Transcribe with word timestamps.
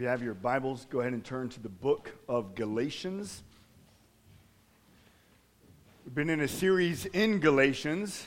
If 0.00 0.04
you 0.04 0.08
have 0.08 0.22
your 0.22 0.32
Bibles, 0.32 0.86
go 0.88 1.00
ahead 1.00 1.12
and 1.12 1.22
turn 1.22 1.50
to 1.50 1.60
the 1.60 1.68
book 1.68 2.10
of 2.26 2.54
Galatians. 2.54 3.42
We've 6.06 6.14
been 6.14 6.30
in 6.30 6.40
a 6.40 6.48
series 6.48 7.04
in 7.04 7.38
Galatians, 7.38 8.26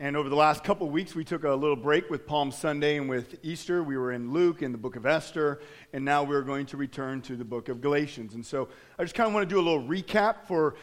and 0.00 0.16
over 0.16 0.28
the 0.28 0.34
last 0.34 0.64
couple 0.64 0.88
of 0.88 0.92
weeks, 0.92 1.14
we 1.14 1.22
took 1.22 1.44
a 1.44 1.54
little 1.54 1.76
break 1.76 2.10
with 2.10 2.26
Palm 2.26 2.50
Sunday 2.50 2.96
and 2.96 3.08
with 3.08 3.38
Easter. 3.44 3.84
We 3.84 3.96
were 3.96 4.10
in 4.10 4.32
Luke 4.32 4.62
and 4.62 4.74
the 4.74 4.78
book 4.78 4.96
of 4.96 5.06
Esther, 5.06 5.60
and 5.92 6.04
now 6.04 6.24
we're 6.24 6.42
going 6.42 6.66
to 6.66 6.76
return 6.76 7.22
to 7.22 7.36
the 7.36 7.44
book 7.44 7.68
of 7.68 7.80
Galatians. 7.80 8.34
And 8.34 8.44
so 8.44 8.68
I 8.98 9.04
just 9.04 9.14
kind 9.14 9.28
of 9.28 9.32
want 9.32 9.48
to 9.48 9.54
do 9.54 9.60
a 9.60 9.62
little 9.62 9.84
recap 9.84 10.44
for 10.48 10.74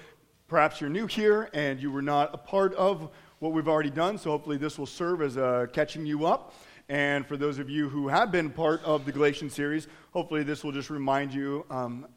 perhaps 0.47 0.79
you're 0.79 0.89
new 0.89 1.07
here 1.07 1.49
and 1.51 1.81
you 1.81 1.91
were 1.91 2.01
not 2.01 2.33
a 2.33 2.37
part 2.37 2.73
of 2.75 3.09
what 3.39 3.51
we've 3.51 3.67
already 3.67 3.89
done, 3.89 4.17
so 4.17 4.31
hopefully 4.31 4.55
this 4.55 4.79
will 4.79 4.85
serve 4.85 5.21
as 5.21 5.35
a 5.35 5.67
catching 5.73 6.05
you 6.05 6.25
up. 6.25 6.53
And 6.89 7.25
for 7.25 7.35
those 7.35 7.59
of 7.59 7.69
you 7.69 7.89
who 7.89 8.07
have 8.07 8.31
been 8.31 8.49
part 8.49 8.81
of 8.83 9.05
the 9.05 9.11
Galatian 9.11 9.49
series, 9.49 9.87
hopefully 10.13 10.43
this 10.43 10.63
will 10.63 10.71
just 10.71 10.89
remind 10.89 11.33
you 11.33 11.65
um, 11.69 12.07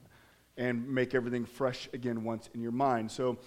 and 0.57 0.89
make 0.89 1.15
everything 1.15 1.45
fresh 1.45 1.89
again 1.93 2.23
once 2.23 2.49
in 2.55 2.61
your 2.61 2.73
mind. 2.73 3.11
So, 3.11 3.39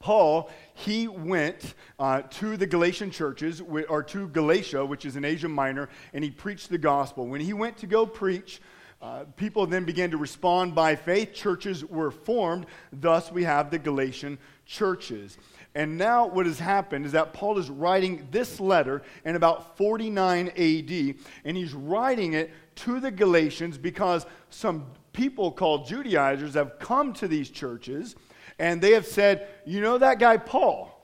Paul, 0.00 0.50
he 0.74 1.08
went 1.08 1.74
uh, 1.98 2.22
to 2.22 2.56
the 2.56 2.66
Galatian 2.66 3.10
churches, 3.10 3.60
or 3.60 4.02
to 4.02 4.28
Galatia, 4.28 4.84
which 4.84 5.04
is 5.04 5.16
in 5.16 5.26
Asia 5.26 5.48
Minor, 5.48 5.90
and 6.14 6.24
he 6.24 6.30
preached 6.30 6.70
the 6.70 6.78
gospel. 6.78 7.26
When 7.26 7.42
he 7.42 7.52
went 7.52 7.76
to 7.78 7.86
go 7.86 8.06
preach, 8.06 8.62
uh, 9.02 9.24
people 9.36 9.66
then 9.66 9.84
began 9.84 10.10
to 10.10 10.16
respond 10.16 10.74
by 10.74 10.96
faith. 10.96 11.32
Churches 11.34 11.84
were 11.84 12.10
formed. 12.10 12.66
Thus, 12.92 13.30
we 13.30 13.44
have 13.44 13.70
the 13.70 13.78
Galatian 13.78 14.38
churches. 14.64 15.38
And 15.74 15.96
now, 15.96 16.26
what 16.26 16.46
has 16.46 16.58
happened 16.58 17.06
is 17.06 17.12
that 17.12 17.32
Paul 17.32 17.58
is 17.58 17.70
writing 17.70 18.26
this 18.30 18.58
letter 18.58 19.02
in 19.24 19.36
about 19.36 19.76
49 19.76 20.48
AD, 20.48 21.14
and 21.44 21.56
he's 21.56 21.72
writing 21.72 22.32
it 22.32 22.50
to 22.76 22.98
the 22.98 23.10
Galatians 23.10 23.78
because 23.78 24.26
some 24.50 24.86
people 25.12 25.52
called 25.52 25.86
Judaizers 25.86 26.54
have 26.54 26.78
come 26.78 27.12
to 27.14 27.28
these 27.28 27.50
churches 27.50 28.16
and 28.60 28.80
they 28.80 28.92
have 28.92 29.06
said, 29.06 29.48
You 29.64 29.80
know 29.80 29.98
that 29.98 30.18
guy 30.18 30.36
Paul? 30.36 30.96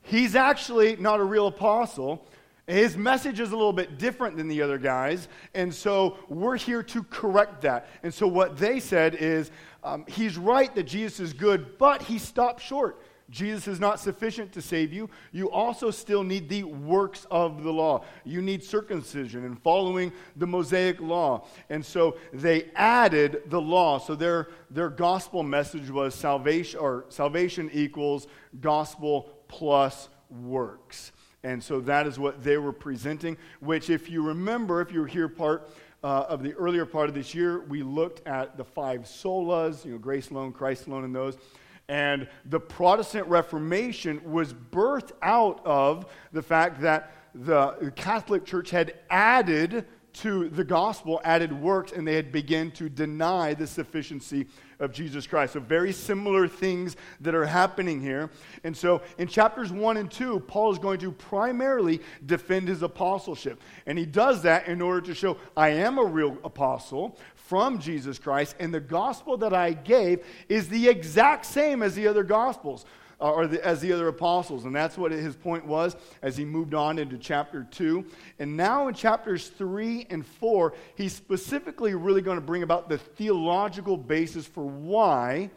He's 0.00 0.34
actually 0.34 0.96
not 0.96 1.20
a 1.20 1.24
real 1.24 1.46
apostle. 1.46 2.26
His 2.66 2.96
message 2.96 3.40
is 3.40 3.52
a 3.52 3.56
little 3.56 3.72
bit 3.72 3.98
different 3.98 4.36
than 4.36 4.48
the 4.48 4.62
other 4.62 4.78
guys, 4.78 5.28
and 5.52 5.72
so 5.72 6.16
we're 6.28 6.56
here 6.56 6.82
to 6.84 7.02
correct 7.04 7.62
that. 7.62 7.88
And 8.02 8.14
so, 8.14 8.26
what 8.26 8.56
they 8.56 8.80
said 8.80 9.16
is, 9.16 9.50
um, 9.84 10.04
he's 10.08 10.38
right 10.38 10.72
that 10.74 10.84
Jesus 10.84 11.20
is 11.20 11.32
good, 11.32 11.76
but 11.76 12.02
he 12.02 12.18
stopped 12.18 12.62
short. 12.62 13.02
Jesus 13.32 13.66
is 13.66 13.80
not 13.80 13.98
sufficient 13.98 14.52
to 14.52 14.62
save 14.62 14.92
you. 14.92 15.08
You 15.32 15.50
also 15.50 15.90
still 15.90 16.22
need 16.22 16.50
the 16.50 16.64
works 16.64 17.26
of 17.30 17.64
the 17.64 17.72
law. 17.72 18.04
You 18.24 18.42
need 18.42 18.62
circumcision 18.62 19.44
and 19.46 19.60
following 19.62 20.12
the 20.36 20.46
Mosaic 20.46 21.00
law. 21.00 21.46
And 21.70 21.84
so 21.84 22.18
they 22.32 22.70
added 22.76 23.44
the 23.46 23.60
law. 23.60 23.98
So 23.98 24.14
their, 24.14 24.48
their 24.70 24.90
gospel 24.90 25.42
message 25.42 25.90
was 25.90 26.14
salvation 26.14 26.78
or 26.78 27.06
salvation 27.08 27.70
equals 27.72 28.26
gospel 28.60 29.30
plus 29.48 30.10
works. 30.30 31.12
And 31.42 31.62
so 31.62 31.80
that 31.80 32.06
is 32.06 32.18
what 32.18 32.44
they 32.44 32.58
were 32.58 32.72
presenting, 32.72 33.36
which, 33.60 33.90
if 33.90 34.10
you 34.10 34.22
remember, 34.22 34.80
if 34.80 34.92
you 34.92 35.00
were 35.00 35.06
here 35.06 35.28
part 35.28 35.70
uh, 36.04 36.26
of 36.28 36.42
the 36.42 36.52
earlier 36.52 36.84
part 36.86 37.08
of 37.08 37.14
this 37.14 37.34
year, 37.34 37.60
we 37.60 37.82
looked 37.82 38.26
at 38.28 38.56
the 38.56 38.64
five 38.64 39.02
solas, 39.02 39.84
you 39.84 39.92
know, 39.92 39.98
grace 39.98 40.30
alone, 40.30 40.52
Christ 40.52 40.86
alone, 40.86 41.04
and 41.04 41.14
those. 41.14 41.38
And 41.88 42.28
the 42.44 42.60
Protestant 42.60 43.26
Reformation 43.26 44.20
was 44.30 44.54
birthed 44.54 45.12
out 45.22 45.60
of 45.64 46.06
the 46.32 46.42
fact 46.42 46.80
that 46.82 47.12
the 47.34 47.92
Catholic 47.96 48.44
Church 48.44 48.70
had 48.70 48.94
added 49.10 49.86
to 50.12 50.50
the 50.50 50.64
gospel, 50.64 51.20
added 51.24 51.52
works, 51.52 51.92
and 51.92 52.06
they 52.06 52.14
had 52.14 52.32
begun 52.32 52.70
to 52.72 52.88
deny 52.88 53.54
the 53.54 53.66
sufficiency 53.66 54.46
of 54.78 54.92
Jesus 54.92 55.26
Christ. 55.26 55.54
So, 55.54 55.60
very 55.60 55.92
similar 55.92 56.46
things 56.46 56.96
that 57.20 57.34
are 57.34 57.46
happening 57.46 58.00
here. 58.00 58.28
And 58.64 58.76
so, 58.76 59.00
in 59.16 59.28
chapters 59.28 59.72
1 59.72 59.96
and 59.96 60.10
2, 60.10 60.40
Paul 60.40 60.72
is 60.72 60.78
going 60.78 60.98
to 61.00 61.12
primarily 61.12 62.00
defend 62.26 62.68
his 62.68 62.82
apostleship. 62.82 63.62
And 63.86 63.96
he 63.96 64.04
does 64.04 64.42
that 64.42 64.66
in 64.66 64.82
order 64.82 65.00
to 65.02 65.14
show 65.14 65.38
I 65.56 65.70
am 65.70 65.98
a 65.98 66.04
real 66.04 66.36
apostle 66.44 67.18
from 67.46 67.78
Jesus 67.78 68.18
Christ, 68.18 68.56
and 68.58 68.72
the 68.72 68.80
gospel 68.80 69.36
that 69.38 69.52
I 69.52 69.72
gave 69.72 70.24
is 70.48 70.68
the 70.68 70.88
exact 70.88 71.46
same 71.46 71.82
as 71.82 71.94
the 71.94 72.06
other 72.06 72.22
gospels. 72.22 72.84
Uh, 73.20 73.30
or 73.30 73.46
the, 73.46 73.64
as 73.64 73.80
the 73.80 73.92
other 73.92 74.08
apostles. 74.08 74.64
And 74.64 74.74
that's 74.74 74.98
what 74.98 75.12
his 75.12 75.36
point 75.36 75.64
was 75.64 75.94
as 76.22 76.36
he 76.36 76.44
moved 76.44 76.74
on 76.74 76.98
into 76.98 77.16
chapter 77.16 77.64
2. 77.70 78.04
And 78.40 78.56
now 78.56 78.88
in 78.88 78.94
chapters 78.94 79.46
3 79.46 80.08
and 80.10 80.26
4, 80.26 80.74
he's 80.96 81.12
specifically 81.12 81.94
really 81.94 82.20
going 82.20 82.36
to 82.36 82.44
bring 82.44 82.64
about 82.64 82.88
the 82.88 82.98
theological 82.98 83.96
basis 83.96 84.44
for 84.44 84.64
why 84.64 85.50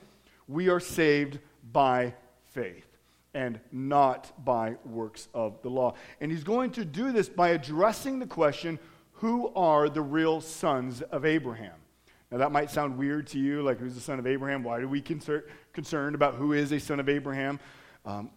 we 0.47 0.69
are 0.69 0.79
saved 0.79 1.40
by 1.74 2.13
faith 2.51 2.85
and 3.34 3.59
not 3.72 4.31
by 4.45 4.75
works 4.85 5.28
of 5.34 5.62
the 5.63 5.69
law. 5.69 5.95
And 6.22 6.31
he's 6.31 6.44
going 6.44 6.69
to 6.72 6.85
do 6.85 7.12
this 7.12 7.29
by 7.29 7.50
addressing 7.50 8.19
the 8.19 8.28
question 8.28 8.79
who 9.15 9.53
are 9.55 9.89
the 9.89 10.01
real 10.01 10.41
sons 10.41 11.01
of 11.01 11.25
Abraham? 11.25 11.75
Now, 12.31 12.39
that 12.39 12.51
might 12.51 12.69
sound 12.69 12.97
weird 12.97 13.27
to 13.27 13.39
you, 13.39 13.61
like 13.61 13.79
who's 13.79 13.95
the 13.95 14.01
son 14.01 14.19
of 14.19 14.27
Abraham? 14.27 14.63
Why 14.63 14.79
are 14.79 14.87
we 14.87 15.01
concern, 15.01 15.43
concerned 15.73 16.15
about 16.15 16.35
who 16.35 16.53
is 16.53 16.71
a 16.71 16.79
son 16.79 16.99
of 16.99 17.07
Abraham? 17.07 17.59
Um, 18.05 18.29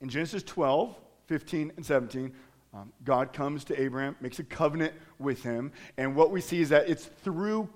in 0.00 0.08
Genesis 0.08 0.42
12, 0.42 0.96
15, 1.26 1.72
and 1.76 1.84
17, 1.84 2.32
um, 2.74 2.92
God 3.04 3.32
comes 3.32 3.64
to 3.64 3.80
Abraham, 3.80 4.16
makes 4.20 4.38
a 4.38 4.44
covenant 4.44 4.92
with 5.18 5.42
him, 5.42 5.72
and 5.96 6.14
what 6.14 6.30
we 6.30 6.40
see 6.40 6.60
is 6.60 6.68
that 6.70 6.88
it's 6.88 7.06
through, 7.06 7.68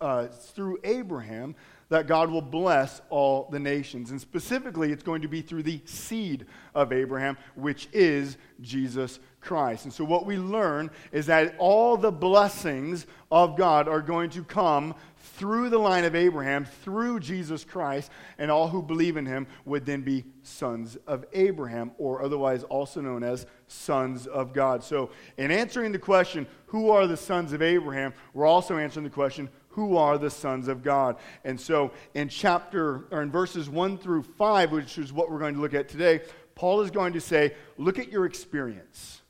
uh, 0.00 0.26
through 0.26 0.78
Abraham 0.84 1.54
that 1.88 2.06
God 2.06 2.30
will 2.30 2.42
bless 2.42 3.00
all 3.08 3.48
the 3.50 3.58
nations. 3.58 4.10
And 4.10 4.20
specifically, 4.20 4.92
it's 4.92 5.02
going 5.02 5.22
to 5.22 5.28
be 5.28 5.40
through 5.40 5.62
the 5.62 5.80
seed 5.86 6.46
of 6.74 6.92
Abraham, 6.92 7.38
which 7.54 7.88
is 7.92 8.36
Jesus 8.60 9.20
Christ. 9.40 9.84
And 9.84 9.92
so, 9.92 10.04
what 10.04 10.26
we 10.26 10.36
learn 10.36 10.90
is 11.12 11.26
that 11.26 11.54
all 11.58 11.96
the 11.96 12.12
blessings 12.12 13.06
of 13.30 13.56
God 13.56 13.88
are 13.88 14.02
going 14.02 14.30
to 14.30 14.44
come 14.44 14.94
through 15.16 15.70
the 15.70 15.78
line 15.78 16.04
of 16.04 16.14
Abraham, 16.14 16.64
through 16.64 17.20
Jesus 17.20 17.64
Christ, 17.64 18.10
and 18.38 18.50
all 18.50 18.68
who 18.68 18.82
believe 18.82 19.16
in 19.16 19.24
him 19.24 19.46
would 19.64 19.86
then 19.86 20.02
be 20.02 20.24
sons 20.42 20.96
of 21.06 21.24
Abraham, 21.32 21.92
or 21.98 22.22
otherwise 22.22 22.64
also 22.64 23.00
known 23.00 23.22
as 23.22 23.46
sons 23.68 24.26
of 24.26 24.52
God. 24.52 24.82
So, 24.82 25.10
in 25.36 25.50
answering 25.50 25.92
the 25.92 25.98
question, 25.98 26.46
who 26.66 26.90
are 26.90 27.06
the 27.06 27.16
sons 27.16 27.52
of 27.52 27.62
Abraham, 27.62 28.12
we're 28.34 28.46
also 28.46 28.76
answering 28.76 29.04
the 29.04 29.10
question, 29.10 29.48
who 29.78 29.96
are 29.96 30.18
the 30.18 30.28
sons 30.28 30.66
of 30.66 30.82
God. 30.82 31.18
And 31.44 31.60
so 31.60 31.92
in 32.14 32.28
chapter 32.28 33.04
or 33.12 33.22
in 33.22 33.30
verses 33.30 33.70
1 33.70 33.98
through 33.98 34.24
5, 34.24 34.72
which 34.72 34.98
is 34.98 35.12
what 35.12 35.30
we're 35.30 35.38
going 35.38 35.54
to 35.54 35.60
look 35.60 35.72
at 35.72 35.88
today, 35.88 36.22
Paul 36.56 36.80
is 36.80 36.90
going 36.90 37.12
to 37.12 37.20
say, 37.20 37.54
look 37.76 38.00
at 38.00 38.10
your 38.10 38.26
experience, 38.26 39.22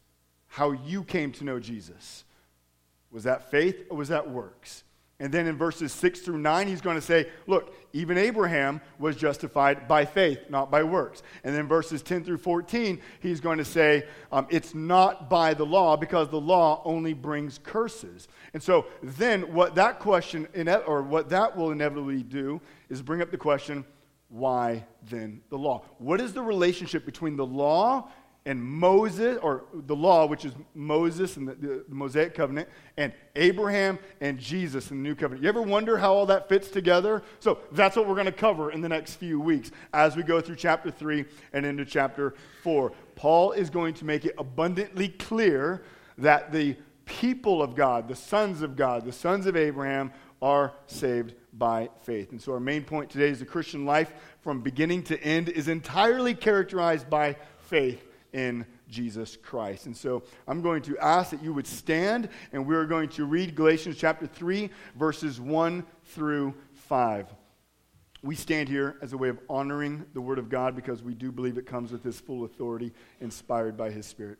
how 0.47 0.71
you 0.73 1.05
came 1.05 1.33
to 1.33 1.45
know 1.45 1.61
Jesus. 1.61 2.25
Was 3.11 3.25
that 3.25 3.51
faith 3.51 3.85
or 3.91 3.99
was 3.99 4.09
that 4.09 4.31
works? 4.31 4.85
And 5.21 5.33
then 5.33 5.49
in 5.49 5.57
verses 5.57 5.93
6 5.93 6.21
through 6.21 6.39
9, 6.39 6.69
he's 6.69 6.81
going 6.81 6.95
to 6.95 7.03
say, 7.03 7.29
look, 7.49 7.75
even 7.93 8.17
Abraham 8.17 8.81
was 9.01 9.17
justified 9.17 9.89
by 9.89 10.05
faith, 10.05 10.39
not 10.49 10.71
by 10.71 10.85
works. 10.85 11.25
And 11.43 11.53
then 11.57 11.67
verses 11.67 12.03
10 12.03 12.23
through 12.23 12.39
14, 12.39 13.01
he's 13.19 13.41
going 13.41 13.59
to 13.59 13.65
say, 13.65 14.07
um, 14.31 14.47
it's 14.49 14.77
not 14.77 15.29
by 15.29 15.55
the 15.55 15.67
law 15.67 15.97
because 15.97 16.29
the 16.29 16.41
law 16.41 16.83
only 16.85 17.15
brings 17.15 17.59
curses. 17.59 18.29
And 18.55 18.63
so 18.63 18.87
then 19.03 19.53
what 19.53 19.75
that 19.75 19.99
question, 19.99 20.47
or 20.87 21.03
what 21.03 21.29
that 21.31 21.57
will 21.57 21.73
inevitably 21.73 22.23
do, 22.23 22.61
is 22.89 23.03
bring 23.03 23.21
up 23.21 23.33
the 23.33 23.37
question, 23.37 23.85
why 24.29 24.85
then 25.11 25.41
the 25.49 25.59
law? 25.59 25.83
What 25.99 26.21
is 26.21 26.33
the 26.33 26.43
relationship 26.43 27.05
between 27.05 27.37
the 27.37 27.47
law 27.47 28.09
and 28.47 28.63
Moses, 28.63 29.39
or 29.43 29.65
the 29.75 29.95
law, 29.95 30.27
which 30.27 30.45
is 30.45 30.53
Moses 30.75 31.37
and 31.37 31.49
the, 31.49 31.55
the, 31.55 31.85
Mosaic 31.89 32.35
covenant, 32.35 32.69
and 32.97 33.13
Abraham 33.37 33.99
and 34.21 34.39
Jesus 34.39 34.91
in 34.91 35.03
the 35.03 35.09
new 35.09 35.15
covenant. 35.15 35.43
You 35.43 35.51
ever 35.51 35.61
wonder 35.61 35.99
how 35.99 36.15
all 36.15 36.27
that 36.27 36.49
fits 36.49 36.69
together? 36.69 37.23
So 37.41 37.59
that's 37.73 37.95
what 37.95 38.09
we're 38.09 38.15
going 38.15 38.27
to 38.27 38.33
cover 38.33 38.73
in 38.73 38.81
the 38.81 38.89
next 38.89 39.17
few 39.17 39.39
weeks 39.39 39.71
as 39.93 40.17
we 40.17 40.23
go 40.23 40.41
through 40.41 40.57
chapter 40.57 40.91
3 40.91 41.25
and 41.53 41.67
into 41.67 41.85
chapter 41.85 42.35
4. 42.63 42.93
Paul 43.17 43.53
is 43.53 43.69
going 43.69 43.93
to 43.95 44.07
make 44.07 44.25
it 44.25 44.35
abundantly 44.39 45.09
clear 45.09 45.83
that 46.17 46.51
the 46.51 46.77
people 47.05 47.63
of 47.63 47.75
God, 47.75 48.09
the 48.09 48.17
sons 48.17 48.63
of 48.63 48.77
God, 48.77 49.05
the 49.05 49.13
sons 49.13 49.47
of 49.47 49.57
Abraham, 49.57 50.13
are 50.41 50.73
saved 50.87 51.35
by 51.53 51.91
faith. 52.03 52.31
And 52.31 52.41
so 52.41 52.53
our 52.53 52.61
main 52.61 52.85
point 52.85 53.11
today 53.11 53.29
is 53.29 53.41
the 53.41 53.45
Christian 53.45 53.85
life 53.85 54.13
from 54.41 54.61
beginning 54.61 55.03
to 55.05 55.23
end 55.23 55.49
is 55.49 55.69
entirely 55.69 56.35
characterized 56.35 57.11
by 57.11 57.37
faith 57.59 58.05
in 58.33 58.67
Jesus 58.89 59.37
Christ. 59.37 59.87
And 59.87 59.97
so 59.97 60.23
I'm 60.47 60.63
going 60.63 60.83
to 60.83 60.99
ask 60.99 61.31
that 61.31 61.43
you 61.43 61.53
would 61.53 61.67
stand 61.67 62.29
and 62.53 62.67
we're 62.67 62.87
going 62.87 63.09
to 63.11 63.25
read 63.25 63.55
Galatians 63.55 63.97
chapter 63.97 64.27
3, 64.27 64.71
verses 64.97 65.41
1 65.41 65.85
through 66.05 66.55
5. 66.73 67.35
We 68.23 68.35
stand 68.35 68.69
here 68.69 68.97
as 69.01 69.13
a 69.13 69.17
way 69.17 69.29
of 69.29 69.39
honoring 69.49 70.05
the 70.13 70.21
Word 70.21 70.39
of 70.39 70.49
God 70.49 70.75
because 70.75 71.03
we 71.03 71.15
do 71.15 71.31
believe 71.31 71.57
it 71.57 71.67
comes 71.67 71.93
with 71.93 72.03
His 72.03 72.19
full 72.19 72.45
authority, 72.45 72.93
inspired 73.21 73.77
by 73.77 73.91
His 73.91 74.07
Spirit. 74.07 74.39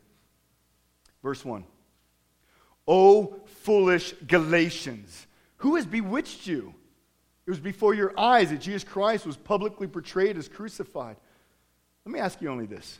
Verse 1.23 1.43
1 1.45 1.63
O 2.87 3.39
foolish 3.45 4.13
Galatians, 4.27 5.27
who 5.57 5.75
has 5.75 5.85
bewitched 5.85 6.47
you? 6.47 6.73
It 7.45 7.49
was 7.49 7.59
before 7.59 7.93
your 7.93 8.17
eyes 8.19 8.49
that 8.51 8.61
Jesus 8.61 8.83
Christ 8.83 9.25
was 9.25 9.37
publicly 9.37 9.87
portrayed 9.87 10.37
as 10.37 10.47
crucified. 10.47 11.17
Let 12.05 12.13
me 12.13 12.19
ask 12.19 12.41
you 12.41 12.49
only 12.49 12.65
this 12.65 12.99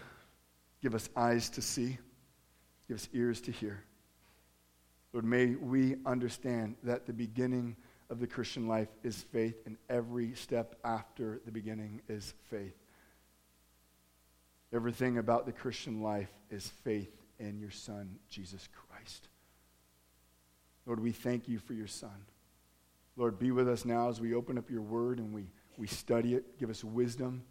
Give 0.81 0.95
us 0.95 1.09
eyes 1.15 1.49
to 1.51 1.61
see. 1.61 1.97
Give 2.87 2.95
us 2.95 3.09
ears 3.13 3.41
to 3.41 3.51
hear. 3.51 3.83
Lord, 5.13 5.25
may 5.25 5.55
we 5.55 5.97
understand 6.05 6.75
that 6.83 7.05
the 7.05 7.13
beginning 7.13 7.75
of 8.09 8.19
the 8.19 8.27
Christian 8.27 8.67
life 8.67 8.89
is 9.03 9.23
faith, 9.31 9.55
and 9.65 9.77
every 9.89 10.33
step 10.33 10.75
after 10.83 11.41
the 11.45 11.51
beginning 11.51 12.01
is 12.09 12.33
faith. 12.49 12.75
Everything 14.73 15.17
about 15.17 15.45
the 15.45 15.51
Christian 15.51 16.01
life 16.01 16.31
is 16.49 16.67
faith 16.83 17.11
in 17.39 17.59
your 17.59 17.71
Son, 17.71 18.17
Jesus 18.29 18.67
Christ. 18.87 19.27
Lord, 20.85 20.99
we 20.99 21.11
thank 21.11 21.47
you 21.47 21.59
for 21.59 21.73
your 21.73 21.87
Son. 21.87 22.25
Lord, 23.17 23.37
be 23.37 23.51
with 23.51 23.67
us 23.67 23.85
now 23.85 24.09
as 24.09 24.21
we 24.21 24.33
open 24.33 24.57
up 24.57 24.69
your 24.69 24.81
word 24.81 25.19
and 25.19 25.33
we 25.33 25.47
we 25.77 25.87
study 25.87 26.35
it. 26.35 26.59
Give 26.59 26.69
us 26.69 26.83
wisdom. 26.83 27.43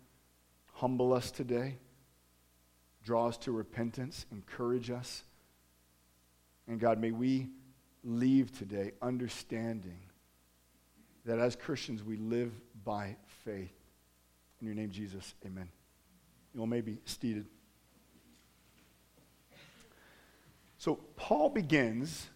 Humble 0.75 1.13
us 1.13 1.31
today. 1.31 1.79
Draw 3.05 3.29
us 3.29 3.37
to 3.39 3.53
repentance. 3.53 4.27
Encourage 4.31 4.91
us. 4.91 5.25
And 6.69 6.79
God, 6.79 6.99
may 7.01 7.11
we 7.11 7.49
leave 8.05 8.57
today 8.57 8.93
understanding 9.03 9.99
that 11.25 11.39
as 11.39 11.57
Christians 11.57 12.03
we 12.03 12.17
live 12.17 12.53
by 12.85 13.17
faith. 13.45 13.73
In 14.61 14.67
your 14.67 14.75
name, 14.75 14.91
Jesus, 14.91 15.35
amen. 15.45 15.69
You 16.55 16.61
all 16.61 16.67
may 16.67 16.81
be 16.81 16.99
seated. 17.05 17.47
So, 20.79 20.99
Paul 21.17 21.51
begins 21.51 22.29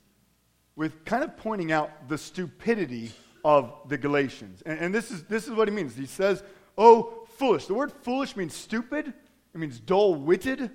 with 0.76 1.04
kind 1.04 1.24
of 1.24 1.36
pointing 1.36 1.72
out 1.72 2.08
the 2.08 2.18
stupidity 2.18 3.12
of 3.44 3.72
the 3.88 3.96
Galatians. 3.96 4.62
And, 4.66 4.78
and, 4.78 4.94
this, 4.94 5.10
is, 5.10 5.24
this 5.24 5.46
is 5.46 5.52
what 5.52 5.68
he 5.68 5.74
means. 5.74 5.96
He 5.96 6.06
says, 6.06 6.42
Oh, 6.76 7.26
foolish. 7.36 7.66
The 7.66 7.74
word 7.74 7.92
foolish 8.02 8.36
means 8.36 8.54
stupid, 8.54 9.14
it 9.54 9.58
means 9.58 9.80
dull 9.80 10.14
witted. 10.14 10.70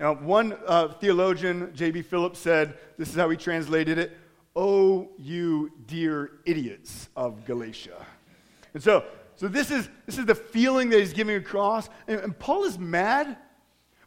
Now, 0.00 0.14
one 0.14 0.56
uh, 0.66 0.88
theologian, 0.88 1.70
J.B. 1.74 2.02
Phillips, 2.02 2.38
said, 2.38 2.76
This 2.98 3.08
is 3.08 3.14
how 3.14 3.30
he 3.30 3.36
translated 3.36 3.98
it 3.98 4.16
Oh, 4.54 5.10
you 5.18 5.70
dear 5.86 6.32
idiots 6.46 7.08
of 7.14 7.44
Galatia. 7.44 8.04
And 8.74 8.82
so, 8.82 9.04
so 9.36 9.48
this, 9.48 9.70
is, 9.70 9.88
this 10.06 10.18
is 10.18 10.26
the 10.26 10.34
feeling 10.34 10.90
that 10.90 10.98
he's 10.98 11.12
giving 11.12 11.36
across. 11.36 11.88
And, 12.08 12.20
and 12.20 12.38
Paul 12.38 12.64
is 12.64 12.78
mad 12.78 13.36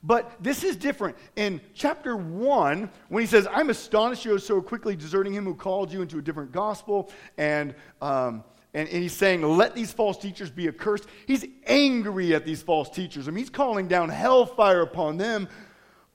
but 0.01 0.41
this 0.41 0.63
is 0.63 0.75
different. 0.77 1.17
In 1.35 1.59
chapter 1.73 2.15
1, 2.15 2.89
when 3.09 3.21
he 3.21 3.27
says, 3.27 3.47
I'm 3.51 3.69
astonished 3.69 4.23
you 4.23 4.33
are 4.33 4.39
so 4.39 4.61
quickly 4.61 4.95
deserting 4.95 5.33
him 5.33 5.43
who 5.43 5.53
called 5.53 5.91
you 5.91 6.01
into 6.01 6.19
a 6.19 6.21
different 6.21 6.51
gospel, 6.51 7.11
and, 7.37 7.75
um, 8.01 8.43
and, 8.79 8.89
and, 8.89 9.03
he's 9.03 9.13
saying, 9.13 9.41
Let 9.41 9.75
these 9.75 9.91
false 9.91 10.17
teachers 10.17 10.49
be 10.49 10.67
accursed. 10.67 11.05
He's 11.27 11.45
angry 11.65 12.33
at 12.33 12.45
these 12.45 12.61
false 12.61 12.89
teachers. 12.89 13.27
I 13.27 13.31
mean, 13.31 13.39
he's 13.39 13.49
calling 13.49 13.87
down 13.87 14.09
hellfire 14.09 14.81
upon 14.81 15.17
them. 15.17 15.49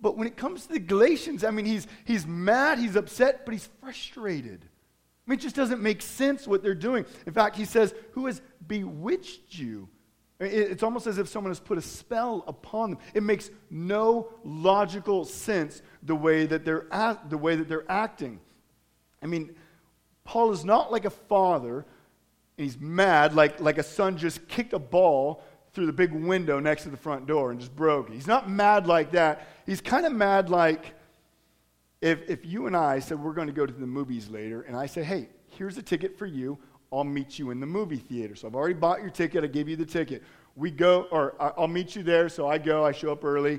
But 0.01 0.17
when 0.17 0.27
it 0.27 0.37
comes 0.37 0.67
to 0.67 0.75
the 0.75 0.81
Galatians, 0.81 1.45
I 1.45 1.51
mean, 1.51 1.67
he's, 1.67 1.87
he's 2.05 2.27
mad, 2.27 2.79
he's 2.79 2.97
upset, 2.97 3.45
but 3.45 3.53
he's 3.53 3.69
frustrated. 3.81 4.65
I 4.65 5.31
mean, 5.31 5.39
it 5.39 5.43
just 5.43 5.57
doesn't 5.57 5.83
make 5.83 6.03
sense 6.03 6.47
what 6.47 6.63
they're 6.63 6.75
doing. 6.75 7.07
In 7.27 7.33
fact, 7.33 7.57
he 7.57 7.65
says, 7.65 7.95
Who 8.13 8.27
has 8.27 8.41
bewitched 8.67 9.59
you? 9.59 9.89
It's 10.41 10.83
almost 10.83 11.07
as 11.07 11.19
if 11.19 11.29
someone 11.29 11.51
has 11.51 11.61
put 11.61 11.79
a 11.79 11.83
spell 11.83 12.45
upon 12.47 12.91
them. 12.91 12.99
It 13.15 13.23
makes 13.23 13.51
no 13.71 14.33
logical 14.43 15.25
sense 15.25 15.81
the 16.03 16.17
way 16.17 16.47
that 16.47 16.65
they're, 16.65 16.87
act, 16.91 17.31
the 17.31 17.39
way 17.39 17.57
that 17.57 17.69
they're 17.69 17.91
acting. 17.91 18.41
I 19.23 19.27
mean, 19.27 19.55
Paul 20.25 20.53
is 20.53 20.65
not 20.65 20.91
like 20.91 21.05
a 21.05 21.11
father, 21.11 21.87
he's 22.57 22.79
mad, 22.79 23.35
like, 23.35 23.61
like 23.61 23.79
a 23.79 23.83
son 23.83 24.17
just 24.17 24.47
kicked 24.49 24.73
a 24.73 24.79
ball 24.79 25.43
through 25.73 25.87
the 25.87 25.93
big 25.93 26.13
window 26.13 26.61
next 26.61 26.85
to 26.85 26.89
the 26.89 26.97
front 26.97 27.27
door 27.27 27.51
and 27.51 27.59
just 27.59 27.75
broke 27.75 28.09
it. 28.09 28.15
He's 28.15 28.27
not 28.27 28.49
mad 28.49 28.87
like 28.87 29.13
that. 29.13 29.49
He's 29.67 29.81
kind 29.81 30.07
of 30.07 30.13
mad 30.13 30.49
like 30.49 30.95
if, 32.01 32.29
if 32.29 32.45
you 32.45 32.67
and 32.67 32.77
I 32.77 32.99
said 32.99 33.19
we're 33.19 33.33
going 33.33 33.47
to 33.47 33.53
go 33.53 33.65
to 33.65 33.73
the 33.73 33.87
movies 33.87 34.29
later, 34.29 34.63
and 34.63 34.77
I 34.77 34.87
say, 34.87 35.03
hey, 35.03 35.29
here's 35.49 35.79
a 35.79 35.83
ticket 35.83 36.19
for 36.19 36.27
you. 36.27 36.59
I'll 36.93 37.03
meet 37.03 37.39
you 37.39 37.51
in 37.51 37.61
the 37.61 37.67
movie 37.67 37.97
theater. 37.97 38.37
So 38.37 38.47
I've 38.47 38.55
already 38.55 38.75
bought 38.75 39.01
your 39.01 39.11
ticket. 39.11 39.43
I 39.43 39.47
gave 39.49 39.69
you 39.69 39.75
the 39.75 39.87
ticket. 39.87 40.23
We 40.55 40.71
go, 40.71 41.09
or 41.11 41.35
I'll 41.41 41.67
meet 41.67 41.97
you 41.97 42.03
there. 42.03 42.29
So 42.29 42.47
I 42.47 42.59
go, 42.59 42.85
I 42.85 42.93
show 42.93 43.11
up 43.11 43.25
early. 43.25 43.59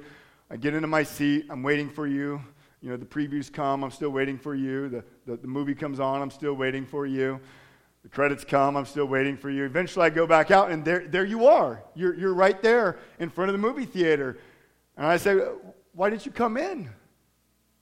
I 0.49 0.57
get 0.57 0.73
into 0.73 0.87
my 0.87 1.03
seat. 1.03 1.47
I'm 1.49 1.63
waiting 1.63 1.89
for 1.89 2.07
you. 2.07 2.39
You 2.81 2.91
know, 2.91 2.97
the 2.97 3.05
previews 3.05 3.51
come. 3.51 3.83
I'm 3.83 3.91
still 3.91 4.11
waiting 4.11 4.37
for 4.37 4.53
you. 4.53 4.89
The, 4.89 5.03
the, 5.25 5.37
the 5.37 5.47
movie 5.47 5.73
comes 5.73 5.99
on. 5.99 6.21
I'm 6.21 6.29
still 6.29 6.53
waiting 6.53 6.85
for 6.85 7.07
you. 7.07 7.41
The 8.05 8.09
credits 8.09 8.43
come. 8.43 8.77
I'm 8.77 8.85
still 8.85 9.07
waiting 9.07 9.35
for 9.35 9.49
you. 9.49 9.65
Eventually, 9.65 10.05
I 10.05 10.11
go 10.11 10.27
back 10.27 10.51
out, 10.51 10.69
and 10.69 10.85
there, 10.85 11.07
there 11.07 11.25
you 11.25 11.47
are. 11.47 11.81
You're, 11.95 12.13
you're 12.13 12.35
right 12.35 12.61
there 12.61 12.99
in 13.17 13.31
front 13.31 13.49
of 13.49 13.53
the 13.53 13.57
movie 13.57 13.85
theater. 13.85 14.37
And 14.95 15.07
I 15.07 15.17
say, 15.17 15.35
Why 15.93 16.11
didn't 16.11 16.23
you 16.23 16.31
come 16.31 16.55
in? 16.55 16.87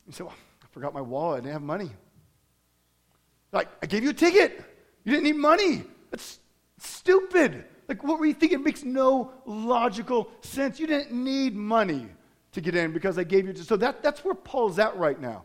He 0.06 0.14
said, 0.14 0.28
well, 0.28 0.36
I 0.64 0.68
forgot 0.72 0.94
my 0.94 1.02
wallet. 1.02 1.40
I 1.40 1.42
didn't 1.42 1.54
have 1.54 1.62
money. 1.62 1.92
Like, 3.52 3.68
I 3.82 3.86
gave 3.86 4.02
you 4.02 4.12
a 4.12 4.14
ticket. 4.14 4.64
You 5.04 5.12
didn't 5.12 5.26
need 5.26 5.36
money. 5.36 5.84
That's 6.10 6.40
stupid. 6.80 7.66
Like, 7.90 8.02
what 8.06 8.18
were 8.18 8.26
you 8.26 8.34
thinking? 8.34 8.60
It 8.60 8.64
makes 8.64 8.86
no 8.86 9.34
logical 9.46 10.32
sense. 10.40 10.80
You 10.80 10.88
didn't 10.88 11.12
need 11.12 11.54
money 11.54 12.08
to 12.54 12.62
get 12.62 12.76
in 12.76 12.94
because 12.94 13.18
I 13.18 13.26
gave 13.26 13.46
you. 13.46 13.56
So 13.56 13.76
that, 13.76 14.02
that's 14.02 14.24
where 14.24 14.36
Paul's 14.36 14.80
at 14.80 14.96
right 14.96 15.20
now. 15.20 15.44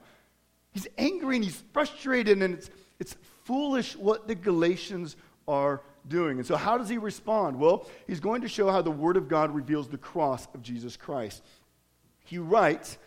He's 0.71 0.87
angry 0.97 1.35
and 1.35 1.45
he's 1.45 1.65
frustrated, 1.73 2.41
and 2.41 2.55
it's, 2.55 2.71
it's 3.01 3.17
foolish 3.49 3.97
what 3.97 4.29
the 4.29 4.35
Galatians 4.35 5.17
are 5.49 5.81
doing. 6.07 6.37
And 6.37 6.47
so, 6.47 6.55
how 6.55 6.77
does 6.77 6.91
he 6.91 6.99
respond? 6.99 7.59
Well, 7.59 7.89
he's 8.07 8.21
going 8.21 8.43
to 8.43 8.49
show 8.49 8.71
how 8.71 8.83
the 8.83 8.91
Word 8.91 9.17
of 9.17 9.27
God 9.27 9.55
reveals 9.55 9.89
the 9.89 9.97
cross 9.97 10.47
of 10.53 10.63
Jesus 10.63 10.99
Christ. 10.99 11.43
He 12.27 12.37
writes, 12.37 12.99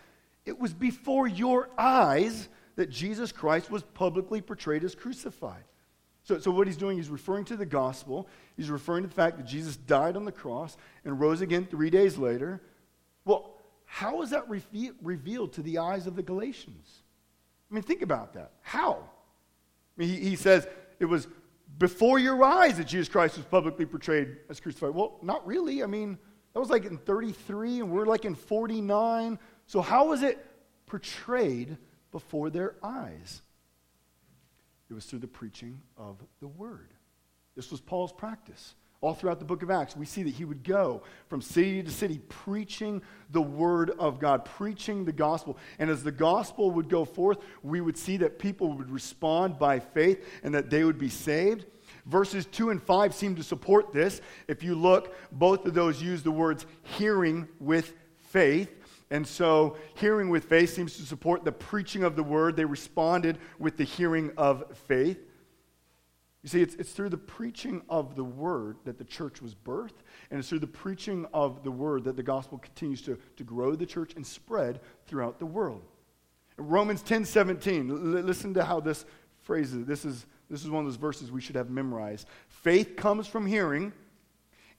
It 0.48 0.60
was 0.60 0.74
before 0.74 1.27
your 1.27 1.69
eyes 1.77 2.50
that 2.75 2.89
Jesus 2.89 3.31
Christ 3.31 3.69
was 3.69 3.83
publicly 3.83 4.41
portrayed 4.41 4.83
as 4.83 4.95
crucified. 4.95 5.63
So, 6.24 6.39
so 6.39 6.50
what 6.50 6.65
he's 6.65 6.77
doing, 6.77 6.98
he's 6.98 7.10
referring 7.10 7.45
to 7.45 7.55
the 7.55 7.65
gospel. 7.65 8.27
He's 8.57 8.71
referring 8.71 9.03
to 9.03 9.10
the 9.10 9.15
fact 9.15 9.38
that 9.38 9.45
Jesus 9.45 9.75
died 9.77 10.15
on 10.15 10.25
the 10.25 10.31
cross 10.31 10.75
and 11.05 11.19
rose 11.19 11.41
again 11.41 11.67
three 11.69 11.91
days 11.91 12.17
later. 12.17 12.62
Well, 13.25 13.60
how 13.86 14.24
is 14.24 14.31
that 14.31 14.50
reve- 14.50 14.95
revealed 15.03 15.53
to 15.53 15.62
the 15.62 15.77
eyes 15.77 16.07
of 16.07 16.15
the 16.15 16.24
Galatians? 16.24 17.03
I 17.69 17.75
mean, 17.75 17.83
think 17.83 18.01
about 18.01 18.33
that. 18.33 18.53
How? 18.62 19.03
Mean, 20.01 20.10
he, 20.10 20.29
he 20.29 20.36
says 20.36 20.67
it 21.00 21.05
was 21.05 21.27
before 21.77 22.17
your 22.17 22.43
eyes 22.43 22.77
that 22.77 22.88
Jesus 22.88 23.08
Christ 23.08 23.38
was 23.38 23.46
publicly 23.46 23.86
portrayed 23.86 24.38
as 24.50 24.60
crucified. 24.60 24.96
Well, 24.96 25.20
not 25.22 25.46
really. 25.46 25.84
I 25.84 25.86
mean, 25.86 26.17
that 26.53 26.60
was 26.60 26.72
like 26.72 26.86
in 26.86 26.98
33, 26.98 27.81
and 27.81 27.91
we're 27.91 28.05
like 28.05 28.25
in 28.25 28.34
49. 28.34 29.38
So, 29.67 29.81
how 29.81 30.08
was 30.08 30.24
it 30.24 30.43
portrayed 30.88 31.77
before 32.12 32.50
their 32.50 32.75
eyes? 32.81 33.43
It 34.89 34.93
was 34.93 35.05
through 35.05 35.20
the 35.20 35.27
preaching 35.27 35.79
of 35.98 36.17
the 36.39 36.48
word. 36.48 36.93
This 37.55 37.70
was 37.70 37.79
Paul's 37.79 38.12
practice. 38.12 38.74
All 39.01 39.15
throughout 39.15 39.39
the 39.39 39.46
book 39.46 39.63
of 39.63 39.72
Acts, 39.72 39.98
we 39.98 40.05
see 40.05 40.22
that 40.22 40.36
he 40.36 40.46
would 40.46 40.63
go 40.63 41.01
from 41.27 41.41
city 41.41 41.81
to 41.81 41.89
city 41.89 42.20
preaching 42.29 43.01
the 43.31 43.41
word 43.41 43.89
of 43.98 44.20
God, 44.20 44.46
preaching 44.46 45.05
the 45.05 45.12
gospel. 45.12 45.58
And 45.79 45.89
as 45.89 46.03
the 46.03 46.12
gospel 46.12 46.70
would 46.70 46.88
go 46.88 47.03
forth, 47.03 47.39
we 47.63 47.81
would 47.81 47.98
see 47.98 48.17
that 48.17 48.38
people 48.38 48.74
would 48.74 48.91
respond 48.91 49.58
by 49.58 49.79
faith 49.79 50.24
and 50.43 50.53
that 50.53 50.70
they 50.70 50.84
would 50.84 51.00
be 51.00 51.10
saved. 51.10 51.65
Verses 52.05 52.46
2 52.46 52.70
and 52.70 52.81
5 52.81 53.15
seem 53.15 53.36
to 53.38 53.43
support 53.43 53.91
this. 53.91 54.22
If 54.48 54.62
you 54.62 54.75
look, 54.75 55.15
both 55.31 55.65
of 55.65 55.74
those 55.74 56.00
use 56.00 56.22
the 56.22 56.31
words 56.31 56.67
hearing 56.84 57.48
with 57.60 57.96
faith. 58.17 58.70
And 59.10 59.27
so, 59.27 59.77
hearing 59.96 60.29
with 60.29 60.46
faith 60.46 60.74
seems 60.74 60.96
to 60.98 61.03
support 61.03 61.43
the 61.43 61.51
preaching 61.51 62.03
of 62.03 62.15
the 62.15 62.24
word. 62.24 62.55
They 62.55 62.65
responded 62.65 63.39
with 63.58 63.77
the 63.77 63.84
hearing 63.84 64.31
of 64.38 64.77
faith. 64.88 65.20
You 66.43 66.50
see, 66.50 66.62
it's, 66.62 66.75
it's 66.75 66.91
through 66.91 67.10
the 67.10 67.17
preaching 67.17 67.83
of 67.88 68.15
the 68.15 68.24
word 68.24 68.77
that 68.86 68.98
the 68.98 69.03
church 69.03 69.41
was 69.41 69.53
birthed, 69.53 70.01
and 70.31 70.39
it's 70.39 70.50
through 70.50 70.60
the 70.60 70.67
preaching 70.67 71.27
of 71.33 71.63
the 71.63 71.69
word 71.69 72.03
that 72.05 72.15
the 72.15 72.24
gospel 72.24 72.57
continues 72.57 73.01
to, 73.03 73.19
to 73.38 73.43
grow 73.43 73.75
the 73.75 73.86
church 73.86 74.13
and 74.15 74.25
spread 74.25 74.79
throughout 75.05 75.38
the 75.38 75.45
world. 75.45 75.83
Romans 76.57 77.03
10 77.03 77.25
17, 77.25 77.89
l- 77.89 77.95
listen 77.95 78.53
to 78.55 78.63
how 78.63 78.79
this 78.79 79.05
phrases. 79.41 79.86
This 79.86 80.03
is, 80.03 80.25
this 80.50 80.63
is 80.63 80.69
one 80.69 80.83
of 80.83 80.91
those 80.91 81.00
verses 81.00 81.31
we 81.31 81.41
should 81.41 81.55
have 81.55 81.69
memorized. 81.69 82.27
Faith 82.48 82.95
comes 82.95 83.27
from 83.27 83.45
hearing, 83.45 83.93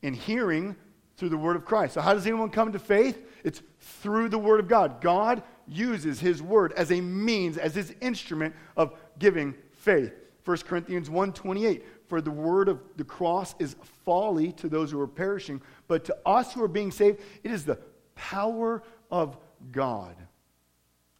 and 0.03 0.17
hearing 0.17 0.75
through 1.17 1.29
the 1.29 1.39
word 1.39 1.55
of 1.55 1.65
Christ. 1.65 1.95
So, 1.95 2.01
how 2.01 2.15
does 2.15 2.27
anyone 2.27 2.51
come 2.51 2.73
to 2.73 2.79
faith? 2.81 3.25
It's 3.45 3.63
through 3.79 4.31
the 4.31 4.39
word 4.39 4.59
of 4.59 4.67
God. 4.67 5.01
God 5.01 5.45
uses 5.69 6.19
his 6.19 6.43
word 6.43 6.73
as 6.73 6.91
a 6.91 7.01
means, 7.01 7.57
as 7.57 7.75
his 7.77 7.95
instrument 8.01 8.55
of 8.77 8.95
giving 9.21 9.55
faith. 9.73 10.13
1 10.45 10.57
Corinthians 10.65 11.09
1:28 11.09 11.83
For 12.07 12.21
the 12.21 12.31
word 12.31 12.69
of 12.69 12.81
the 12.97 13.05
cross 13.05 13.55
is 13.59 13.77
folly 14.05 14.53
to 14.53 14.69
those 14.69 14.91
who 14.91 15.01
are 15.01 15.07
perishing, 15.07 15.63
but 15.87 16.05
to 16.07 16.17
us 16.27 16.53
who 16.53 16.63
are 16.63 16.69
being 16.69 16.91
saved, 16.91 17.21
it 17.43 17.51
is 17.51 17.65
the 17.65 17.79
power 18.15 18.83
of 19.11 19.37
God. 19.71 20.17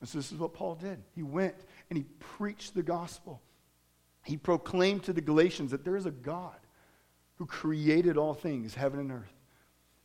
And 0.01 0.09
so 0.09 0.19
this 0.19 0.33
is 0.33 0.39
what 0.39 0.55
Paul 0.55 0.75
did. 0.75 1.03
He 1.15 1.23
went 1.23 1.55
and 1.89 1.97
he 1.97 2.05
preached 2.19 2.75
the 2.75 2.83
gospel. 2.83 3.41
He 4.25 4.37
proclaimed 4.37 5.05
to 5.05 5.13
the 5.13 5.21
Galatians 5.21 5.71
that 5.71 5.85
there 5.85 5.97
is 5.97 6.07
a 6.07 6.11
God 6.11 6.59
who 7.37 7.47
created 7.47 8.17
all 8.17 8.35
things, 8.35 8.75
heaven 8.75 9.01
and 9.01 9.13
earth. 9.13 9.33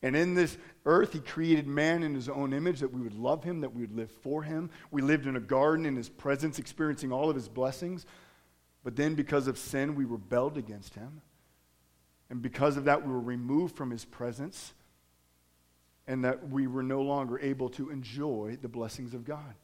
And 0.04 0.16
in 0.16 0.36
this 0.36 0.58
earth, 0.86 1.14
he 1.14 1.20
created 1.20 1.66
man 1.66 2.04
in 2.04 2.14
his 2.14 2.30
own 2.30 2.54
image 2.54 2.80
that 2.82 2.94
we 2.94 3.02
would 3.02 3.16
love 3.18 3.44
him, 3.44 3.62
that 3.62 3.74
we 3.74 3.82
would 3.82 3.96
live 3.96 4.12
for 4.12 4.44
him. 4.44 4.70
We 4.92 5.02
lived 5.02 5.26
in 5.26 5.36
a 5.36 5.40
garden 5.40 5.86
in 5.86 5.96
his 5.96 6.10
presence, 6.10 6.60
experiencing 6.60 7.12
all 7.12 7.30
of 7.30 7.36
his 7.36 7.50
blessings. 7.50 8.06
But 8.88 8.96
then, 8.96 9.16
because 9.16 9.48
of 9.48 9.58
sin, 9.58 9.96
we 9.96 10.06
rebelled 10.06 10.58
against 10.58 10.96
him. 10.96 11.22
And 12.30 12.42
because 12.42 12.78
of 12.78 12.86
that, 12.86 13.06
we 13.06 13.12
were 13.12 13.20
removed 13.20 13.76
from 13.76 13.92
his 13.92 14.06
presence, 14.06 14.74
and 16.08 16.24
that 16.24 16.48
we 16.48 16.68
were 16.68 16.84
no 16.84 17.02
longer 17.02 17.38
able 17.38 17.68
to 17.72 17.90
enjoy 17.90 18.58
the 18.62 18.70
blessings 18.70 19.14
of 19.14 19.26
God. 19.26 19.56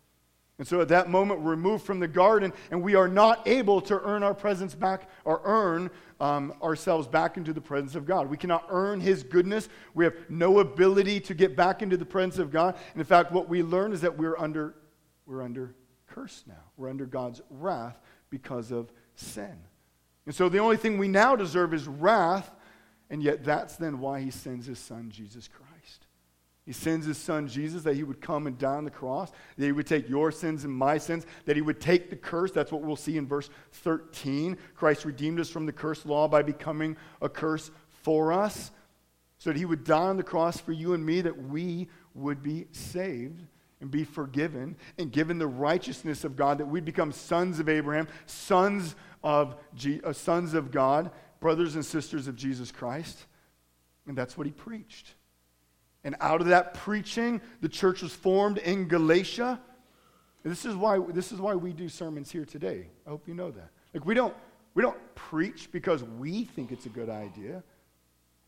And 0.60 0.68
so 0.68 0.82
at 0.82 0.90
that 0.90 1.10
moment, 1.10 1.40
we're 1.40 1.52
removed 1.52 1.86
from 1.86 2.02
the 2.02 2.08
garden, 2.10 2.52
and 2.70 2.84
we 2.84 2.96
are 2.96 3.08
not 3.08 3.48
able 3.48 3.80
to 3.84 3.98
earn 4.02 4.24
our 4.24 4.34
presence 4.34 4.76
back 4.76 5.10
or 5.24 5.40
earn 5.46 5.90
um, 6.20 6.54
ourselves 6.62 7.08
back 7.08 7.38
into 7.38 7.54
the 7.54 7.62
presence 7.62 7.96
of 7.96 8.06
God. 8.06 8.30
We 8.30 8.36
cannot 8.36 8.66
earn 8.68 9.00
His 9.00 9.24
goodness. 9.24 9.70
We 9.94 10.04
have 10.04 10.16
no 10.28 10.60
ability 10.60 11.22
to 11.22 11.34
get 11.34 11.56
back 11.56 11.82
into 11.82 11.96
the 11.96 12.04
presence 12.06 12.40
of 12.40 12.52
God. 12.52 12.76
And 12.92 13.00
in 13.00 13.06
fact, 13.06 13.32
what 13.32 13.48
we 13.48 13.64
learn 13.64 13.94
is 13.94 14.02
that 14.02 14.18
we're 14.18 14.38
under, 14.38 14.76
we're 15.26 15.44
under 15.44 15.76
curse 16.08 16.44
now. 16.46 16.66
We're 16.76 16.90
under 16.90 17.06
God's 17.06 17.42
wrath 17.50 18.02
because 18.30 18.72
of 18.72 18.92
sin. 19.16 19.58
And 20.26 20.34
so 20.34 20.50
the 20.50 20.60
only 20.60 20.78
thing 20.78 20.98
we 20.98 21.08
now 21.08 21.36
deserve 21.36 21.74
is 21.74 21.88
wrath, 21.88 22.52
and 23.10 23.22
yet 23.22 23.44
that's 23.44 23.76
then 23.76 24.00
why 24.00 24.22
He 24.22 24.32
sends 24.32 24.66
His 24.66 24.80
Son, 24.80 25.10
Jesus 25.12 25.48
Christ. 25.48 25.64
He 26.66 26.72
sends 26.72 27.06
his 27.06 27.18
son 27.18 27.48
Jesus 27.48 27.84
that 27.84 27.96
he 27.96 28.04
would 28.04 28.22
come 28.22 28.48
and 28.48 28.58
die 28.58 28.76
on 28.76 28.86
the 28.86 28.92
cross, 28.92 29.32
that 29.58 29.66
he 29.66 29.74
would 29.74 29.88
take 29.88 30.08
your 30.08 30.32
sins 30.32 30.64
and 30.64 30.74
my 30.74 30.98
sins, 30.98 31.26
that 31.46 31.58
he 31.58 31.62
would 31.62 31.82
take 31.82 32.10
the 32.10 32.16
curse. 32.16 32.52
That's 32.52 32.72
what 32.72 32.82
we'll 32.82 32.96
see 32.96 33.18
in 33.18 33.28
verse 33.28 33.50
13. 33.72 34.58
Christ 34.74 35.04
redeemed 35.04 35.42
us 35.42 35.50
from 35.50 35.66
the 35.66 35.74
curse 35.74 36.06
law 36.06 36.28
by 36.28 36.42
becoming 36.42 36.96
a 37.22 37.28
curse 37.28 37.70
for 38.04 38.32
us, 38.32 38.72
so 39.40 39.50
that 39.50 39.60
he 39.60 39.66
would 39.66 39.84
die 39.84 40.08
on 40.08 40.16
the 40.16 40.24
cross 40.24 40.58
for 40.58 40.72
you 40.72 40.94
and 40.94 41.06
me, 41.06 41.20
that 41.20 41.50
we 41.50 41.90
would 42.14 42.42
be 42.42 42.68
saved 42.72 43.42
and 43.84 43.92
be 43.92 44.06
forgiven 44.06 44.78
and 44.98 45.12
given 45.12 45.38
the 45.38 45.46
righteousness 45.46 46.24
of 46.24 46.38
God, 46.38 46.58
that 46.60 46.66
we'd 46.66 46.86
become 46.86 47.12
sons 47.12 47.60
of 47.60 47.68
Abraham, 47.68 48.08
sons 48.26 48.96
of, 49.22 49.58
G- 49.76 50.00
uh, 50.06 50.14
sons 50.14 50.54
of 50.54 50.72
God, 50.72 51.12
brothers 51.42 51.76
and 51.76 51.84
sisters 51.84 52.30
of 52.30 52.38
Jesus 52.38 52.72
Christ. 52.72 53.26
And 54.08 54.18
that's 54.18 54.38
what 54.38 54.48
he 54.48 54.54
preached. 54.54 55.16
And 56.06 56.16
out 56.22 56.40
of 56.40 56.48
that 56.48 56.76
preaching, 56.76 57.42
the 57.60 57.68
church 57.68 58.02
was 58.02 58.14
formed 58.14 58.58
in 58.60 58.88
Galatia. 58.88 59.60
This 60.44 60.64
is 60.64 60.78
why, 60.78 61.00
this 61.10 61.34
is 61.34 61.42
why 61.42 61.54
we 61.54 61.74
do 61.74 61.90
sermons 61.90 62.32
here 62.32 62.46
today. 62.46 62.88
I 63.06 63.10
hope 63.10 63.28
you 63.28 63.34
know 63.34 63.52
that. 63.52 63.70
Like, 63.94 64.06
we 64.06 64.14
don't, 64.14 64.34
we 64.76 64.82
don't 64.82 64.98
preach 65.14 65.70
because 65.74 66.06
we 66.06 66.46
think 66.46 66.72
it's 66.72 66.86
a 66.86 66.90
good 66.90 67.10
idea. 67.10 67.64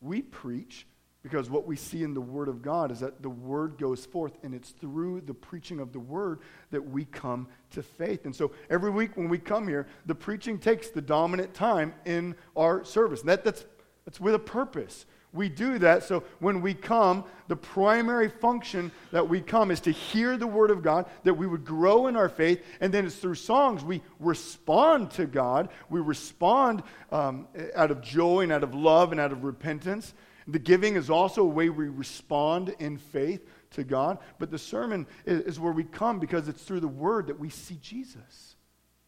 We 0.00 0.22
preach 0.22 0.86
because 1.26 1.50
what 1.50 1.66
we 1.66 1.74
see 1.74 2.04
in 2.04 2.14
the 2.14 2.20
Word 2.20 2.46
of 2.46 2.62
God 2.62 2.92
is 2.92 3.00
that 3.00 3.20
the 3.20 3.28
Word 3.28 3.78
goes 3.78 4.06
forth, 4.06 4.38
and 4.44 4.54
it's 4.54 4.70
through 4.70 5.22
the 5.22 5.34
preaching 5.34 5.80
of 5.80 5.92
the 5.92 5.98
Word 5.98 6.38
that 6.70 6.80
we 6.80 7.04
come 7.04 7.48
to 7.70 7.82
faith. 7.82 8.26
And 8.26 8.36
so 8.36 8.52
every 8.70 8.90
week 8.90 9.16
when 9.16 9.28
we 9.28 9.38
come 9.38 9.66
here, 9.66 9.88
the 10.06 10.14
preaching 10.14 10.56
takes 10.56 10.90
the 10.90 11.00
dominant 11.00 11.52
time 11.52 11.94
in 12.04 12.36
our 12.56 12.84
service. 12.84 13.22
And 13.22 13.28
that, 13.28 13.42
that's, 13.42 13.64
that's 14.04 14.20
with 14.20 14.36
a 14.36 14.38
purpose 14.38 15.04
we 15.32 15.48
do 15.48 15.78
that. 15.80 16.04
So 16.04 16.22
when 16.38 16.60
we 16.60 16.74
come, 16.74 17.24
the 17.48 17.56
primary 17.56 18.28
function 18.28 18.90
that 19.10 19.28
we 19.28 19.40
come 19.40 19.70
is 19.70 19.80
to 19.80 19.90
hear 19.90 20.36
the 20.36 20.46
Word 20.46 20.70
of 20.70 20.82
God, 20.82 21.06
that 21.24 21.34
we 21.34 21.46
would 21.46 21.64
grow 21.64 22.06
in 22.06 22.16
our 22.16 22.28
faith, 22.28 22.64
and 22.80 22.94
then 22.94 23.04
it's 23.04 23.16
through 23.16 23.34
songs 23.34 23.84
we 23.84 24.00
respond 24.18 25.10
to 25.12 25.26
God. 25.26 25.68
We 25.90 26.00
respond 26.00 26.84
um, 27.12 27.48
out 27.74 27.90
of 27.90 28.00
joy 28.00 28.42
and 28.42 28.52
out 28.52 28.62
of 28.62 28.74
love 28.74 29.12
and 29.12 29.20
out 29.20 29.32
of 29.32 29.44
repentance. 29.44 30.14
The 30.48 30.58
giving 30.58 30.96
is 30.96 31.10
also 31.10 31.42
a 31.42 31.46
way 31.46 31.68
we 31.68 31.88
respond 31.88 32.74
in 32.78 32.98
faith 32.98 33.46
to 33.72 33.84
God. 33.84 34.18
But 34.38 34.50
the 34.50 34.58
sermon 34.58 35.06
is, 35.24 35.40
is 35.42 35.60
where 35.60 35.72
we 35.72 35.84
come 35.84 36.20
because 36.20 36.48
it's 36.48 36.62
through 36.62 36.80
the 36.80 36.88
Word 36.88 37.26
that 37.26 37.38
we 37.38 37.50
see 37.50 37.78
Jesus. 37.82 38.54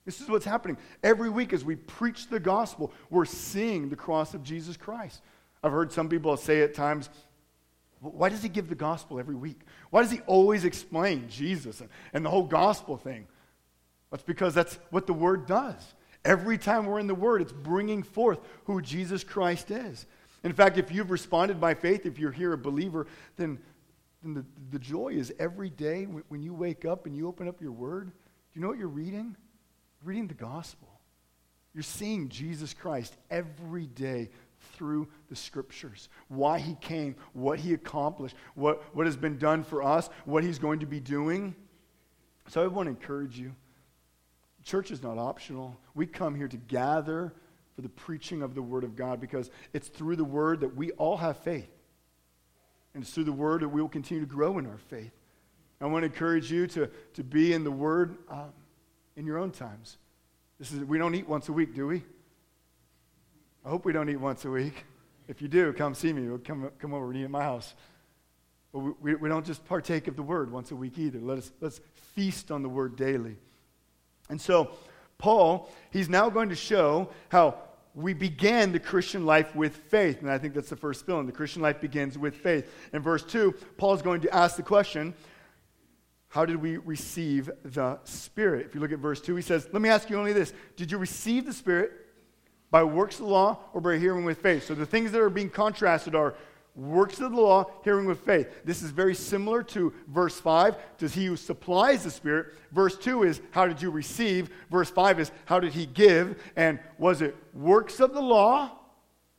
This 0.05 0.21
is 0.21 0.29
what's 0.29 0.45
happening. 0.45 0.79
Every 1.03 1.29
week 1.29 1.53
as 1.53 1.65
we 1.65 1.77
preach 1.77 2.29
the 2.29 2.41
gospel, 2.41 2.93
we're 3.11 3.25
seeing 3.25 3.89
the 3.89 3.97
cross 3.97 4.35
of 4.35 4.43
Jesus 4.43 4.77
Christ. 4.77 5.23
I've 5.63 5.73
heard 5.73 5.93
some 5.93 6.09
people 6.09 6.37
say 6.37 6.63
at 6.63 6.75
times, 6.75 7.11
why 8.01 8.29
does 8.29 8.43
he 8.43 8.49
give 8.49 8.69
the 8.69 8.75
gospel 8.75 9.19
every 9.19 9.35
week? 9.35 9.61
Why 9.91 10.03
does 10.03 10.11
he 10.11 10.21
always 10.21 10.65
explain 10.65 11.29
Jesus 11.29 11.81
and, 11.81 11.91
and 12.13 12.25
the 12.25 12.31
whole 12.31 12.45
gospel 12.45 12.97
thing? 12.97 13.27
That's 14.11 14.23
because 14.23 14.55
that's 14.55 14.79
what 14.91 15.07
the 15.07 15.13
word 15.13 15.47
does. 15.47 15.95
Every 16.25 16.59
time 16.59 16.87
we're 16.87 17.01
in 17.01 17.07
the 17.07 17.15
word, 17.15 17.43
it's 17.43 17.53
bringing 17.53 18.03
forth 18.03 18.41
who 18.65 18.81
Jesus 18.81 19.25
Christ 19.25 19.71
is. 19.71 20.07
In 20.45 20.53
fact, 20.53 20.79
if 20.79 20.93
you've 20.93 21.11
responded 21.11 21.61
by 21.61 21.75
faith, 21.75 22.07
if 22.07 22.19
you're 22.19 22.33
here 22.33 22.53
a 22.53 22.59
believer, 22.59 23.07
then, 23.37 23.59
then 24.23 24.35
the, 24.35 24.45
the 24.71 24.79
joy 24.79 25.09
is 25.09 25.33
every 25.39 25.71
day 25.71 26.05
when, 26.05 26.43
you 26.43 26.55
wake 26.55 26.85
up 26.85 27.07
and 27.07 27.17
you 27.17 27.27
open 27.27 27.49
up 27.49 27.61
your 27.61 27.73
word. 27.73 28.07
Do 28.11 28.13
you 28.55 28.63
know 28.63 28.69
what 28.69 28.79
you're 28.79 28.89
reading? 28.89 29.37
You're 30.01 30.09
reading 30.09 30.29
the 30.29 30.35
gospel. 30.35 30.89
You're 31.75 31.83
seeing 31.83 32.29
Jesus 32.29 32.73
Christ 32.73 33.17
every 33.31 33.87
day 33.87 34.31
through 34.75 35.09
the 35.29 35.37
scriptures. 35.37 36.09
Why 36.29 36.59
he 36.59 36.75
came, 36.77 37.17
what 37.33 37.59
he 37.59 37.75
accomplished, 37.75 38.37
what, 38.55 38.83
what 38.95 39.07
has 39.07 39.17
been 39.17 39.39
done 39.39 39.65
for 39.65 39.83
us, 39.83 40.09
what 40.25 40.45
he's 40.45 40.59
going 40.59 40.81
to 40.81 40.87
be 40.87 41.01
doing. 41.01 41.55
So 42.49 42.63
I 42.63 42.67
want 42.67 42.87
to 42.87 42.91
encourage 42.91 43.39
you. 43.39 43.55
Church 44.65 44.91
is 44.91 45.03
not 45.03 45.19
optional. 45.19 45.77
We 45.95 46.07
come 46.07 46.35
here 46.35 46.49
to 46.49 46.57
gather 46.57 47.35
for 47.79 47.83
the 47.83 47.89
preaching 47.91 48.43
of 48.43 48.57
the 48.57 48.61
Word 48.61 48.83
of 48.83 48.97
God 48.97 49.21
because 49.21 49.53
it's 49.73 49.87
through 49.87 50.17
the 50.17 50.25
Word 50.25 50.59
that 50.63 50.75
we 50.75 50.91
all 50.93 51.17
have 51.17 51.37
faith. 51.37 51.71
And 52.93 53.05
it's 53.05 53.13
through 53.13 53.23
the 53.23 53.33
Word 53.33 53.63
that 53.63 53.69
we 53.69 53.81
will 53.81 53.89
continue 53.89 54.25
to 54.25 54.29
grow 54.29 54.59
in 54.59 54.67
our 54.67 54.79
faith. 54.89 55.13
I 55.81 55.87
want 55.87 56.03
to 56.03 56.07
encourage 56.07 56.51
you 56.51 56.67
to, 56.67 56.91
to 57.15 57.23
be 57.23 57.53
in 57.53 57.63
the 57.63 57.71
Word 57.71 58.19
um, 58.29 58.51
in 59.15 59.27
your 59.27 59.39
own 59.39 59.53
times. 59.53 59.97
This 60.59 60.73
is, 60.73 60.81
we 60.81 60.99
don't 60.99 61.15
eat 61.15 61.29
once 61.29 61.49
a 61.51 61.53
week, 61.53 61.73
do 61.73 61.87
we? 61.87 62.03
I 63.65 63.69
hope 63.69 63.85
we 63.85 63.93
don't 63.93 64.09
eat 64.09 64.17
once 64.17 64.45
a 64.45 64.51
week. 64.51 64.85
If 65.29 65.41
you 65.41 65.47
do, 65.47 65.73
come 65.73 65.95
see 65.95 66.13
me. 66.13 66.37
Come, 66.45 66.73
come 66.81 66.93
over 66.93 67.13
and 67.13 67.21
eat 67.21 67.25
at 67.27 67.31
my 67.31 67.45
house. 67.45 67.77
But 68.73 68.81
we, 68.81 68.91
we, 69.01 69.15
we 69.15 69.29
don't 69.29 69.47
just 69.47 69.65
partake 69.67 70.09
of 70.09 70.17
the 70.17 70.23
word 70.25 70.51
once 70.51 70.73
a 70.73 70.75
week 70.75 70.99
either. 70.99 71.21
Let 71.21 71.39
us, 71.39 71.53
let's 71.61 71.81
feast 72.17 72.51
on 72.51 72.65
the 72.65 72.69
word 72.69 72.97
daily. 72.97 73.37
And 74.29 74.41
so, 74.41 74.73
Paul, 75.17 75.71
he's 75.93 76.09
now 76.09 76.29
going 76.29 76.49
to 76.49 76.57
show 76.57 77.11
how 77.29 77.68
we 77.95 78.15
began 78.15 78.73
the 78.73 78.81
Christian 78.81 79.27
life 79.27 79.55
with 79.55 79.77
faith. 79.77 80.21
And 80.21 80.31
I 80.31 80.39
think 80.39 80.55
that's 80.55 80.71
the 80.71 80.77
first 80.77 81.05
filling. 81.05 81.27
The 81.27 81.33
Christian 81.33 81.63
life 81.63 81.81
begins 81.81 82.17
with 82.17 82.35
faith. 82.35 82.71
In 82.93 83.03
verse 83.03 83.25
2, 83.25 83.55
Paul 83.77 83.95
is 83.95 84.03
going 84.03 84.21
to 84.23 84.35
ask 84.35 84.57
the 84.57 84.63
question 84.63 85.15
how 86.31 86.45
did 86.45 86.57
we 86.57 86.77
receive 86.77 87.51
the 87.65 87.99
Spirit? 88.05 88.67
If 88.67 88.75
you 88.75 88.83
look 88.83 88.93
at 88.93 88.99
verse 88.99 89.21
2, 89.21 89.35
he 89.35 89.43
says, 89.43 89.67
Let 89.73 89.81
me 89.81 89.89
ask 89.89 90.11
you 90.11 90.19
only 90.19 90.35
this 90.35 90.53
Did 90.77 90.91
you 90.91 90.99
receive 90.99 91.47
the 91.47 91.55
Spirit 91.55 91.93
by 92.71 92.83
works 92.83 93.19
of 93.19 93.27
the 93.27 93.33
law 93.33 93.59
or 93.73 93.81
by 93.81 93.99
hearing 93.99 94.25
with 94.25 94.39
faith. 94.39 94.67
So 94.67 94.75
the 94.75 94.87
things 94.87 95.13
that 95.13 95.21
are 95.21 95.31
being 95.31 95.51
contrasted 95.51 96.15
are 96.15 96.35
works 96.79 97.21
of 97.21 97.33
the 97.33 97.41
law, 97.41 97.67
hearing 97.83 98.07
with 98.07 98.21
faith. 98.21 98.49
This 98.65 98.83
is 98.83 98.91
very 98.91 99.15
similar 99.15 99.63
to 99.65 99.93
verse 100.07 100.41
5, 100.41 100.77
does 100.97 101.13
he 101.13 101.27
who 101.27 101.37
supplies 101.37 102.05
the 102.05 102.11
Spirit. 102.11 102.55
Verse 102.71 102.97
2 102.97 103.25
is, 103.25 103.41
how 103.51 103.67
did 103.67 103.83
you 103.83 103.91
receive? 103.91 104.51
Verse 104.71 104.89
5 104.89 105.21
is, 105.21 105.33
how 105.45 105.59
did 105.59 105.73
he 105.73 105.87
give? 105.87 106.41
And 106.55 106.79
was 106.97 107.21
it 107.21 107.37
works 107.53 107.99
of 108.01 108.15
the 108.15 108.23
law 108.23 108.71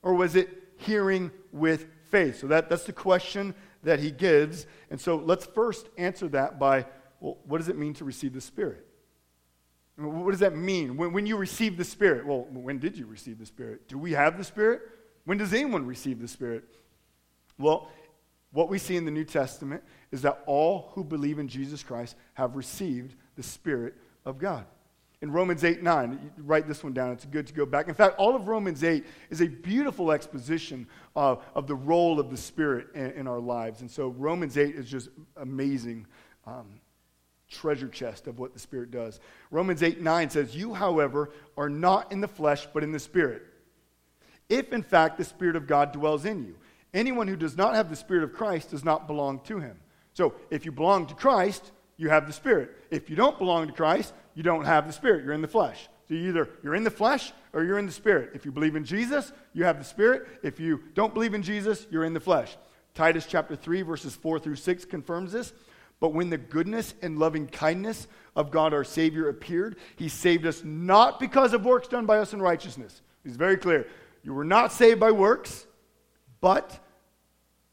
or 0.04 0.14
was 0.14 0.36
it 0.36 0.50
hearing 0.78 1.32
with 1.52 1.88
faith? 2.12 2.40
So 2.40 2.48
that, 2.48 2.70
that's 2.70 2.84
the 2.84 2.94
question 2.94 3.56
that 3.84 4.00
he 4.00 4.12
gives. 4.12 4.68
And 4.90 5.00
so 5.00 5.16
let's 5.16 5.46
first 5.46 5.88
answer 5.98 6.28
that 6.30 6.60
by, 6.60 6.86
well, 7.22 7.38
what 7.46 7.60
does 7.60 7.70
it 7.70 7.78
mean 7.78 7.94
to 7.96 8.06
receive 8.06 8.34
the 8.34 8.42
Spirit? 8.42 8.86
What 9.96 10.32
does 10.32 10.40
that 10.40 10.56
mean? 10.56 10.98
When, 10.98 11.14
when 11.14 11.26
you 11.26 11.38
receive 11.38 11.78
the 11.78 11.86
Spirit, 11.86 12.26
well, 12.26 12.48
when 12.52 12.80
did 12.80 12.98
you 12.98 13.06
receive 13.06 13.40
the 13.40 13.46
Spirit? 13.46 13.88
Do 13.88 13.98
we 13.98 14.12
have 14.12 14.38
the 14.38 14.44
Spirit? 14.44 14.82
When 15.26 15.38
does 15.38 15.54
anyone 15.54 15.86
receive 15.86 16.22
the 16.22 16.28
Spirit? 16.28 16.64
Well, 17.60 17.90
what 18.52 18.70
we 18.70 18.80
see 18.80 18.96
in 18.96 19.06
the 19.06 19.12
New 19.12 19.26
Testament 19.26 19.84
is 20.12 20.24
that 20.24 20.42
all 20.48 20.92
who 20.94 21.04
believe 21.04 21.38
in 21.38 21.48
Jesus 21.48 21.84
Christ 21.84 22.16
have 22.34 22.56
received 22.56 23.16
the 23.36 23.44
Spirit 23.44 23.94
of 24.26 24.40
God. 24.40 24.66
In 25.22 25.32
Romans 25.32 25.66
8 25.66 25.84
9, 25.84 26.32
write 26.38 26.68
this 26.68 26.84
one 26.84 26.94
down. 26.94 27.12
It's 27.12 27.26
good 27.26 27.46
to 27.48 27.54
go 27.54 27.66
back. 27.66 27.90
In 27.90 27.94
fact, 27.94 28.18
all 28.18 28.36
of 28.36 28.48
Romans 28.48 28.84
8 28.84 29.06
is 29.30 29.42
a 29.42 29.48
beautiful 29.48 30.14
exposition 30.14 30.88
of, 31.16 31.44
of 31.54 31.68
the 31.68 31.76
role 31.76 32.20
of 32.20 32.32
the 32.32 32.38
Spirit 32.38 32.88
in, 32.96 33.12
in 33.12 33.28
our 33.28 33.40
lives. 33.40 33.82
And 33.82 33.92
so 33.92 34.10
Romans 34.10 34.58
8 34.58 34.76
is 34.76 34.90
just 34.90 35.10
amazing. 35.36 36.08
Um, 36.48 36.80
treasure 37.50 37.88
chest 37.88 38.28
of 38.28 38.40
what 38.40 38.54
the 38.54 38.60
Spirit 38.60 38.92
does. 38.92 39.20
Romans 39.52 39.84
8 39.84 40.02
9 40.02 40.30
says, 40.30 40.56
You, 40.56 40.74
however, 40.74 41.32
are 41.58 41.70
not 41.70 42.12
in 42.12 42.22
the 42.22 42.28
flesh, 42.28 42.68
but 42.74 42.84
in 42.84 42.92
the 42.92 43.00
Spirit. 43.00 43.44
If, 44.48 44.72
in 44.72 44.84
fact, 44.84 45.18
the 45.18 45.26
Spirit 45.26 45.56
of 45.56 45.68
God 45.68 45.92
dwells 45.92 46.26
in 46.26 46.46
you. 46.46 46.56
Anyone 46.94 47.28
who 47.28 47.36
does 47.36 47.56
not 47.56 47.76
have 47.76 47.90
the 47.90 47.96
Spirit 47.96 48.24
of 48.24 48.34
Christ 48.34 48.72
does 48.72 48.84
not 48.84 49.08
belong 49.08 49.40
to 49.42 49.60
him. 49.60 49.80
So, 50.14 50.34
if 50.50 50.66
you 50.66 50.72
belong 50.72 51.06
to 51.08 51.14
Christ, 51.14 51.72
you 51.98 52.10
have 52.10 52.28
the 52.28 52.34
Spirit. 52.34 52.72
If 52.90 53.10
you 53.10 53.16
don't 53.16 53.38
belong 53.38 53.68
to 53.68 53.74
Christ, 53.74 54.14
you 54.34 54.44
don't 54.44 54.66
have 54.66 54.88
the 54.88 54.94
Spirit. 54.94 55.24
You're 55.24 55.34
in 55.34 55.42
the 55.42 55.48
flesh. 55.48 55.88
So 56.08 56.16
either 56.16 56.50
you're 56.64 56.76
in 56.76 56.84
the 56.84 56.90
flesh 56.90 57.34
or 57.54 57.64
you're 57.64 57.78
in 57.78 57.86
the 57.86 57.92
Spirit. 57.92 58.32
If 58.34 58.46
you 58.46 58.52
believe 58.52 58.76
in 58.76 58.84
Jesus, 58.84 59.32
you 59.54 59.64
have 59.66 59.78
the 59.78 59.86
Spirit. 59.86 60.28
If 60.42 60.60
you 60.60 60.82
don't 60.96 61.14
believe 61.14 61.34
in 61.34 61.44
Jesus, 61.44 61.86
you're 61.92 62.04
in 62.04 62.14
the 62.14 62.20
flesh. 62.20 62.58
Titus 62.96 63.28
chapter 63.28 63.56
3, 63.56 63.84
verses 63.84 64.16
4 64.16 64.40
through 64.40 64.56
6 64.56 64.86
confirms 64.86 65.32
this. 65.32 65.54
But 66.00 66.14
when 66.14 66.30
the 66.30 66.38
goodness 66.38 66.96
and 67.02 67.20
loving 67.20 67.48
kindness 67.48 68.08
of 68.36 68.50
God 68.50 68.74
our 68.74 68.84
Savior 68.84 69.30
appeared, 69.30 69.76
he 69.98 70.10
saved 70.10 70.46
us 70.46 70.64
not 70.64 71.20
because 71.20 71.54
of 71.54 71.66
works 71.66 71.88
done 71.88 72.06
by 72.06 72.20
us 72.20 72.34
in 72.34 72.42
righteousness. 72.42 73.02
He's 73.24 73.36
very 73.36 73.58
clear. 73.58 73.86
You 74.24 74.34
were 74.34 74.46
not 74.46 74.72
saved 74.72 75.00
by 75.00 75.12
works, 75.12 75.68
but 76.42 76.80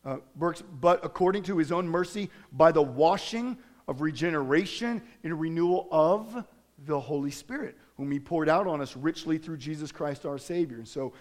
uh, 0.05 0.19
works, 0.39 0.63
but 0.81 1.05
according 1.05 1.43
to 1.45 1.59
his 1.59 1.73
own 1.73 1.89
mercy, 1.89 2.31
by 2.53 2.71
the 2.73 2.83
washing 2.83 3.59
of 3.89 4.01
regeneration 4.01 5.03
and 5.23 5.41
renewal 5.41 5.89
of 5.91 6.45
the 6.85 6.99
Holy 6.99 7.31
Spirit, 7.31 7.77
whom 7.97 8.11
he 8.11 8.21
poured 8.21 8.49
out 8.49 8.67
on 8.67 8.81
us 8.81 8.97
richly 8.97 9.39
through 9.39 9.57
Jesus 9.57 9.91
Christ 9.91 10.27
our 10.27 10.39
Savior. 10.39 10.77
And 10.77 10.89
so 10.89 11.13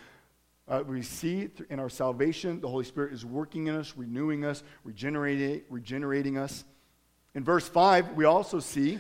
uh, 0.68 0.84
we 0.86 1.02
see 1.02 1.50
in 1.70 1.80
our 1.80 1.90
salvation, 1.90 2.60
the 2.60 2.68
Holy 2.68 2.86
Spirit 2.86 3.14
is 3.14 3.26
working 3.26 3.68
in 3.68 3.76
us, 3.76 3.94
renewing 3.96 4.44
us, 4.44 4.64
regenerating, 4.84 5.62
regenerating 5.70 6.38
us. 6.38 6.66
In 7.36 7.44
verse 7.44 7.68
5, 7.68 8.14
we 8.14 8.26
also 8.26 8.60
see, 8.60 9.00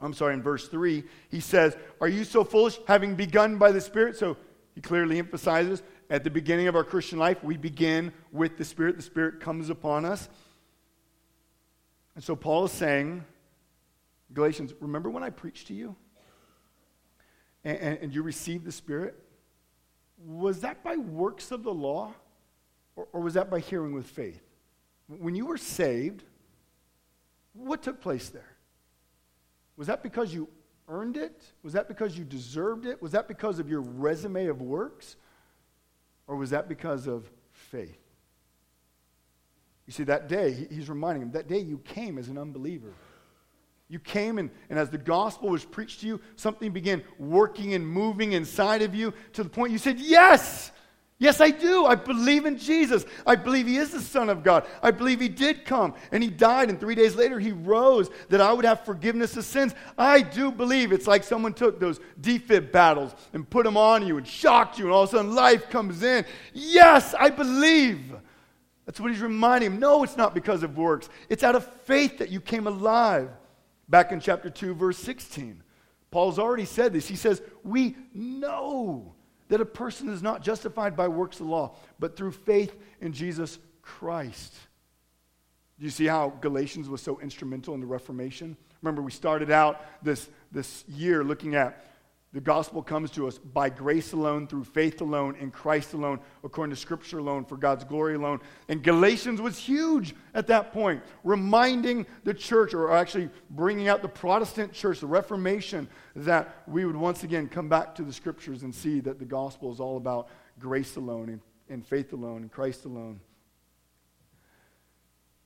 I'm 0.00 0.12
sorry, 0.12 0.34
in 0.34 0.42
verse 0.42 0.68
3, 0.68 1.02
he 1.30 1.40
says, 1.40 1.76
Are 2.00 2.08
you 2.08 2.24
so 2.24 2.44
foolish, 2.44 2.78
having 2.86 3.14
begun 3.14 3.56
by 3.58 3.72
the 3.72 3.80
Spirit? 3.80 4.16
So 4.16 4.36
he 4.74 4.80
clearly 4.80 5.18
emphasizes 5.18 5.82
at 6.10 6.24
the 6.24 6.30
beginning 6.30 6.68
of 6.68 6.76
our 6.76 6.84
Christian 6.84 7.18
life, 7.18 7.42
we 7.42 7.56
begin 7.56 8.12
with 8.32 8.56
the 8.56 8.64
Spirit. 8.64 8.96
The 8.96 9.02
Spirit 9.02 9.40
comes 9.40 9.70
upon 9.70 10.04
us. 10.04 10.28
And 12.14 12.22
so 12.22 12.36
Paul 12.36 12.64
is 12.64 12.72
saying, 12.72 13.24
Galatians, 14.32 14.72
remember 14.80 15.10
when 15.10 15.22
I 15.22 15.30
preached 15.30 15.68
to 15.68 15.74
you? 15.74 15.96
And, 17.64 17.78
and, 17.78 17.98
and 18.02 18.14
you 18.14 18.22
received 18.22 18.64
the 18.64 18.72
Spirit? 18.72 19.18
Was 20.24 20.60
that 20.60 20.84
by 20.84 20.96
works 20.96 21.50
of 21.50 21.62
the 21.62 21.72
law? 21.72 22.14
Or, 22.96 23.08
or 23.12 23.20
was 23.20 23.34
that 23.34 23.50
by 23.50 23.60
hearing 23.60 23.92
with 23.92 24.06
faith? 24.06 24.42
When 25.08 25.34
you 25.34 25.46
were 25.46 25.58
saved, 25.58 26.22
what 27.52 27.82
took 27.82 28.00
place 28.00 28.28
there? 28.28 28.56
Was 29.76 29.88
that 29.88 30.02
because 30.02 30.32
you 30.32 30.48
earned 30.88 31.16
it? 31.16 31.42
Was 31.62 31.72
that 31.72 31.88
because 31.88 32.16
you 32.16 32.24
deserved 32.24 32.86
it? 32.86 33.02
Was 33.02 33.12
that 33.12 33.26
because 33.26 33.58
of 33.58 33.68
your 33.68 33.80
resume 33.80 34.46
of 34.46 34.60
works? 34.60 35.16
Or 36.26 36.36
was 36.36 36.50
that 36.50 36.68
because 36.68 37.06
of 37.06 37.30
faith? 37.52 37.98
You 39.86 39.92
see, 39.92 40.04
that 40.04 40.28
day, 40.28 40.66
he's 40.70 40.88
reminding 40.88 41.22
him, 41.22 41.30
that 41.32 41.48
day 41.48 41.58
you 41.58 41.78
came 41.78 42.18
as 42.18 42.28
an 42.28 42.38
unbeliever. 42.38 42.94
You 43.88 43.98
came, 43.98 44.38
and, 44.38 44.50
and 44.70 44.78
as 44.78 44.88
the 44.88 44.98
gospel 44.98 45.50
was 45.50 45.64
preached 45.64 46.00
to 46.00 46.06
you, 46.06 46.20
something 46.36 46.72
began 46.72 47.02
working 47.18 47.74
and 47.74 47.86
moving 47.86 48.32
inside 48.32 48.80
of 48.80 48.94
you 48.94 49.12
to 49.34 49.42
the 49.42 49.50
point 49.50 49.72
you 49.72 49.78
said, 49.78 50.00
Yes, 50.00 50.72
Yes, 51.24 51.40
I 51.40 51.48
do. 51.48 51.86
I 51.86 51.94
believe 51.94 52.44
in 52.44 52.58
Jesus. 52.58 53.06
I 53.26 53.34
believe 53.34 53.66
He 53.66 53.78
is 53.78 53.92
the 53.92 54.00
Son 54.02 54.28
of 54.28 54.42
God. 54.42 54.66
I 54.82 54.90
believe 54.90 55.20
He 55.20 55.30
did 55.30 55.64
come 55.64 55.94
and 56.12 56.22
He 56.22 56.28
died, 56.28 56.68
and 56.68 56.78
three 56.78 56.94
days 56.94 57.16
later 57.16 57.40
He 57.40 57.50
rose 57.50 58.10
that 58.28 58.42
I 58.42 58.52
would 58.52 58.66
have 58.66 58.84
forgiveness 58.84 59.34
of 59.38 59.46
sins. 59.46 59.74
I 59.96 60.20
do 60.20 60.52
believe 60.52 60.92
it's 60.92 61.06
like 61.06 61.24
someone 61.24 61.54
took 61.54 61.80
those 61.80 61.98
defib 62.20 62.72
paddles 62.72 63.14
and 63.32 63.48
put 63.48 63.64
them 63.64 63.78
on 63.78 64.06
you 64.06 64.18
and 64.18 64.28
shocked 64.28 64.78
you, 64.78 64.84
and 64.84 64.92
all 64.92 65.04
of 65.04 65.08
a 65.08 65.16
sudden 65.16 65.34
life 65.34 65.70
comes 65.70 66.02
in. 66.02 66.26
Yes, 66.52 67.14
I 67.18 67.30
believe. 67.30 68.14
That's 68.84 69.00
what 69.00 69.10
He's 69.10 69.22
reminding 69.22 69.72
him. 69.72 69.80
No, 69.80 70.02
it's 70.02 70.18
not 70.18 70.34
because 70.34 70.62
of 70.62 70.76
works, 70.76 71.08
it's 71.30 71.42
out 71.42 71.56
of 71.56 71.64
faith 71.84 72.18
that 72.18 72.28
you 72.28 72.42
came 72.42 72.66
alive. 72.66 73.30
Back 73.88 74.12
in 74.12 74.20
chapter 74.20 74.50
2, 74.50 74.74
verse 74.74 74.98
16. 74.98 75.62
Paul's 76.10 76.38
already 76.38 76.66
said 76.66 76.92
this. 76.92 77.08
He 77.08 77.16
says, 77.16 77.40
We 77.62 77.96
know 78.12 79.14
that 79.48 79.60
a 79.60 79.66
person 79.66 80.08
is 80.08 80.22
not 80.22 80.42
justified 80.42 80.96
by 80.96 81.08
works 81.08 81.40
of 81.40 81.46
law, 81.46 81.76
but 81.98 82.16
through 82.16 82.32
faith 82.32 82.76
in 83.00 83.12
Jesus 83.12 83.58
Christ. 83.82 84.54
Do 85.78 85.84
you 85.84 85.90
see 85.90 86.06
how 86.06 86.30
Galatians 86.40 86.88
was 86.88 87.02
so 87.02 87.20
instrumental 87.20 87.74
in 87.74 87.80
the 87.80 87.86
Reformation? 87.86 88.56
Remember, 88.80 89.02
we 89.02 89.10
started 89.10 89.50
out 89.50 89.80
this, 90.02 90.28
this 90.52 90.84
year 90.88 91.24
looking 91.24 91.54
at 91.54 91.84
the 92.34 92.40
gospel 92.40 92.82
comes 92.82 93.12
to 93.12 93.28
us 93.28 93.38
by 93.38 93.70
grace 93.70 94.12
alone, 94.12 94.48
through 94.48 94.64
faith 94.64 95.00
alone, 95.00 95.36
in 95.36 95.52
Christ 95.52 95.94
alone, 95.94 96.18
according 96.42 96.74
to 96.74 96.80
Scripture 96.80 97.20
alone, 97.20 97.44
for 97.44 97.56
God's 97.56 97.84
glory 97.84 98.16
alone. 98.16 98.40
And 98.68 98.82
Galatians 98.82 99.40
was 99.40 99.56
huge 99.56 100.16
at 100.34 100.48
that 100.48 100.72
point, 100.72 101.00
reminding 101.22 102.06
the 102.24 102.34
church, 102.34 102.74
or 102.74 102.92
actually 102.92 103.30
bringing 103.50 103.86
out 103.86 104.02
the 104.02 104.08
Protestant 104.08 104.72
church, 104.72 104.98
the 104.98 105.06
Reformation, 105.06 105.88
that 106.16 106.64
we 106.66 106.84
would 106.84 106.96
once 106.96 107.22
again 107.22 107.48
come 107.48 107.68
back 107.68 107.94
to 107.94 108.02
the 108.02 108.12
Scriptures 108.12 108.64
and 108.64 108.74
see 108.74 108.98
that 108.98 109.20
the 109.20 109.24
gospel 109.24 109.72
is 109.72 109.78
all 109.78 109.96
about 109.96 110.26
grace 110.58 110.96
alone, 110.96 111.28
and, 111.28 111.40
and 111.68 111.86
faith 111.86 112.12
alone, 112.12 112.42
and 112.42 112.50
Christ 112.50 112.84
alone. 112.84 113.20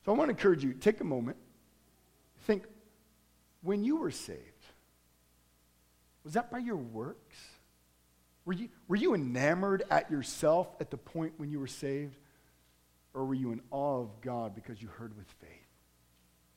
So 0.06 0.12
I 0.14 0.16
want 0.16 0.28
to 0.28 0.34
encourage 0.34 0.64
you 0.64 0.72
take 0.72 1.02
a 1.02 1.04
moment, 1.04 1.36
think 2.46 2.64
when 3.60 3.84
you 3.84 3.98
were 3.98 4.10
saved, 4.10 4.57
was 6.28 6.34
that 6.34 6.50
by 6.50 6.58
your 6.58 6.76
works? 6.76 7.38
Were 8.44 8.52
you, 8.52 8.68
were 8.86 8.96
you 8.96 9.14
enamored 9.14 9.82
at 9.90 10.10
yourself 10.10 10.68
at 10.78 10.90
the 10.90 10.98
point 10.98 11.32
when 11.38 11.50
you 11.50 11.58
were 11.58 11.66
saved? 11.66 12.18
Or 13.14 13.24
were 13.24 13.32
you 13.32 13.50
in 13.50 13.62
awe 13.70 14.02
of 14.02 14.20
God 14.20 14.54
because 14.54 14.82
you 14.82 14.88
heard 14.88 15.16
with 15.16 15.26
faith? 15.40 15.48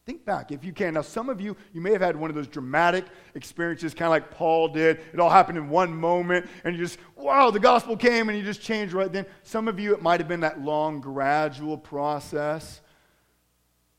Think 0.05 0.25
back 0.25 0.51
if 0.51 0.65
you 0.65 0.73
can. 0.73 0.95
Now, 0.95 1.03
some 1.03 1.29
of 1.29 1.39
you, 1.39 1.55
you 1.71 1.79
may 1.79 1.93
have 1.93 2.01
had 2.01 2.17
one 2.17 2.29
of 2.29 2.35
those 2.35 2.49
dramatic 2.49 3.05
experiences, 3.33 3.93
kind 3.93 4.07
of 4.07 4.09
like 4.09 4.29
Paul 4.29 4.67
did. 4.67 4.99
It 5.13 5.21
all 5.21 5.29
happened 5.29 5.57
in 5.57 5.69
one 5.69 5.95
moment, 5.95 6.49
and 6.65 6.75
you 6.75 6.83
just, 6.83 6.99
wow, 7.15 7.49
the 7.49 7.57
gospel 7.57 7.95
came, 7.95 8.27
and 8.27 8.37
you 8.37 8.43
just 8.43 8.61
changed 8.61 8.93
right 8.93 9.09
then. 9.09 9.25
Some 9.43 9.69
of 9.69 9.79
you, 9.79 9.93
it 9.93 10.01
might 10.01 10.19
have 10.19 10.27
been 10.27 10.41
that 10.41 10.59
long, 10.59 10.99
gradual 10.99 11.77
process. 11.77 12.81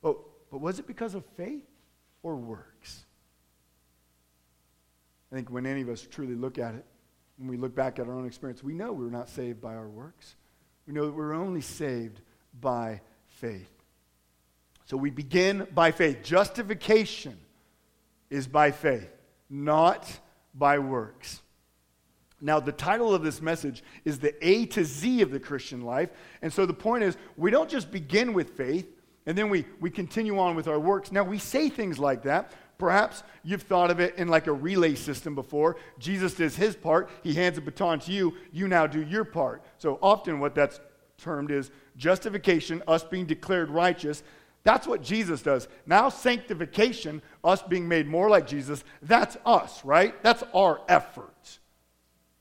But, 0.03 0.19
but 0.51 0.61
was 0.61 0.79
it 0.79 0.87
because 0.87 1.15
of 1.15 1.25
faith 1.35 1.65
or 2.23 2.37
works? 2.37 2.72
I 5.33 5.35
think 5.35 5.51
when 5.51 5.65
any 5.65 5.81
of 5.81 5.89
us 5.89 6.07
truly 6.11 6.35
look 6.35 6.59
at 6.59 6.75
it, 6.75 6.85
when 7.39 7.49
we 7.49 7.57
look 7.57 7.75
back 7.75 7.99
at 7.99 8.07
our 8.07 8.13
own 8.13 8.27
experience, 8.27 8.63
we 8.63 8.75
know 8.75 8.93
we 8.93 9.05
were 9.05 9.11
not 9.11 9.31
saved 9.31 9.63
by 9.63 9.75
our 9.75 9.89
works. 9.89 10.37
We 10.87 10.93
know 10.93 11.07
that 11.07 11.13
we're 11.13 11.33
only 11.33 11.63
saved 11.63 12.21
by 12.61 13.01
faith. 13.29 13.71
So 14.85 14.99
we 14.99 15.09
begin 15.09 15.67
by 15.75 15.91
faith. 15.91 16.23
Justification 16.23 17.39
is 18.29 18.47
by 18.47 18.73
faith, 18.73 19.09
not 19.49 20.07
by 20.55 20.79
works. 20.79 21.41
Now, 22.39 22.61
the 22.61 22.73
title 22.73 23.15
of 23.15 23.23
this 23.23 23.41
message 23.41 23.83
is 24.05 24.19
the 24.19 24.35
A 24.47 24.67
to 24.67 24.85
Z 24.85 25.23
of 25.23 25.31
the 25.31 25.41
Christian 25.41 25.83
life. 25.83 26.11
And 26.43 26.53
so 26.53 26.67
the 26.67 26.75
point 26.75 27.05
is, 27.05 27.17
we 27.39 27.51
don't 27.51 27.71
just 27.71 27.91
begin 27.91 28.35
with 28.35 28.51
faith 28.51 28.87
and 29.27 29.39
then 29.39 29.49
we, 29.51 29.65
we 29.81 29.91
continue 29.91 30.39
on 30.39 30.57
with 30.57 30.67
our 30.67 30.81
works. 30.81 31.13
Now, 31.13 31.23
we 31.23 31.39
say 31.39 31.69
things 31.69 31.99
like 31.99 32.25
that, 32.25 32.53
Perhaps 32.83 33.23
you've 33.45 33.63
thought 33.63 33.93
of 33.93 34.01
it 34.01 34.17
in 34.17 34.27
like 34.27 34.49
a 34.49 34.53
relay 34.53 34.97
system 34.97 35.37
before. 35.37 35.77
Jesus 36.01 36.35
does 36.35 36.57
his 36.57 36.75
part, 36.75 37.11
he 37.23 37.33
hands 37.33 37.57
a 37.57 37.61
baton 37.61 38.01
to 38.01 38.11
you, 38.11 38.35
you 38.51 38.67
now 38.67 38.89
do 38.89 39.01
your 39.01 39.23
part. 39.23 39.63
So 39.79 40.01
often, 40.03 40.41
what 40.41 40.57
that's 40.57 40.81
termed 41.17 41.53
is 41.53 41.71
justification, 41.97 42.83
us 42.89 43.05
being 43.05 43.25
declared 43.25 43.71
righteous. 43.71 44.25
That's 44.65 44.85
what 44.85 45.01
Jesus 45.01 45.43
does. 45.43 45.69
Now, 45.87 46.09
sanctification, 46.09 47.23
us 47.45 47.63
being 47.63 47.87
made 47.87 48.09
more 48.09 48.29
like 48.29 48.49
Jesus, 48.49 48.83
that's 49.01 49.37
us, 49.47 49.85
right? 49.85 50.21
That's 50.25 50.43
our 50.53 50.81
effort. 50.89 51.61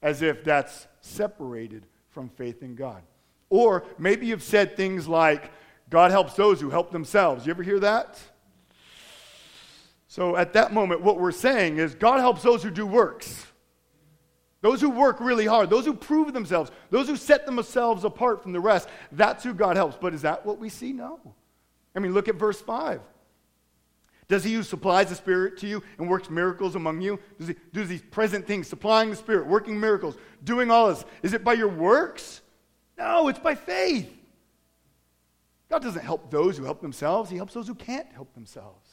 As 0.02 0.24
if 0.24 0.44
that's 0.44 0.88
separated 1.02 1.86
from 2.10 2.30
faith 2.30 2.64
in 2.64 2.74
God. 2.74 3.04
Or 3.52 3.84
maybe 4.00 4.26
you've 4.26 4.42
said 4.42 4.76
things 4.76 5.08
like, 5.08 5.52
God 5.92 6.10
helps 6.10 6.34
those 6.34 6.60
who 6.60 6.72
help 6.72 6.92
themselves. 6.92 7.46
You 7.46 7.52
ever 7.52 7.62
hear 7.62 7.80
that? 7.82 8.20
So 10.12 10.36
at 10.36 10.52
that 10.54 10.74
moment, 10.74 11.00
what 11.00 11.22
we're 11.22 11.32
saying 11.32 11.78
is 11.78 11.96
God 11.96 12.20
helps 12.20 12.44
those 12.44 12.62
who 12.62 12.70
do 12.70 12.86
works. 12.86 13.46
Those 14.60 14.82
who 14.82 14.90
work 14.90 15.22
really 15.22 15.46
hard, 15.46 15.70
those 15.70 15.86
who 15.86 15.94
prove 15.94 16.34
themselves, 16.34 16.70
those 16.90 17.08
who 17.08 17.16
set 17.16 17.46
themselves 17.46 18.04
apart 18.04 18.44
from 18.44 18.52
the 18.52 18.60
rest, 18.60 18.90
that's 19.14 19.42
who 19.42 19.54
God 19.54 19.78
helps. 19.78 19.96
But 19.96 20.14
is 20.14 20.24
that 20.24 20.46
what 20.46 20.60
we 20.60 20.68
see? 20.68 20.92
No. 20.92 21.22
I 21.96 22.00
mean, 22.00 22.14
look 22.14 22.28
at 22.28 22.36
verse 22.36 22.60
5. 22.60 23.00
Does 24.28 24.44
he 24.44 24.54
who 24.54 24.64
supplies 24.64 25.08
the 25.08 25.16
Spirit 25.16 25.58
to 25.60 25.68
you 25.68 25.82
and 25.98 26.10
works 26.10 26.30
miracles 26.30 26.76
among 26.76 27.00
you? 27.00 27.18
Does 27.40 27.48
he 27.48 27.56
do 27.72 27.86
these 27.86 28.02
present 28.02 28.46
things, 28.46 28.68
supplying 28.68 29.12
the 29.12 29.16
Spirit, 29.16 29.48
working 29.48 29.80
miracles, 29.80 30.18
doing 30.44 30.72
all 30.72 30.90
this? 30.90 31.06
Is 31.24 31.32
it 31.32 31.46
by 31.46 31.54
your 31.54 31.70
works? 31.70 32.42
No, 32.98 33.30
it's 33.30 33.40
by 33.40 33.56
faith. 33.56 34.14
God 35.70 35.82
doesn't 35.82 36.04
help 36.04 36.30
those 36.30 36.58
who 36.58 36.66
help 36.66 36.82
themselves, 36.82 37.30
He 37.30 37.38
helps 37.38 37.54
those 37.54 37.68
who 37.68 37.76
can't 37.76 38.12
help 38.12 38.34
themselves. 38.34 38.91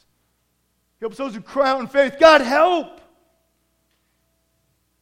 He 0.99 1.05
helps 1.05 1.17
those 1.17 1.33
who 1.33 1.41
cry 1.41 1.69
out 1.69 1.79
in 1.79 1.87
faith, 1.87 2.17
God, 2.19 2.41
help! 2.41 2.99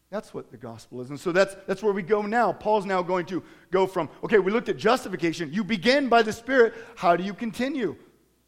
That's 0.10 0.34
what 0.34 0.52
the 0.52 0.58
gospel 0.58 1.02
is. 1.02 1.10
And 1.10 1.20
so 1.20 1.32
that's, 1.32 1.56
that's 1.68 1.84
where 1.84 1.92
we 1.92 2.02
go 2.02 2.22
now. 2.22 2.54
Paul's 2.54 2.86
now 2.86 3.02
going 3.02 3.26
to 3.26 3.44
go 3.72 3.86
from, 3.88 4.10
okay, 4.24 4.40
we 4.40 4.52
looked 4.52 4.70
at 4.70 4.78
justification. 4.78 5.52
You 5.52 5.64
begin 5.64 6.08
by 6.08 6.22
the 6.22 6.32
Spirit. 6.32 6.76
How 6.96 7.18
do 7.18 7.24
you 7.24 7.34
continue? 7.34 7.96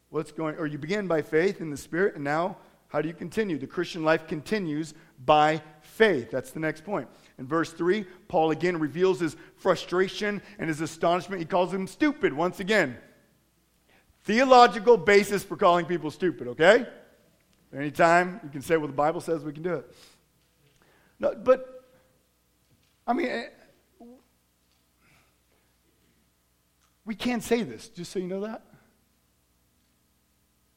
What's 0.09 0.31
going, 0.31 0.55
or 0.55 0.67
you 0.67 0.77
begin 0.77 1.07
by 1.07 1.21
faith 1.21 1.59
in 1.59 1.69
the 1.69 1.77
Spirit, 1.77 2.15
and 2.15 2.23
now 2.23 2.57
how 2.87 3.01
do 3.01 3.07
you 3.07 3.13
continue? 3.13 3.57
The 3.57 3.67
Christian 3.67 4.03
life 4.03 4.25
continues 4.27 4.93
by 5.25 5.61
faith. 5.81 6.31
That's 6.31 6.51
the 6.51 6.59
next 6.59 6.83
point. 6.83 7.07
In 7.37 7.45
verse 7.45 7.71
3, 7.73 8.05
Paul 8.27 8.51
again 8.51 8.79
reveals 8.79 9.19
his 9.19 9.35
frustration 9.57 10.41
and 10.57 10.69
his 10.69 10.81
astonishment. 10.81 11.39
He 11.39 11.45
calls 11.45 11.71
them 11.71 11.87
stupid 11.87 12.33
once 12.33 12.59
again. 12.59 12.97
Theological 14.23 14.97
basis 14.97 15.43
for 15.43 15.55
calling 15.55 15.85
people 15.85 16.09
stupid, 16.09 16.47
okay? 16.49 16.87
Anytime 17.75 18.39
you 18.43 18.49
can 18.49 18.61
say 18.61 18.77
what 18.77 18.87
the 18.87 18.93
Bible 18.93 19.21
says, 19.21 19.43
we 19.43 19.53
can 19.53 19.63
do 19.63 19.75
it. 19.75 19.95
No, 21.19 21.35
but, 21.35 21.85
I 23.05 23.13
mean, 23.13 23.27
eh, 23.27 23.45
we 27.05 27.15
can't 27.15 27.43
say 27.43 27.63
this, 27.63 27.89
just 27.89 28.11
so 28.11 28.19
you 28.19 28.27
know 28.27 28.41
that. 28.41 28.63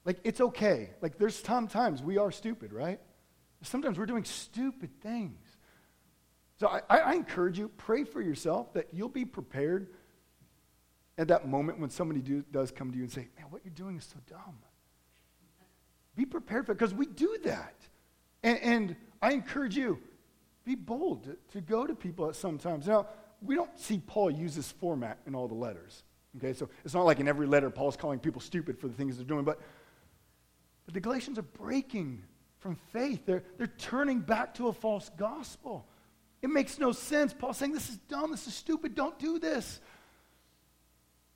Like, 0.05 0.19
it's 0.25 0.41
okay. 0.41 0.91
Like, 1.01 1.17
there's 1.17 1.39
some 1.39 1.69
times 1.69 2.03
we 2.03 2.19
are 2.19 2.33
stupid, 2.33 2.73
right? 2.73 3.01
Sometimes 3.63 3.99
we're 3.99 4.07
doing 4.07 4.25
stupid 4.25 4.91
things. 5.01 5.39
So 6.59 6.69
I, 6.69 6.99
I, 6.99 7.15
encourage 7.15 7.59
you, 7.59 7.69
pray 7.77 8.05
for 8.05 8.21
yourself 8.21 8.73
that 8.75 8.89
you'll 8.93 9.09
be 9.09 9.25
prepared 9.25 9.89
at 11.19 11.29
that 11.29 11.47
moment 11.49 11.79
when 11.79 11.91
somebody 11.91 12.21
do, 12.21 12.45
does 12.51 12.71
come 12.71 12.91
to 12.91 12.97
you 12.97 13.05
and 13.05 13.13
say, 13.13 13.29
man, 13.37 13.47
what 13.51 13.63
you're 13.65 13.75
doing 13.75 13.97
is 13.97 14.05
so 14.05 14.19
dumb. 14.29 14.59
Be 16.17 16.25
prepared 16.25 16.67
for 16.67 16.73
it, 16.73 16.79
because 16.79 16.95
we 16.95 17.07
do 17.07 17.39
that. 17.45 17.75
And, 18.43 18.59
and, 18.61 18.97
I 19.25 19.31
encourage 19.31 19.77
you, 19.77 20.01
be 20.65 20.75
bold 20.75 21.25
to, 21.25 21.37
to 21.53 21.61
go 21.61 21.87
to 21.87 21.95
people 21.95 22.33
sometimes. 22.33 22.89
Now, 22.89 23.07
we 23.41 23.55
don't 23.55 23.79
see 23.79 24.03
Paul 24.05 24.33
use 24.33 24.57
this 24.57 24.73
format 24.73 25.19
in 25.29 25.37
all 25.37 25.47
the 25.47 25.55
letters. 25.55 26.03
Okay, 26.39 26.53
so 26.53 26.69
it's 26.85 26.93
not 26.93 27.05
like 27.05 27.21
in 27.21 27.29
every 27.29 27.47
letter 27.47 27.71
Paul's 27.71 27.97
calling 27.97 28.19
people 28.19 28.41
stupid 28.41 28.81
for 28.81 28.89
the 28.89 28.95
things 28.95 29.17
they're 29.17 29.25
doing, 29.25 29.45
but 29.45 29.61
but 30.85 30.95
the 30.95 31.01
Galatians 31.01 31.39
are 31.39 31.43
breaking 31.43 32.23
from 32.59 32.77
faith. 32.93 33.25
They're, 33.27 33.43
they're 33.59 33.67
turning 33.67 34.21
back 34.21 34.55
to 34.55 34.69
a 34.69 34.73
false 34.73 35.11
gospel. 35.17 35.87
It 36.41 36.51
makes 36.51 36.79
no 36.79 36.93
sense. 36.93 37.33
Paul's 37.33 37.59
saying, 37.59 37.73
This 37.73 37.89
is 37.89 37.97
dumb. 38.09 38.31
This 38.31 38.47
is 38.47 38.55
stupid. 38.55 38.95
Don't 38.95 39.19
do 39.19 39.39
this. 39.39 39.81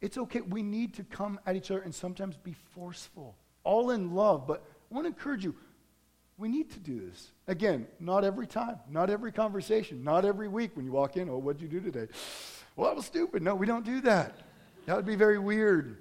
It's 0.01 0.19
okay. 0.19 0.41
We 0.41 0.63
need 0.63 0.95
to 0.95 1.05
come 1.05 1.41
at 1.47 1.57
each 1.57 1.71
other 1.71 1.81
and 1.81 1.95
sometimes 1.95 2.37
be 2.37 2.55
forceful, 2.75 3.37
all 3.67 3.91
in 3.91 4.15
love. 4.15 4.47
But 4.47 4.65
I 4.91 4.95
want 4.95 5.05
to 5.05 5.09
encourage 5.09 5.45
you 5.45 5.55
we 6.39 6.49
need 6.49 6.71
to 6.73 6.79
do 6.79 7.01
this. 7.01 7.33
Again, 7.49 7.87
not 7.99 8.25
every 8.25 8.47
time, 8.47 8.77
not 8.91 9.09
every 9.09 9.33
conversation, 9.33 10.05
not 10.05 10.25
every 10.25 10.49
week 10.49 10.77
when 10.77 10.85
you 10.85 10.93
walk 10.93 11.17
in. 11.17 11.31
Oh, 11.31 11.39
what'd 11.39 11.63
you 11.63 11.69
do 11.69 11.81
today? 11.81 12.09
Well, 12.77 12.89
that 12.89 12.97
was 12.97 13.07
stupid. 13.07 13.43
No, 13.43 13.55
we 13.55 13.67
don't 13.67 13.85
do 13.85 14.03
that. 14.03 14.41
That 14.85 14.97
would 14.97 15.07
be 15.07 15.17
very 15.17 15.39
weird. 15.39 15.97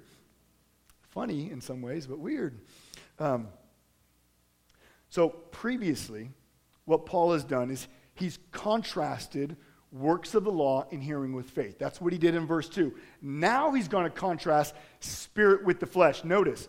Funny 1.08 1.50
in 1.50 1.60
some 1.60 1.80
ways, 1.80 2.06
but 2.06 2.18
weird. 2.18 2.60
Um, 3.18 3.48
so, 5.08 5.30
previously, 5.30 6.30
what 6.84 7.06
Paul 7.06 7.32
has 7.32 7.42
done 7.42 7.70
is 7.70 7.88
he's 8.14 8.38
contrasted 8.52 9.56
works 9.90 10.34
of 10.34 10.44
the 10.44 10.52
law 10.52 10.86
in 10.90 11.00
hearing 11.00 11.32
with 11.32 11.48
faith. 11.48 11.78
That's 11.78 12.00
what 12.00 12.12
he 12.12 12.18
did 12.18 12.34
in 12.34 12.46
verse 12.46 12.68
2. 12.68 12.94
Now 13.22 13.72
he's 13.72 13.88
going 13.88 14.04
to 14.04 14.10
contrast 14.10 14.74
spirit 15.00 15.64
with 15.64 15.80
the 15.80 15.86
flesh. 15.86 16.24
Notice, 16.24 16.68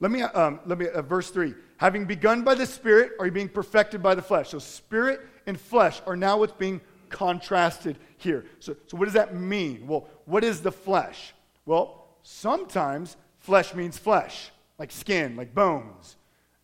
let 0.00 0.10
me, 0.10 0.22
um, 0.22 0.60
let 0.66 0.78
me, 0.78 0.88
uh, 0.88 1.02
verse 1.02 1.30
3. 1.30 1.54
Having 1.78 2.06
begun 2.06 2.42
by 2.42 2.54
the 2.54 2.66
spirit, 2.66 3.12
are 3.18 3.26
you 3.26 3.32
being 3.32 3.48
perfected 3.48 4.02
by 4.02 4.14
the 4.14 4.22
flesh? 4.22 4.50
So, 4.50 4.58
spirit 4.58 5.20
and 5.46 5.58
flesh 5.58 6.02
are 6.06 6.16
now 6.16 6.38
what's 6.38 6.52
being 6.52 6.80
contrasted 7.08 7.98
here. 8.18 8.44
So, 8.60 8.76
so 8.86 8.96
what 8.96 9.04
does 9.06 9.14
that 9.14 9.34
mean? 9.34 9.86
Well, 9.86 10.08
what 10.24 10.44
is 10.44 10.60
the 10.60 10.72
flesh? 10.72 11.34
Well, 11.64 12.08
sometimes 12.22 13.16
flesh 13.38 13.74
means 13.74 13.96
flesh 13.98 14.50
like 14.78 14.92
skin, 14.92 15.36
like 15.36 15.54
bones. 15.54 16.16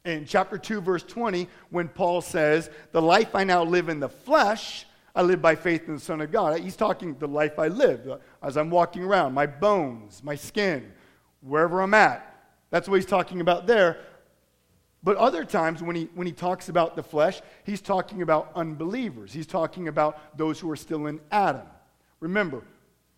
In 0.05 0.27
chapter 0.27 0.59
2, 0.59 0.81
verse 0.81 1.03
20, 1.05 1.49
when 1.71 1.88
Paul 1.88 2.21
says, 2.21 2.71
The 2.90 3.01
life 3.01 3.35
I 3.35 3.45
now 3.45 3.62
live 3.62 3.88
in 3.88 4.01
the 4.01 4.09
flesh, 4.09 4.85
I 5.14 5.23
live 5.23 5.40
by 5.40 5.55
faith 5.55 5.87
in 5.87 5.95
the 5.95 6.01
Son 6.01 6.21
of 6.21 6.33
God. 6.33 6.59
He's 6.61 6.77
talking 6.77 7.16
the 7.18 7.29
life 7.29 7.59
I 7.59 7.68
live 7.68 8.21
as 8.42 8.57
I'm 8.57 8.71
walking 8.71 9.05
around, 9.05 9.35
my 9.35 9.47
bones, 9.47 10.23
my 10.25 10.35
skin, 10.35 10.92
wherever 11.40 11.81
I'm 11.81 11.95
at. 11.95 12.32
That's 12.72 12.88
what 12.88 12.96
he's 12.96 13.06
talking 13.06 13.42
about 13.42 13.66
there. 13.66 13.98
But 15.04 15.18
other 15.18 15.44
times, 15.44 15.82
when 15.82 15.94
he, 15.94 16.08
when 16.14 16.26
he 16.26 16.32
talks 16.32 16.68
about 16.68 16.96
the 16.96 17.02
flesh, 17.02 17.40
he's 17.64 17.82
talking 17.82 18.22
about 18.22 18.50
unbelievers. 18.54 19.32
He's 19.32 19.46
talking 19.46 19.88
about 19.88 20.38
those 20.38 20.58
who 20.58 20.70
are 20.70 20.76
still 20.76 21.06
in 21.06 21.20
Adam. 21.30 21.66
Remember, 22.18 22.62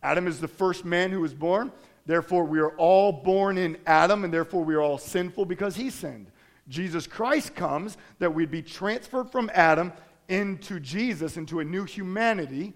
Adam 0.02 0.26
is 0.26 0.40
the 0.40 0.48
first 0.48 0.84
man 0.84 1.10
who 1.10 1.20
was 1.20 1.34
born. 1.34 1.70
Therefore, 2.04 2.44
we 2.44 2.58
are 2.58 2.76
all 2.76 3.12
born 3.12 3.56
in 3.56 3.78
Adam, 3.86 4.24
and 4.24 4.34
therefore 4.34 4.64
we 4.64 4.74
are 4.74 4.82
all 4.82 4.98
sinful 4.98 5.44
because 5.44 5.76
he 5.76 5.88
sinned. 5.88 6.32
Jesus 6.68 7.06
Christ 7.06 7.54
comes 7.54 7.96
that 8.18 8.34
we'd 8.34 8.50
be 8.50 8.62
transferred 8.62 9.30
from 9.30 9.50
Adam 9.54 9.92
into 10.28 10.80
Jesus, 10.80 11.36
into 11.36 11.60
a 11.60 11.64
new 11.64 11.84
humanity. 11.84 12.74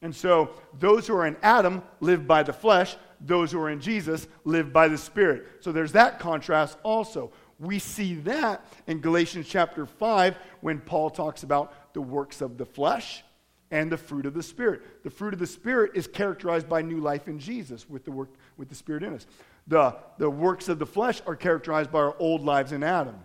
And 0.00 0.14
so, 0.14 0.50
those 0.78 1.08
who 1.08 1.16
are 1.16 1.26
in 1.26 1.36
Adam 1.42 1.82
live 2.00 2.26
by 2.26 2.44
the 2.44 2.52
flesh, 2.52 2.96
those 3.20 3.52
who 3.52 3.60
are 3.60 3.70
in 3.70 3.80
Jesus 3.80 4.26
live 4.44 4.72
by 4.72 4.88
the 4.88 4.98
Spirit. 4.98 5.46
So, 5.60 5.72
there's 5.72 5.92
that 5.92 6.18
contrast 6.18 6.78
also. 6.82 7.32
We 7.58 7.78
see 7.78 8.14
that 8.20 8.64
in 8.86 9.00
Galatians 9.00 9.48
chapter 9.48 9.84
5 9.84 10.36
when 10.60 10.80
Paul 10.80 11.10
talks 11.10 11.42
about 11.42 11.92
the 11.92 12.00
works 12.00 12.40
of 12.40 12.56
the 12.56 12.64
flesh 12.64 13.24
and 13.70 13.90
the 13.90 13.96
fruit 13.96 14.26
of 14.26 14.34
the 14.34 14.42
Spirit. 14.42 15.04
The 15.04 15.10
fruit 15.10 15.34
of 15.34 15.40
the 15.40 15.46
Spirit 15.46 15.92
is 15.94 16.06
characterized 16.06 16.68
by 16.68 16.82
new 16.82 16.98
life 17.00 17.28
in 17.28 17.38
Jesus 17.38 17.88
with 17.88 18.04
the 18.04 18.10
work 18.10 18.30
with 18.56 18.68
the 18.68 18.74
Spirit 18.74 19.02
in 19.02 19.14
us. 19.14 19.26
The, 19.66 19.96
the 20.18 20.30
works 20.30 20.68
of 20.68 20.78
the 20.78 20.86
flesh 20.86 21.20
are 21.26 21.36
characterized 21.36 21.90
by 21.90 21.98
our 21.98 22.16
old 22.18 22.42
lives 22.42 22.72
in 22.72 22.82
Adam. 22.82 23.16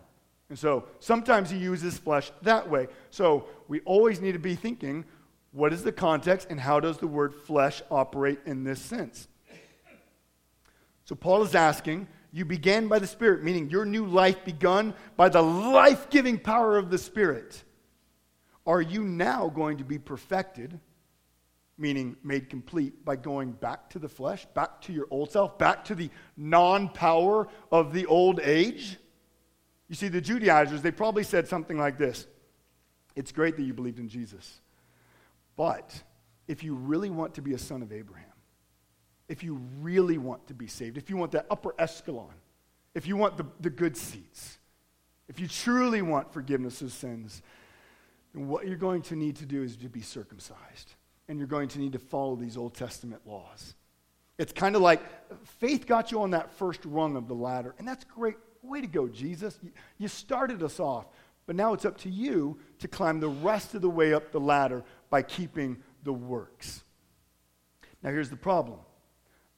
And 0.50 0.60
so 0.60 0.86
sometimes 1.00 1.50
he 1.50 1.58
uses 1.58 1.98
flesh 1.98 2.32
that 2.42 2.70
way. 2.70 2.88
So 3.10 3.48
we 3.68 3.80
always 3.82 4.20
need 4.20 4.34
to 4.34 4.40
be 4.40 4.56
thinking 4.56 5.06
what 5.52 5.72
is 5.72 5.84
the 5.84 5.92
context 5.92 6.48
and 6.50 6.60
how 6.60 6.80
does 6.80 6.98
the 6.98 7.08
word 7.08 7.34
flesh 7.34 7.82
operate 7.90 8.40
in 8.46 8.64
this 8.64 8.82
sense? 8.82 9.28
So 11.06 11.16
Paul 11.16 11.44
is 11.44 11.56
asking, 11.56 12.08
you 12.32 12.46
began 12.46 12.88
by 12.88 13.00
the 13.00 13.08
Spirit, 13.08 13.44
meaning 13.44 13.70
your 13.70 13.86
new 13.86 14.06
life 14.06 14.44
begun 14.44 14.96
by 15.16 15.30
the 15.30 15.42
life 15.42 16.10
giving 16.10 16.40
power 16.40 16.78
of 16.78 16.90
the 16.90 16.98
Spirit. 16.98 17.64
Are 18.66 18.82
you 18.82 19.04
now 19.04 19.50
going 19.50 19.78
to 19.78 19.84
be 19.84 20.00
perfected, 20.00 20.80
meaning 21.78 22.16
made 22.24 22.50
complete, 22.50 23.06
by 23.06 23.18
going 23.18 23.52
back 23.52 23.90
to 23.92 24.00
the 24.00 24.10
flesh, 24.10 24.46
back 24.54 24.82
to 24.82 24.94
your 24.94 25.08
old 25.12 25.32
self, 25.32 25.60
back 25.60 25.86
to 25.86 25.96
the 25.96 26.10
non 26.38 26.90
power 26.90 27.48
of 27.72 27.94
the 27.94 28.06
old 28.08 28.40
age? 28.40 28.98
You 29.90 29.96
see, 29.96 30.08
the 30.08 30.22
Judaizers, 30.22 30.82
they 30.82 30.92
probably 30.92 31.24
said 31.24 31.48
something 31.48 31.78
like 31.78 31.98
this 32.00 32.26
It's 33.16 33.32
great 33.32 33.58
that 33.58 33.64
you 33.64 33.74
believed 33.74 34.00
in 34.00 34.08
Jesus, 34.08 34.62
but 35.56 36.02
if 36.48 36.64
you 36.64 36.74
really 36.74 37.10
want 37.10 37.36
to 37.36 37.42
be 37.42 37.54
a 37.54 37.60
son 37.60 37.82
of 37.84 37.92
Abraham, 37.92 38.33
if 39.28 39.44
you 39.44 39.60
really 39.82 40.18
want 40.18 40.48
to 40.48 40.54
be 40.54 40.68
saved, 40.68 40.98
if 40.98 41.10
you 41.10 41.18
want 41.18 41.32
that 41.32 41.46
upper 41.50 41.74
escalon, 41.80 42.34
if 42.94 43.08
you 43.08 43.18
want 43.18 43.38
the, 43.38 43.46
the 43.62 43.70
good 43.70 43.98
seats, 43.98 44.58
if 45.28 45.40
you 45.40 45.48
truly 45.48 46.02
want 46.02 46.32
forgiveness 46.34 46.82
of 46.82 46.92
sins, 46.92 47.42
and 48.34 48.50
what 48.50 48.68
you're 48.68 48.78
going 48.78 49.02
to 49.04 49.16
need 49.16 49.38
to 49.38 49.46
do 49.46 49.64
is 49.64 49.78
to 49.78 49.90
be 49.90 50.02
circumcised. 50.02 50.96
And 51.28 51.38
you're 51.38 51.48
going 51.48 51.70
to 51.70 51.80
need 51.80 51.94
to 51.94 52.00
follow 52.00 52.36
these 52.36 52.58
Old 52.58 52.74
Testament 52.74 53.22
laws. 53.26 53.76
It's 54.38 54.52
kind 54.52 54.76
of 54.76 54.82
like 54.82 55.02
faith 55.46 55.86
got 55.86 56.12
you 56.12 56.22
on 56.22 56.32
that 56.32 56.52
first 56.54 56.84
rung 56.84 57.16
of 57.16 57.28
the 57.28 57.36
ladder. 57.36 57.76
And 57.78 57.88
that's 57.88 58.04
great. 58.04 58.36
Way 58.62 58.82
to 58.82 58.88
go, 58.88 59.08
Jesus. 59.08 59.60
You 59.98 60.08
started 60.08 60.64
us 60.64 60.80
off. 60.80 61.06
But 61.46 61.56
now 61.56 61.74
it's 61.74 61.86
up 61.86 61.98
to 62.00 62.10
you 62.10 62.58
to 62.80 62.88
climb 62.88 63.20
the 63.20 63.30
rest 63.30 63.76
of 63.76 63.82
the 63.82 63.90
way 63.90 64.14
up 64.14 64.32
the 64.32 64.40
ladder 64.40 64.84
by 65.10 65.22
keeping 65.22 65.78
the 66.04 66.14
works. 66.14 66.84
Now, 68.02 68.10
here's 68.10 68.30
the 68.30 68.36
problem 68.36 68.80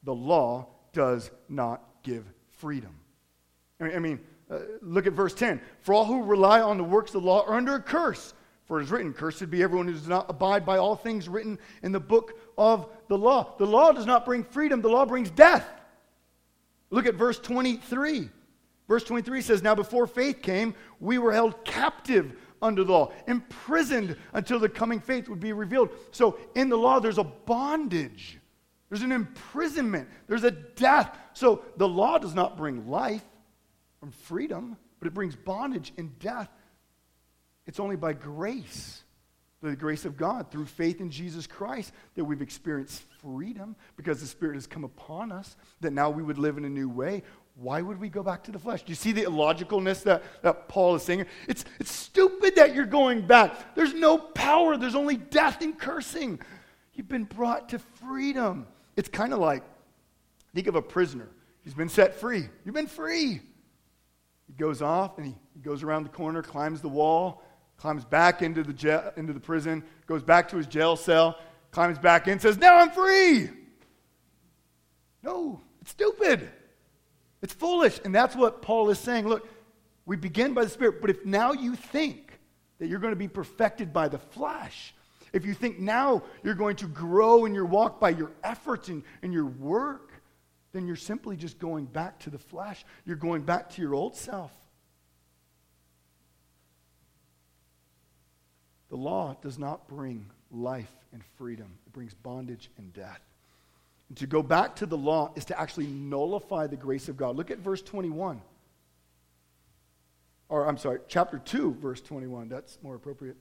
the 0.05 0.15
law 0.15 0.67
does 0.93 1.31
not 1.49 1.83
give 2.03 2.23
freedom. 2.51 2.95
I 3.81 3.99
mean, 3.99 4.19
uh, 4.49 4.59
look 4.81 5.07
at 5.07 5.13
verse 5.13 5.33
10. 5.33 5.59
For 5.81 5.93
all 5.93 6.05
who 6.05 6.23
rely 6.23 6.61
on 6.61 6.77
the 6.77 6.83
works 6.83 7.13
of 7.13 7.21
the 7.21 7.27
law 7.27 7.43
are 7.45 7.55
under 7.55 7.75
a 7.75 7.81
curse. 7.81 8.33
For 8.65 8.79
it 8.79 8.83
is 8.83 8.91
written, 8.91 9.13
Cursed 9.13 9.49
be 9.49 9.61
everyone 9.61 9.87
who 9.87 9.93
does 9.93 10.07
not 10.07 10.29
abide 10.29 10.65
by 10.65 10.77
all 10.77 10.95
things 10.95 11.27
written 11.27 11.59
in 11.83 11.91
the 11.91 11.99
book 11.99 12.39
of 12.57 12.87
the 13.09 13.17
law. 13.17 13.55
The 13.57 13.65
law 13.65 13.91
does 13.91 14.05
not 14.05 14.25
bring 14.25 14.43
freedom, 14.43 14.81
the 14.81 14.89
law 14.89 15.05
brings 15.05 15.29
death. 15.29 15.67
Look 16.89 17.05
at 17.05 17.15
verse 17.15 17.39
23. 17.39 18.29
Verse 18.87 19.03
23 19.03 19.41
says, 19.41 19.63
Now 19.63 19.75
before 19.75 20.07
faith 20.07 20.41
came, 20.41 20.75
we 20.99 21.17
were 21.17 21.31
held 21.31 21.63
captive 21.65 22.33
under 22.61 22.83
the 22.83 22.91
law, 22.91 23.11
imprisoned 23.27 24.15
until 24.33 24.59
the 24.59 24.69
coming 24.69 24.99
faith 24.99 25.27
would 25.27 25.39
be 25.39 25.53
revealed. 25.53 25.89
So 26.11 26.37
in 26.55 26.69
the 26.69 26.77
law, 26.77 26.99
there's 26.99 27.17
a 27.17 27.23
bondage, 27.23 28.39
there's 28.89 29.01
an 29.01 29.11
imprisonment, 29.11 30.07
there's 30.27 30.43
a 30.43 30.51
death. 30.51 31.17
So 31.33 31.63
the 31.77 31.87
law 31.87 32.17
does 32.17 32.35
not 32.35 32.57
bring 32.57 32.89
life 32.89 33.23
and 34.01 34.13
freedom, 34.13 34.77
but 34.99 35.07
it 35.07 35.13
brings 35.13 35.35
bondage 35.35 35.91
and 35.97 36.17
death. 36.19 36.49
It's 37.65 37.79
only 37.79 37.95
by 37.95 38.13
grace, 38.13 39.03
the 39.61 39.75
grace 39.75 40.05
of 40.05 40.17
God, 40.17 40.51
through 40.51 40.65
faith 40.65 41.01
in 41.01 41.09
Jesus 41.09 41.47
Christ, 41.47 41.93
that 42.13 42.23
we've 42.23 42.43
experienced 42.43 43.01
freedom 43.21 43.75
because 43.97 44.21
the 44.21 44.27
Spirit 44.27 44.53
has 44.53 44.67
come 44.67 44.83
upon 44.83 45.31
us, 45.31 45.55
that 45.81 45.91
now 45.91 46.11
we 46.11 46.21
would 46.21 46.37
live 46.37 46.57
in 46.57 46.65
a 46.65 46.69
new 46.69 46.87
way. 46.87 47.23
Why 47.55 47.81
would 47.81 47.99
we 47.99 48.09
go 48.09 48.21
back 48.21 48.43
to 48.43 48.51
the 48.51 48.59
flesh? 48.59 48.83
Do 48.83 48.91
you 48.91 48.95
see 48.95 49.13
the 49.13 49.23
illogicalness 49.23 50.03
that, 50.03 50.23
that 50.43 50.67
Paul 50.67 50.95
is 50.95 51.03
saying? 51.03 51.25
It's, 51.47 51.65
it's 51.79 51.91
stupid 51.91 52.55
that 52.57 52.75
you're 52.75 52.85
going 52.85 53.25
back. 53.25 53.75
There's 53.75 53.93
no 53.93 54.17
power, 54.17 54.77
there's 54.77 54.93
only 54.93 55.17
death 55.17 55.61
and 55.61 55.77
cursing. 55.77 56.39
You've 56.93 57.09
been 57.09 57.23
brought 57.23 57.69
to 57.69 57.79
freedom. 57.79 58.67
It's 58.95 59.09
kind 59.09 59.33
of 59.33 59.39
like 59.39 59.63
think 60.53 60.67
of 60.67 60.75
a 60.75 60.81
prisoner. 60.81 61.29
He's 61.63 61.73
been 61.73 61.89
set 61.89 62.15
free. 62.15 62.47
You've 62.63 62.75
been 62.75 62.87
free. 62.87 63.41
He 64.47 64.53
goes 64.57 64.81
off 64.81 65.17
and 65.17 65.27
he, 65.27 65.35
goes 65.61 65.83
around 65.83 66.03
the 66.03 66.09
corner, 66.09 66.43
climbs 66.43 66.81
the 66.81 66.89
wall, 66.89 67.43
climbs 67.77 68.05
back 68.05 68.41
into 68.41 68.61
the, 68.61 68.73
jail, 68.73 69.11
into 69.17 69.33
the 69.33 69.39
prison, 69.39 69.83
goes 70.05 70.21
back 70.21 70.49
to 70.49 70.57
his 70.57 70.67
jail 70.67 70.95
cell, 70.95 71.39
climbs 71.71 71.97
back 71.97 72.27
in, 72.27 72.39
says, 72.39 72.57
Now 72.57 72.77
I'm 72.77 72.91
free. 72.91 73.49
No, 75.23 75.61
it's 75.81 75.91
stupid. 75.91 76.49
It's 77.41 77.53
foolish. 77.53 77.99
And 78.03 78.13
that's 78.13 78.35
what 78.35 78.61
Paul 78.61 78.89
is 78.89 78.99
saying. 78.99 79.27
Look, 79.27 79.47
we 80.05 80.15
begin 80.15 80.53
by 80.53 80.63
the 80.63 80.69
Spirit, 80.69 81.01
but 81.01 81.09
if 81.09 81.25
now 81.25 81.51
you 81.51 81.75
think 81.75 82.39
that 82.79 82.87
you're 82.87 82.99
going 82.99 83.13
to 83.13 83.17
be 83.17 83.27
perfected 83.27 83.91
by 83.91 84.07
the 84.07 84.17
flesh, 84.17 84.93
if 85.35 85.45
you 85.45 85.53
think 85.53 85.79
now 85.79 86.23
you're 86.43 86.55
going 86.55 86.77
to 86.77 86.87
grow 86.87 87.43
in 87.43 87.53
your 87.53 87.65
walk 87.65 87.99
by 87.99 88.09
your 88.09 88.31
efforts 88.41 88.87
and, 88.87 89.03
and 89.21 89.33
your 89.33 89.45
work, 89.45 90.13
then 90.71 90.87
you're 90.87 90.95
simply 90.95 91.35
just 91.35 91.59
going 91.59 91.85
back 91.85 92.17
to 92.19 92.29
the 92.29 92.37
flesh. 92.37 92.85
You're 93.05 93.17
going 93.17 93.41
back 93.41 93.69
to 93.71 93.81
your 93.81 93.93
old 93.93 94.15
self. 94.15 94.53
The 98.87 98.95
law 98.95 99.35
does 99.41 99.59
not 99.59 99.89
bring 99.89 100.31
life 100.51 100.93
and 101.11 101.21
freedom, 101.37 101.67
it 101.85 101.91
brings 101.91 102.13
bondage 102.13 102.69
and 102.77 102.93
death. 102.93 103.19
And 104.07 104.17
to 104.19 104.27
go 104.27 104.41
back 104.41 104.77
to 104.77 104.85
the 104.85 104.97
law 104.97 105.33
is 105.35 105.43
to 105.45 105.59
actually 105.59 105.87
nullify 105.87 106.67
the 106.67 106.77
grace 106.77 107.09
of 107.09 107.17
God. 107.17 107.35
Look 107.35 107.51
at 107.51 107.57
verse 107.57 107.81
21. 107.81 108.41
Or, 110.47 110.65
I'm 110.65 110.77
sorry, 110.77 110.99
chapter 111.09 111.39
2, 111.39 111.73
verse 111.81 111.99
21. 111.99 112.47
That's 112.47 112.77
more 112.81 112.95
appropriate. 112.95 113.35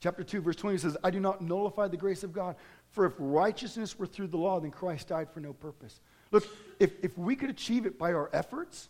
Chapter 0.00 0.22
2, 0.22 0.40
verse 0.40 0.56
20 0.56 0.78
says, 0.78 0.96
I 1.02 1.10
do 1.10 1.18
not 1.18 1.42
nullify 1.42 1.88
the 1.88 1.96
grace 1.96 2.22
of 2.22 2.32
God, 2.32 2.56
for 2.90 3.04
if 3.04 3.14
righteousness 3.18 3.98
were 3.98 4.06
through 4.06 4.28
the 4.28 4.36
law, 4.36 4.60
then 4.60 4.70
Christ 4.70 5.08
died 5.08 5.28
for 5.30 5.40
no 5.40 5.52
purpose. 5.52 6.00
Look, 6.30 6.46
if, 6.78 6.92
if 7.02 7.18
we 7.18 7.34
could 7.34 7.50
achieve 7.50 7.84
it 7.86 7.98
by 7.98 8.12
our 8.12 8.30
efforts, 8.32 8.88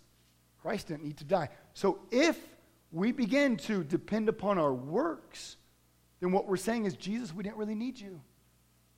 Christ 0.61 0.89
didn't 0.89 1.05
need 1.05 1.17
to 1.19 1.25
die. 1.25 1.49
So 1.73 2.01
if 2.11 2.39
we 2.93 3.13
begin 3.13 3.57
to 3.59 3.85
depend 3.85 4.29
upon 4.29 4.59
our 4.59 4.73
works, 4.73 5.57
then 6.21 6.33
what 6.33 6.47
we're 6.47 6.57
saying 6.57 6.85
is, 6.85 6.95
Jesus, 6.95 7.33
we 7.33 7.43
didn't 7.43 7.57
really 7.57 7.75
need 7.75 7.99
you. 7.99 8.21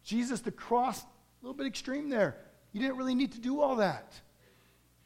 Jesus, 0.02 0.40
the 0.40 0.50
cross, 0.50 1.02
a 1.02 1.06
little 1.42 1.56
bit 1.56 1.66
extreme 1.66 2.08
there. 2.08 2.36
You 2.72 2.80
didn't 2.80 2.96
really 2.96 3.14
need 3.14 3.32
to 3.32 3.40
do 3.40 3.60
all 3.60 3.76
that. 3.76 4.14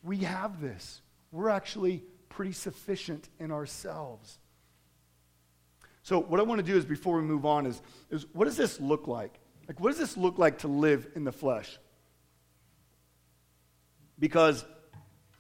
We 0.03 0.19
have 0.19 0.61
this. 0.61 1.03
We're 1.33 1.49
actually 1.49 2.03
pretty 2.29 2.53
sufficient 2.53 3.29
in 3.39 3.51
ourselves. 3.51 4.39
So, 6.05 6.21
what 6.21 6.39
I 6.39 6.43
want 6.43 6.59
to 6.59 6.63
do 6.63 6.77
is, 6.77 6.85
before 6.85 7.17
we 7.17 7.23
move 7.23 7.47
on, 7.47 7.65
is, 7.65 7.81
is 8.11 8.27
what 8.35 8.45
does 8.45 8.59
this 8.59 8.79
look 8.79 9.09
like? 9.09 9.41
Like, 9.67 9.81
what 9.81 9.89
does 9.89 9.99
this 9.99 10.19
look 10.19 10.39
like 10.39 10.59
to 10.59 10.69
live 10.69 11.09
in 11.17 11.25
the 11.25 11.33
flesh? 11.33 11.79
Because 14.19 14.67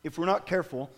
if 0.02 0.18
we're 0.18 0.24
not 0.24 0.46
careful, 0.46 0.90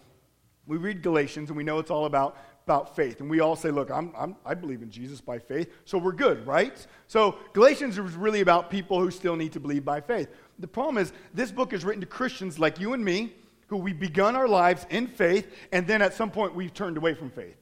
we 0.69 0.77
read 0.77 1.03
Galatians 1.03 1.51
and 1.51 1.57
we 1.57 1.65
know 1.65 1.81
it's 1.81 1.91
all 1.91 2.07
about 2.07 2.39
about 2.65 2.97
faith. 2.97 3.21
And 3.21 3.31
we 3.31 3.39
all 3.39 3.55
say, 3.55 3.71
look, 3.71 3.93
I'm, 3.93 4.13
I'm, 4.19 4.35
i 4.45 4.53
believe 4.53 4.83
in 4.83 4.91
Jesus 4.91 5.21
by 5.21 5.39
faith, 5.39 5.73
so 5.85 5.99
we're 5.99 6.11
good, 6.11 6.45
right? 6.49 6.85
So 7.07 7.39
Galatians 7.53 7.97
is 7.97 8.15
really 8.15 8.41
about 8.41 8.71
people 8.71 8.99
who 9.01 9.13
still 9.13 9.37
need 9.37 9.53
to 9.53 9.61
believe 9.61 9.85
by 9.85 10.01
faith. 10.01 10.29
The 10.59 10.67
problem 10.67 10.99
is, 10.99 11.13
this 11.33 11.53
book 11.53 11.73
is 11.73 11.85
written 11.85 12.01
to 12.01 12.09
Christians 12.09 12.59
like 12.59 12.81
you 12.81 12.93
and 12.93 13.05
me, 13.05 13.35
who 13.69 13.77
we've 13.77 13.99
begun 13.99 14.35
our 14.35 14.49
lives 14.49 14.85
in 14.91 15.07
faith, 15.07 15.47
and 15.71 15.87
then 15.87 16.03
at 16.03 16.15
some 16.15 16.29
point 16.29 16.57
we've 16.57 16.75
turned 16.75 16.97
away 16.97 17.15
from 17.15 17.31
faith. 17.31 17.57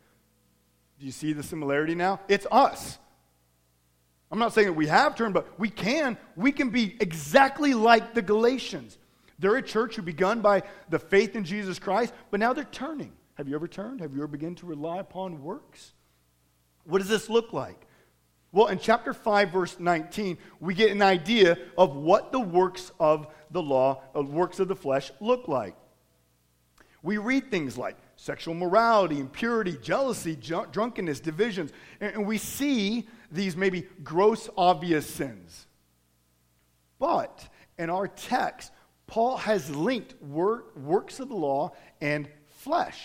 Do 0.98 1.06
you 1.06 1.12
see 1.12 1.32
the 1.32 1.42
similarity 1.42 1.94
now? 1.94 2.20
It's 2.28 2.46
us. 2.50 2.98
I'm 4.30 4.38
not 4.38 4.52
saying 4.52 4.68
that 4.68 4.72
we 4.72 4.86
have 4.86 5.14
turned, 5.14 5.34
but 5.34 5.58
we 5.58 5.70
can. 5.70 6.16
We 6.36 6.50
can 6.52 6.70
be 6.70 6.96
exactly 7.00 7.74
like 7.74 8.14
the 8.14 8.22
Galatians. 8.22 8.98
They're 9.38 9.56
a 9.56 9.62
church 9.62 9.96
who 9.96 10.02
begun 10.02 10.40
by 10.40 10.62
the 10.88 10.98
faith 10.98 11.36
in 11.36 11.44
Jesus 11.44 11.78
Christ, 11.78 12.12
but 12.30 12.40
now 12.40 12.52
they're 12.52 12.64
turning. 12.64 13.12
Have 13.34 13.48
you 13.48 13.54
ever 13.54 13.68
turned? 13.68 14.00
Have 14.00 14.12
you 14.12 14.18
ever 14.18 14.28
begun 14.28 14.54
to 14.56 14.66
rely 14.66 14.98
upon 14.98 15.42
works? 15.42 15.92
What 16.84 16.98
does 16.98 17.08
this 17.08 17.28
look 17.28 17.52
like? 17.52 17.86
Well, 18.52 18.68
in 18.68 18.78
chapter 18.78 19.12
5, 19.12 19.50
verse 19.50 19.80
19, 19.80 20.38
we 20.60 20.74
get 20.74 20.92
an 20.92 21.02
idea 21.02 21.58
of 21.76 21.96
what 21.96 22.30
the 22.30 22.38
works 22.38 22.92
of 23.00 23.26
the 23.50 23.62
law, 23.62 24.02
of 24.14 24.32
works 24.32 24.60
of 24.60 24.68
the 24.68 24.76
flesh, 24.76 25.10
look 25.20 25.48
like. 25.48 25.74
We 27.02 27.18
read 27.18 27.50
things 27.50 27.76
like 27.76 27.96
sexual 28.16 28.54
morality, 28.54 29.18
impurity, 29.18 29.76
jealousy, 29.82 30.36
drunkenness, 30.36 31.20
divisions, 31.20 31.72
and, 32.00 32.14
and 32.14 32.26
we 32.26 32.38
see 32.38 33.08
these 33.30 33.56
maybe 33.56 33.86
gross, 34.02 34.48
obvious 34.56 35.08
sins. 35.08 35.66
But 36.98 37.48
in 37.78 37.90
our 37.90 38.08
text, 38.08 38.72
Paul 39.06 39.36
has 39.38 39.74
linked 39.74 40.20
work, 40.22 40.76
works 40.76 41.20
of 41.20 41.28
the 41.28 41.34
law 41.34 41.72
and 42.00 42.28
flesh. 42.48 42.98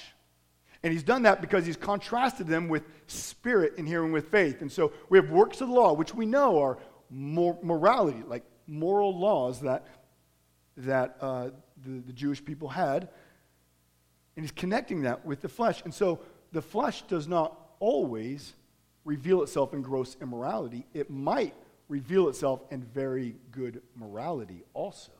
And 0.81 0.93
he's 0.93 1.03
done 1.03 1.23
that 1.23 1.41
because 1.41 1.65
he's 1.65 1.75
contrasted 1.75 2.47
them 2.47 2.69
with 2.69 2.83
spirit 3.07 3.73
in 3.77 3.85
hearing 3.85 4.11
with 4.11 4.29
faith. 4.29 4.61
And 4.61 4.71
so 4.71 4.93
we 5.09 5.17
have 5.17 5.29
works 5.29 5.59
of 5.59 5.67
the 5.67 5.73
law, 5.73 5.93
which 5.93 6.15
we 6.15 6.25
know 6.25 6.61
are 6.61 6.77
morality, 7.09 8.23
like 8.25 8.43
moral 8.65 9.17
laws 9.17 9.59
that, 9.61 9.87
that 10.77 11.17
uh, 11.19 11.49
the, 11.85 11.99
the 11.99 12.13
Jewish 12.13 12.43
people 12.43 12.69
had. 12.69 13.09
And 14.39 14.45
he's 14.45 14.53
connecting 14.53 15.01
that 15.01 15.25
with 15.25 15.41
the 15.41 15.49
flesh. 15.49 15.81
And 15.83 15.93
so 15.93 16.21
the 16.53 16.61
flesh 16.61 17.01
does 17.09 17.27
not 17.27 17.59
always 17.81 18.53
reveal 19.03 19.43
itself 19.43 19.73
in 19.73 19.81
gross 19.81 20.15
immorality, 20.21 20.85
it 20.93 21.09
might 21.09 21.53
reveal 21.89 22.29
itself 22.29 22.61
in 22.71 22.81
very 22.81 23.35
good 23.51 23.81
morality 23.97 24.63
also. 24.73 25.11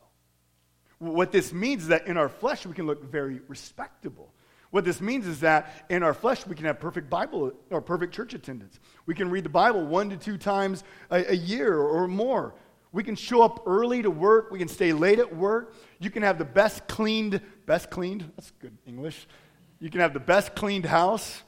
What 1.00 1.34
this 1.34 1.52
means 1.52 1.82
is 1.82 1.88
that 1.90 2.08
in 2.08 2.16
our 2.16 2.30
flesh, 2.30 2.66
we 2.66 2.74
can 2.74 2.88
look 2.88 3.12
very 3.12 3.42
respectable. 3.50 4.32
What 4.72 4.86
this 4.86 5.02
means 5.02 5.28
is 5.28 5.42
that 5.42 5.86
in 5.90 6.02
our 6.02 6.14
flesh, 6.14 6.48
we 6.48 6.56
can 6.56 6.64
have 6.64 6.80
perfect 6.80 7.10
Bible 7.10 7.52
or 7.70 7.82
perfect 7.82 8.14
church 8.14 8.34
attendance. 8.34 8.80
We 9.06 9.16
can 9.16 9.30
read 9.30 9.44
the 9.44 9.50
Bible 9.50 9.86
one 9.86 10.10
to 10.12 10.16
two 10.16 10.38
times 10.38 10.86
a, 11.12 11.34
a, 11.34 11.36
year 11.36 11.78
or 11.78 12.08
more. 12.08 12.56
We 12.94 13.04
can 13.04 13.18
show 13.18 13.42
up 13.42 13.64
early 13.68 14.02
to 14.02 14.10
work. 14.10 14.50
We 14.50 14.60
can 14.60 14.70
stay 14.70 14.94
late 14.94 15.20
at 15.20 15.36
work. 15.36 15.76
You 16.00 16.10
can 16.10 16.24
have 16.24 16.38
the 16.38 16.46
best 16.46 16.88
cleaned, 16.88 17.42
best 17.66 17.90
cleaned, 17.90 18.32
that's 18.36 18.52
good 18.62 18.78
English. 18.88 19.28
You 19.80 19.90
can 19.90 20.00
have 20.00 20.14
the 20.14 20.20
best 20.20 20.56
cleaned 20.56 20.86
house. 20.86 21.44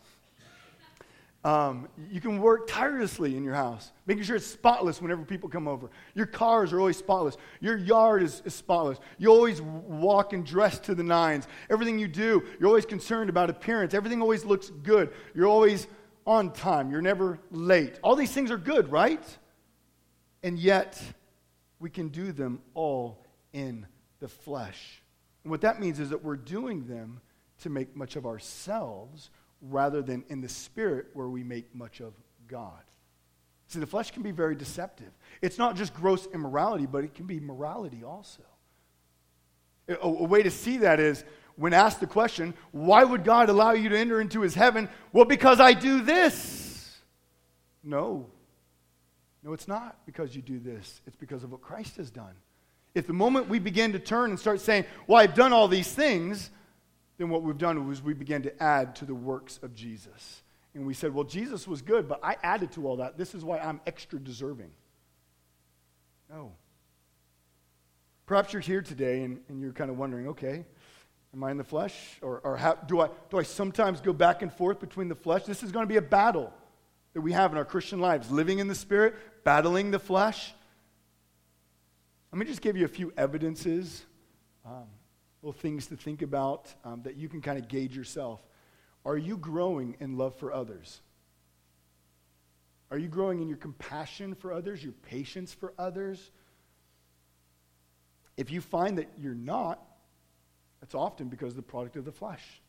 Um, 1.44 1.88
you 2.12 2.22
can 2.22 2.40
work 2.40 2.68
tirelessly 2.68 3.36
in 3.36 3.44
your 3.44 3.56
house, 3.56 3.92
making 4.06 4.24
sure 4.24 4.36
it's 4.36 4.46
spotless 4.46 5.02
whenever 5.02 5.24
people 5.24 5.50
come 5.50 5.68
over. 5.68 5.90
Your 6.14 6.28
cars 6.28 6.72
are 6.72 6.80
always 6.80 6.98
spotless. 6.98 7.36
Your 7.60 7.78
yard 7.78 8.22
is, 8.22 8.44
is 8.46 8.54
spotless. 8.54 9.00
You 9.18 9.30
always 9.30 9.60
walk 9.60 10.34
and 10.34 10.46
dress 10.46 10.78
to 10.82 10.94
the 10.94 11.04
nines. 11.04 11.48
Everything 11.70 11.98
you 11.98 12.08
do, 12.08 12.44
you're 12.60 12.68
always 12.68 12.86
concerned 12.86 13.30
about 13.30 13.50
appearance. 13.50 13.96
Everything 13.96 14.22
always 14.22 14.46
looks 14.46 14.70
good. 14.84 15.12
You're 15.34 15.48
always 15.48 15.88
on 16.28 16.52
time. 16.54 16.92
You're 16.92 17.02
never 17.02 17.40
late. 17.50 18.00
All 18.04 18.16
these 18.16 18.32
things 18.32 18.52
are 18.52 18.58
good, 18.58 18.92
right? 18.92 19.24
And 20.44 20.60
yet, 20.60 21.02
we 21.80 21.90
can 21.90 22.10
do 22.10 22.32
them 22.32 22.62
all 22.76 23.26
in 23.52 23.88
the 24.21 24.29
flesh. 24.29 25.01
And 25.43 25.51
what 25.51 25.62
that 25.62 25.81
means 25.81 25.99
is 25.99 26.12
that 26.12 26.23
we're 26.23 26.38
doing 26.38 26.88
them 26.88 27.19
to 27.63 27.69
make 27.69 27.95
much 27.95 28.15
of 28.15 28.25
ourselves 28.25 29.29
rather 29.62 30.01
than 30.01 30.23
in 30.29 30.39
the 30.39 30.49
spirit 30.49 31.07
where 31.13 31.27
we 31.27 31.43
make 31.43 31.75
much 31.75 31.99
of 31.99 32.13
God. 32.47 32.81
See, 33.67 33.79
the 33.79 33.88
flesh 33.88 34.12
can 34.12 34.23
be 34.23 34.31
very 34.31 34.55
deceptive. 34.55 35.12
It's 35.41 35.57
not 35.57 35.75
just 35.75 35.93
gross 35.93 36.27
immorality, 36.34 36.86
but 36.86 37.03
it 37.03 37.13
can 37.13 37.25
be 37.25 37.39
morality 37.39 38.03
also. 38.03 38.43
A, 39.88 39.95
a, 40.01 40.23
way 40.23 40.43
to 40.43 40.51
see 40.51 40.77
that 40.79 40.99
is 40.99 41.23
when 41.55 41.73
asked 41.73 41.99
the 41.99 42.07
question, 42.07 42.53
why 42.71 43.03
would 43.03 43.23
God 43.23 43.49
allow 43.49 43.71
you 43.71 43.89
to 43.89 43.97
enter 43.97 44.21
into 44.21 44.41
his 44.41 44.55
heaven? 44.55 44.89
Well, 45.13 45.25
because 45.25 45.60
I 45.60 45.73
do 45.73 46.01
this. 46.01 46.97
No. 47.84 48.27
No, 49.43 49.53
it's 49.53 49.67
not 49.67 49.97
because 50.05 50.36
you 50.36 50.41
do 50.41 50.60
this. 50.60 51.01
It's 51.07 51.15
because 51.15 51.43
of 51.43 51.51
what 51.51 51.62
Christ 51.62 51.97
has 51.97 52.12
done. 52.12 52.34
If 52.93 53.08
the 53.08 53.13
moment 53.13 53.47
we 53.47 53.60
begin 53.60 53.93
to 53.93 53.99
turn 53.99 54.32
and 54.32 54.39
start 54.39 54.60
saying, 54.60 54.86
well, 55.08 55.19
I've 55.19 55.34
done 55.34 55.54
all 55.54 55.67
these 55.67 55.91
things, 55.91 56.49
then 57.17 57.30
what 57.30 57.43
we've 57.43 57.58
done 57.58 57.88
was 57.88 58.01
we 58.01 58.13
began 58.13 58.41
to 58.43 58.63
add 58.63 58.95
to 58.97 59.06
the 59.06 59.15
works 59.15 59.60
of 59.63 59.73
Jesus. 59.73 60.43
And 60.73 60.86
we 60.86 60.93
said, 60.93 61.13
well, 61.13 61.23
Jesus 61.23 61.67
was 61.67 61.82
good, 61.82 62.08
but 62.08 62.19
I 62.23 62.38
added 62.43 62.71
to 62.73 62.88
all 62.88 62.97
that. 62.97 63.17
This 63.17 63.36
is 63.36 63.43
why 63.43 63.60
I'm 63.60 63.82
extra 63.86 64.19
deserving. 64.19 64.71
No. 66.30 66.54
Perhaps 68.25 68.54
you're 68.54 68.62
here 68.62 68.82
today 68.82 69.23
and, 69.23 69.39
and 69.49 69.62
you're 69.62 69.73
kind 69.73 69.89
of 69.89 69.97
wondering, 69.97 70.30
okay, 70.30 70.65
am 71.34 71.43
I 71.43 71.51
in 71.51 71.58
the 71.58 71.63
flesh? 71.63 72.17
Or, 72.21 72.39
or 72.39 72.58
how, 72.58 72.75
do, 72.75 73.01
I, 73.01 73.10
do 73.30 73.38
I 73.38 73.43
sometimes 73.43 74.01
go 74.01 74.13
back 74.13 74.41
and 74.41 74.51
forth 74.51 74.80
between 74.80 75.10
the 75.10 75.15
flesh? 75.15 75.43
This 75.43 75.63
is 75.63 75.71
going 75.71 75.84
to 75.84 75.89
be 75.89 75.97
a 75.97 76.01
battle 76.01 76.54
that 77.13 77.21
we 77.21 77.34
have 77.34 77.51
in 77.51 77.58
our 77.58 77.65
Christian 77.65 77.99
lives 77.99 78.32
living 78.32 78.60
in 78.60 78.67
the 78.67 78.75
Spirit, 78.75 79.15
battling 79.43 79.91
the 79.91 79.99
flesh. 79.99 80.54
Let 82.32 82.39
me 82.39 82.46
just 82.46 82.62
give 82.62 82.78
you 82.78 82.86
a 82.86 82.89
few 82.89 83.12
evidences, 83.17 84.06
um, 84.65 84.88
little 85.41 85.52
things 85.52 85.88
to 85.88 85.98
think 85.98 86.22
about 86.22 86.74
um, 86.86 87.02
that 87.04 87.17
you 87.17 87.28
can 87.28 87.41
kind 87.41 87.60
of 87.60 87.67
gauge 87.67 87.96
yourself. 87.96 88.39
Are 89.06 89.17
you 89.17 89.36
growing 89.36 89.98
in 90.00 90.17
love 90.17 90.36
for 90.38 90.54
others? 90.54 91.02
Are 92.89 92.98
you 92.98 93.10
growing 93.10 93.41
in 93.41 93.50
your 93.50 93.58
compassion 93.58 94.34
for 94.34 94.54
others, 94.54 94.82
your 94.82 94.94
patience 94.94 95.54
for 95.54 95.74
others? 95.78 96.32
If 98.38 98.50
you 98.50 98.62
find 98.62 98.98
that 98.98 99.10
you're 99.17 99.34
not, 99.36 99.82
that's 100.80 100.96
often 100.96 101.28
because 101.28 101.50
of 101.50 101.58
the 101.58 101.62
product 101.63 101.98
of 101.98 102.06
the 102.06 102.12
flesh. 102.13 102.62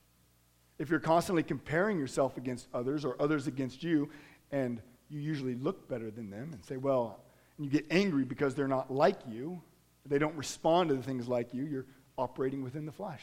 If 0.78 0.90
you're 0.90 1.00
constantly 1.00 1.44
comparing 1.44 1.98
yourself 1.98 2.36
against 2.36 2.66
others 2.74 3.04
or 3.04 3.20
others 3.22 3.46
against 3.46 3.84
you, 3.84 4.10
and 4.50 4.80
you 5.08 5.20
usually 5.20 5.54
look 5.54 5.88
better 5.88 6.10
than 6.10 6.30
them 6.30 6.50
and 6.52 6.64
say, 6.64 6.76
well, 6.76 7.20
you 7.64 7.70
get 7.70 7.86
angry 7.90 8.24
because 8.24 8.54
they're 8.54 8.68
not 8.68 8.90
like 8.90 9.18
you, 9.28 9.60
they 10.06 10.18
don't 10.18 10.36
respond 10.36 10.88
to 10.90 10.94
the 10.94 11.02
things 11.02 11.28
like 11.28 11.54
you, 11.54 11.64
you're 11.64 11.86
operating 12.18 12.62
within 12.62 12.86
the 12.86 12.92
flesh. 12.92 13.22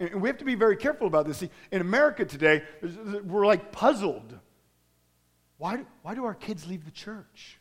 And 0.00 0.20
we 0.20 0.28
have 0.28 0.38
to 0.38 0.44
be 0.44 0.54
very 0.54 0.76
careful 0.76 1.06
about 1.06 1.26
this. 1.26 1.38
See, 1.38 1.50
in 1.70 1.80
America 1.80 2.24
today, 2.24 2.62
we're 3.24 3.46
like 3.46 3.70
puzzled. 3.72 4.38
Why 5.58 5.76
do, 5.76 5.86
why 6.02 6.14
do 6.14 6.24
our 6.24 6.34
kids 6.34 6.66
leave 6.66 6.84
the 6.84 6.90
church? 6.90 7.58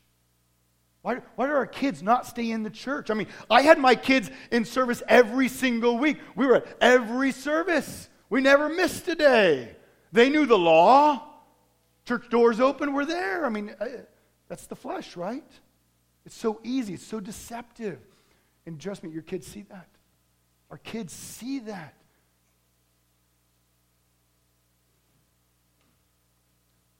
Why, 1.03 1.21
why 1.35 1.47
do 1.47 1.53
our 1.53 1.67
kids 1.67 2.01
not 2.01 2.25
stay 2.25 2.49
in 2.49 2.63
the 2.63 2.69
church? 2.69 3.11
I 3.11 3.13
mean, 3.13 3.27
I 3.49 3.61
had 3.61 3.77
my 3.77 3.93
kids 3.93 4.31
in 4.51 4.65
service 4.65 5.03
every 5.07 5.49
single 5.49 5.97
week. 5.97 6.17
We 6.35 6.47
were 6.47 6.55
at 6.55 6.77
every 6.81 7.31
service. 7.31 8.09
We 8.29 8.41
never 8.41 8.69
missed 8.69 9.07
a 9.09 9.15
day. 9.15 9.75
They 10.11 10.29
knew 10.29 10.45
the 10.45 10.57
law. 10.57 11.29
Church 12.05 12.29
doors 12.29 12.59
open, 12.59 12.93
we're 12.93 13.05
there. 13.05 13.45
I 13.45 13.49
mean, 13.49 13.75
that's 14.47 14.67
the 14.67 14.75
flesh, 14.75 15.15
right? 15.15 15.49
It's 16.25 16.35
so 16.35 16.59
easy, 16.63 16.93
it's 16.93 17.05
so 17.05 17.19
deceptive. 17.19 17.99
And 18.65 18.79
trust 18.79 19.03
me, 19.03 19.09
your 19.09 19.23
kids 19.23 19.47
see 19.47 19.63
that. 19.63 19.87
Our 20.71 20.77
kids 20.77 21.13
see 21.13 21.59
that. 21.59 21.95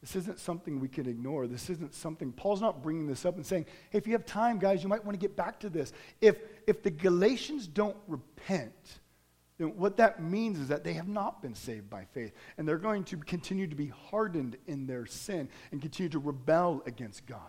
This 0.02 0.18
isn't 0.18 0.38
something 0.38 0.82
we 0.82 0.90
can 0.90 1.08
ignore. 1.08 1.48
This 1.48 1.70
isn't 1.70 1.94
something, 1.94 2.34
Paul's 2.34 2.60
not 2.60 2.84
bringing 2.84 3.08
this 3.08 3.26
up 3.26 3.38
and 3.38 3.46
saying, 3.46 3.68
hey, 3.90 3.98
if 3.98 4.06
you 4.06 4.12
have 4.12 4.26
time, 4.26 4.60
guys, 4.60 4.84
you 4.84 4.90
might 4.90 5.04
want 5.06 5.18
to 5.18 5.20
get 5.20 5.38
back 5.38 5.62
to 5.62 5.70
this. 5.70 5.94
If, 6.20 6.40
if 6.68 6.84
the 6.84 6.92
Galatians 6.92 7.68
don't 7.68 7.96
repent, 8.10 9.00
then 9.64 9.78
what 9.78 9.98
that 9.98 10.22
means 10.22 10.60
is 10.60 10.68
that 10.68 10.84
they 10.84 10.94
have 10.94 11.08
not 11.08 11.42
been 11.42 11.56
saved 11.56 11.90
by 11.90 12.06
faith. 12.12 12.34
And 12.58 12.68
they're 12.68 12.78
going 12.78 13.06
to 13.06 13.18
continue 13.18 13.68
to 13.68 13.76
be 13.76 13.88
hardened 13.88 14.58
in 14.68 14.86
their 14.86 15.06
sin 15.06 15.48
and 15.72 15.82
continue 15.82 16.10
to 16.10 16.20
rebel 16.20 16.84
against 16.86 17.26
God. 17.26 17.40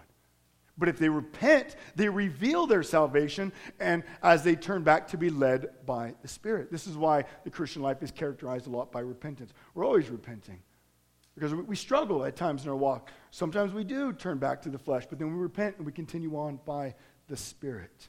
But 0.76 0.88
if 0.88 0.98
they 0.98 1.08
repent, 1.08 1.76
they 1.94 2.08
reveal 2.08 2.66
their 2.66 2.82
salvation, 2.82 3.52
and 3.78 4.02
as 4.22 4.42
they 4.42 4.56
turn 4.56 4.82
back 4.82 5.06
to 5.08 5.16
be 5.16 5.30
led 5.30 5.68
by 5.86 6.14
the 6.22 6.26
Spirit. 6.28 6.70
This 6.70 6.88
is 6.88 6.96
why 6.96 7.24
the 7.44 7.50
Christian 7.50 7.82
life 7.82 8.02
is 8.02 8.10
characterized 8.10 8.66
a 8.66 8.70
lot 8.70 8.90
by 8.90 9.00
repentance. 9.00 9.52
We're 9.74 9.84
always 9.84 10.08
repenting. 10.08 10.58
Because 11.36 11.54
we 11.54 11.76
struggle 11.76 12.24
at 12.24 12.36
times 12.36 12.64
in 12.64 12.70
our 12.70 12.76
walk. 12.76 13.10
Sometimes 13.30 13.72
we 13.72 13.84
do 13.84 14.12
turn 14.12 14.38
back 14.38 14.62
to 14.62 14.68
the 14.68 14.78
flesh, 14.78 15.04
but 15.08 15.18
then 15.18 15.32
we 15.32 15.40
repent 15.40 15.76
and 15.76 15.86
we 15.86 15.92
continue 15.92 16.36
on 16.36 16.60
by 16.64 16.94
the 17.28 17.36
Spirit. 17.36 18.08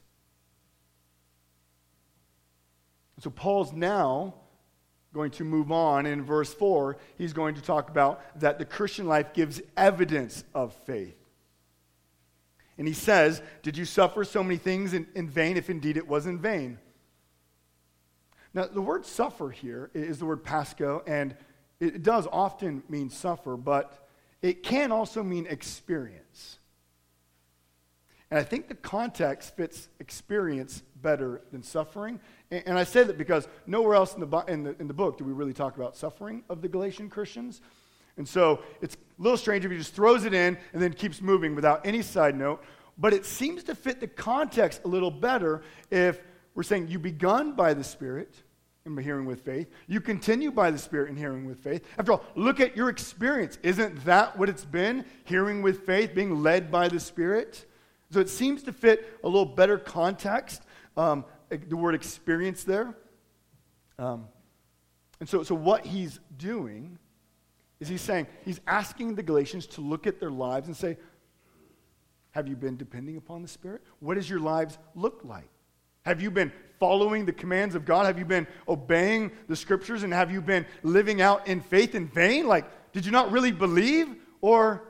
So 3.20 3.30
Paul's 3.30 3.72
now 3.72 4.34
going 5.14 5.30
to 5.32 5.44
move 5.44 5.72
on. 5.72 6.06
In 6.06 6.22
verse 6.22 6.52
4, 6.52 6.98
he's 7.16 7.32
going 7.32 7.54
to 7.54 7.62
talk 7.62 7.88
about 7.88 8.20
that 8.40 8.58
the 8.58 8.64
Christian 8.64 9.06
life 9.06 9.32
gives 9.32 9.60
evidence 9.76 10.44
of 10.54 10.74
faith. 10.84 11.16
And 12.78 12.86
he 12.86 12.92
says, 12.92 13.40
Did 13.62 13.78
you 13.78 13.86
suffer 13.86 14.24
so 14.24 14.42
many 14.42 14.58
things 14.58 14.92
in, 14.92 15.06
in 15.14 15.28
vain, 15.28 15.56
if 15.56 15.70
indeed 15.70 15.96
it 15.96 16.06
was 16.06 16.26
in 16.26 16.38
vain? 16.38 16.78
Now, 18.52 18.66
the 18.66 18.82
word 18.82 19.04
suffer 19.06 19.50
here 19.50 19.90
is 19.94 20.18
the 20.18 20.26
word 20.26 20.44
pascho, 20.44 21.02
and 21.06 21.34
it 21.80 22.02
does 22.02 22.26
often 22.30 22.82
mean 22.88 23.10
suffer, 23.10 23.56
but 23.56 24.06
it 24.42 24.62
can 24.62 24.92
also 24.92 25.22
mean 25.22 25.46
experience. 25.46 26.58
And 28.30 28.40
I 28.40 28.42
think 28.42 28.68
the 28.68 28.74
context 28.74 29.56
fits 29.56 29.88
experience 30.00 30.82
better 31.02 31.42
than 31.52 31.62
suffering. 31.62 32.20
And, 32.50 32.78
I 32.78 32.84
say 32.84 33.02
that 33.02 33.18
because 33.18 33.48
nowhere 33.66 33.94
else 33.94 34.14
in 34.14 34.20
the, 34.20 34.44
in, 34.48 34.62
the, 34.62 34.76
in 34.80 34.88
the 34.88 34.94
book 34.94 35.18
do 35.18 35.24
we 35.24 35.32
really 35.32 35.52
talk 35.52 35.76
about 35.76 35.96
suffering 35.96 36.42
of 36.48 36.62
the 36.62 36.68
Galatian 36.68 37.10
Christians. 37.10 37.60
And 38.16 38.26
so 38.26 38.62
it's 38.80 38.94
a 38.94 39.22
little 39.22 39.36
strange 39.36 39.64
if 39.64 39.70
he 39.70 39.76
just 39.76 39.94
throws 39.94 40.24
it 40.24 40.32
in 40.32 40.56
and 40.72 40.82
then 40.82 40.92
keeps 40.92 41.20
moving 41.20 41.54
without 41.54 41.86
any 41.86 42.02
side 42.02 42.36
note. 42.36 42.62
But 42.98 43.12
it 43.12 43.26
seems 43.26 43.64
to 43.64 43.74
fit 43.74 44.00
the 44.00 44.06
context 44.06 44.82
a 44.84 44.88
little 44.88 45.10
better 45.10 45.62
if 45.90 46.20
we're 46.54 46.62
saying 46.62 46.88
you 46.88 46.98
begun 46.98 47.52
by 47.52 47.74
the 47.74 47.84
Spirit 47.84 48.34
in 48.86 48.96
hearing 48.96 49.26
with 49.26 49.42
faith. 49.42 49.68
You 49.86 50.00
continue 50.00 50.50
by 50.50 50.70
the 50.70 50.78
Spirit 50.78 51.10
in 51.10 51.16
hearing 51.16 51.44
with 51.44 51.62
faith. 51.62 51.84
After 51.98 52.12
all, 52.12 52.24
look 52.34 52.60
at 52.60 52.76
your 52.76 52.88
experience. 52.88 53.58
Isn't 53.62 54.04
that 54.04 54.38
what 54.38 54.48
it's 54.48 54.64
been? 54.64 55.04
Hearing 55.24 55.60
with 55.60 55.84
faith, 55.84 56.14
being 56.14 56.42
led 56.42 56.70
by 56.70 56.88
the 56.88 57.00
Spirit? 57.00 57.66
So 58.10 58.20
it 58.20 58.28
seems 58.28 58.62
to 58.62 58.72
fit 58.72 59.18
a 59.24 59.28
little 59.28 59.44
better 59.44 59.78
context, 59.78 60.62
um, 60.96 61.24
the 61.50 61.76
word 61.76 61.94
experience 61.94 62.64
there. 62.64 62.94
Um, 63.98 64.28
and 65.20 65.28
so, 65.28 65.42
so 65.42 65.54
what 65.54 65.86
he's 65.86 66.20
doing 66.36 66.98
is 67.80 67.88
he's 67.88 68.00
saying, 68.00 68.26
he's 68.44 68.60
asking 68.66 69.14
the 69.14 69.22
Galatians 69.22 69.66
to 69.68 69.80
look 69.80 70.06
at 70.06 70.20
their 70.20 70.30
lives 70.30 70.66
and 70.66 70.76
say, 70.76 70.96
Have 72.30 72.48
you 72.48 72.56
been 72.56 72.76
depending 72.76 73.16
upon 73.16 73.42
the 73.42 73.48
Spirit? 73.48 73.82
What 74.00 74.14
does 74.14 74.28
your 74.28 74.40
lives 74.40 74.78
look 74.94 75.20
like? 75.24 75.48
Have 76.04 76.22
you 76.22 76.30
been 76.30 76.52
following 76.78 77.26
the 77.26 77.32
commands 77.32 77.74
of 77.74 77.84
God? 77.84 78.06
Have 78.06 78.18
you 78.18 78.24
been 78.24 78.46
obeying 78.68 79.32
the 79.48 79.56
scriptures? 79.56 80.02
And 80.02 80.12
have 80.12 80.30
you 80.30 80.40
been 80.40 80.64
living 80.82 81.20
out 81.20 81.48
in 81.48 81.60
faith 81.60 81.94
in 81.94 82.06
vain? 82.06 82.46
Like, 82.46 82.92
did 82.92 83.04
you 83.04 83.12
not 83.12 83.32
really 83.32 83.52
believe? 83.52 84.14
Or 84.40 84.86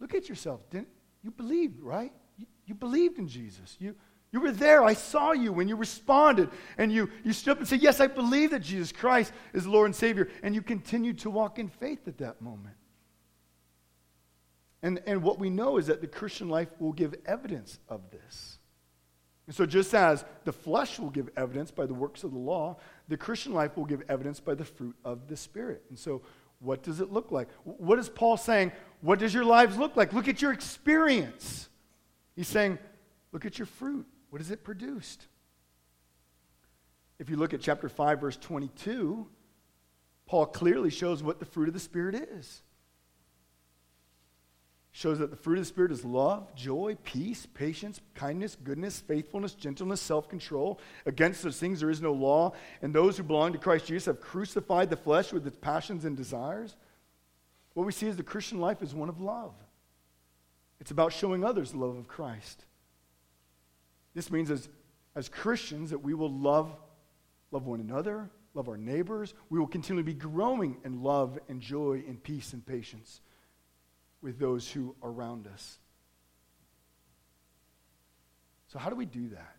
look 0.00 0.14
at 0.14 0.28
yourself. 0.28 0.68
Didn't 0.70 0.88
you 1.22 1.30
believed, 1.30 1.80
right? 1.80 2.12
You, 2.36 2.46
you 2.66 2.74
believed 2.74 3.18
in 3.18 3.28
Jesus. 3.28 3.76
You, 3.78 3.94
you 4.36 4.42
were 4.42 4.52
there. 4.52 4.84
I 4.84 4.92
saw 4.92 5.32
you 5.32 5.50
when 5.50 5.66
you 5.66 5.76
responded. 5.76 6.50
And 6.76 6.92
you, 6.92 7.10
you 7.24 7.32
stood 7.32 7.52
up 7.52 7.58
and 7.58 7.66
said, 7.66 7.80
Yes, 7.80 8.00
I 8.00 8.06
believe 8.06 8.50
that 8.50 8.60
Jesus 8.60 8.92
Christ 8.92 9.32
is 9.54 9.66
Lord 9.66 9.86
and 9.86 9.96
Savior. 9.96 10.28
And 10.42 10.54
you 10.54 10.60
continued 10.60 11.20
to 11.20 11.30
walk 11.30 11.58
in 11.58 11.68
faith 11.68 12.06
at 12.06 12.18
that 12.18 12.42
moment. 12.42 12.76
And, 14.82 15.00
and 15.06 15.22
what 15.22 15.38
we 15.38 15.48
know 15.48 15.78
is 15.78 15.86
that 15.86 16.02
the 16.02 16.06
Christian 16.06 16.50
life 16.50 16.68
will 16.78 16.92
give 16.92 17.14
evidence 17.24 17.78
of 17.88 18.10
this. 18.10 18.58
And 19.46 19.56
so, 19.56 19.64
just 19.64 19.94
as 19.94 20.22
the 20.44 20.52
flesh 20.52 20.98
will 20.98 21.08
give 21.08 21.30
evidence 21.34 21.70
by 21.70 21.86
the 21.86 21.94
works 21.94 22.22
of 22.22 22.32
the 22.32 22.38
law, 22.38 22.76
the 23.08 23.16
Christian 23.16 23.54
life 23.54 23.74
will 23.74 23.86
give 23.86 24.02
evidence 24.10 24.38
by 24.38 24.54
the 24.54 24.66
fruit 24.66 24.96
of 25.02 25.28
the 25.28 25.36
Spirit. 25.36 25.82
And 25.88 25.98
so, 25.98 26.20
what 26.58 26.82
does 26.82 27.00
it 27.00 27.10
look 27.10 27.32
like? 27.32 27.48
What 27.64 27.98
is 27.98 28.10
Paul 28.10 28.36
saying? 28.36 28.72
What 29.00 29.18
does 29.18 29.32
your 29.32 29.46
lives 29.46 29.78
look 29.78 29.96
like? 29.96 30.12
Look 30.12 30.28
at 30.28 30.42
your 30.42 30.52
experience. 30.52 31.70
He's 32.34 32.48
saying, 32.48 32.78
look 33.32 33.46
at 33.46 33.58
your 33.58 33.66
fruit. 33.66 34.06
What 34.30 34.40
has 34.40 34.50
it 34.50 34.64
produced? 34.64 35.26
If 37.18 37.30
you 37.30 37.36
look 37.36 37.54
at 37.54 37.60
chapter 37.60 37.88
5, 37.88 38.20
verse 38.20 38.36
22, 38.36 39.26
Paul 40.26 40.46
clearly 40.46 40.90
shows 40.90 41.22
what 41.22 41.38
the 41.38 41.46
fruit 41.46 41.68
of 41.68 41.74
the 41.74 41.80
Spirit 41.80 42.14
is 42.14 42.62
shows 44.96 45.18
that 45.18 45.28
the 45.28 45.36
fruit 45.36 45.58
of 45.58 45.60
the 45.60 45.66
Spirit 45.66 45.92
is 45.92 46.06
love, 46.06 46.54
joy, 46.54 46.96
peace, 47.04 47.46
patience, 47.52 48.00
kindness, 48.14 48.56
goodness, 48.64 48.98
faithfulness, 48.98 49.52
gentleness, 49.52 50.00
self 50.00 50.26
control. 50.26 50.80
Against 51.04 51.42
those 51.42 51.60
things 51.60 51.80
there 51.80 51.90
is 51.90 52.00
no 52.00 52.14
law. 52.14 52.54
And 52.80 52.94
those 52.94 53.18
who 53.18 53.22
belong 53.22 53.52
to 53.52 53.58
Christ 53.58 53.84
Jesus 53.84 54.06
have 54.06 54.22
crucified 54.22 54.88
the 54.88 54.96
flesh 54.96 55.34
with 55.34 55.46
its 55.46 55.58
passions 55.58 56.06
and 56.06 56.16
desires. 56.16 56.76
What 57.74 57.84
we 57.84 57.92
see 57.92 58.06
is 58.06 58.16
the 58.16 58.22
Christian 58.22 58.58
life 58.58 58.80
is 58.80 58.94
one 58.94 59.10
of 59.10 59.20
love. 59.20 59.52
It's 60.80 60.92
about 60.92 61.12
showing 61.12 61.44
others 61.44 61.72
the 61.72 61.78
love 61.78 61.96
of 61.98 62.08
Christ. 62.08 62.64
This 64.16 64.30
means 64.30 64.50
as, 64.50 64.66
as 65.14 65.28
Christians 65.28 65.90
that 65.90 65.98
we 65.98 66.14
will 66.14 66.32
love, 66.32 66.74
love 67.50 67.66
one 67.66 67.80
another, 67.80 68.30
love 68.54 68.66
our 68.66 68.78
neighbors. 68.78 69.34
We 69.50 69.58
will 69.58 69.66
continually 69.66 70.04
be 70.04 70.14
growing 70.14 70.78
in 70.86 71.02
love 71.02 71.38
and 71.50 71.60
joy 71.60 72.02
and 72.08 72.20
peace 72.22 72.54
and 72.54 72.64
patience 72.64 73.20
with 74.22 74.38
those 74.38 74.70
who 74.70 74.96
are 75.02 75.10
around 75.10 75.46
us. 75.46 75.78
So, 78.68 78.78
how 78.78 78.88
do 78.88 78.96
we 78.96 79.04
do 79.04 79.28
that? 79.28 79.56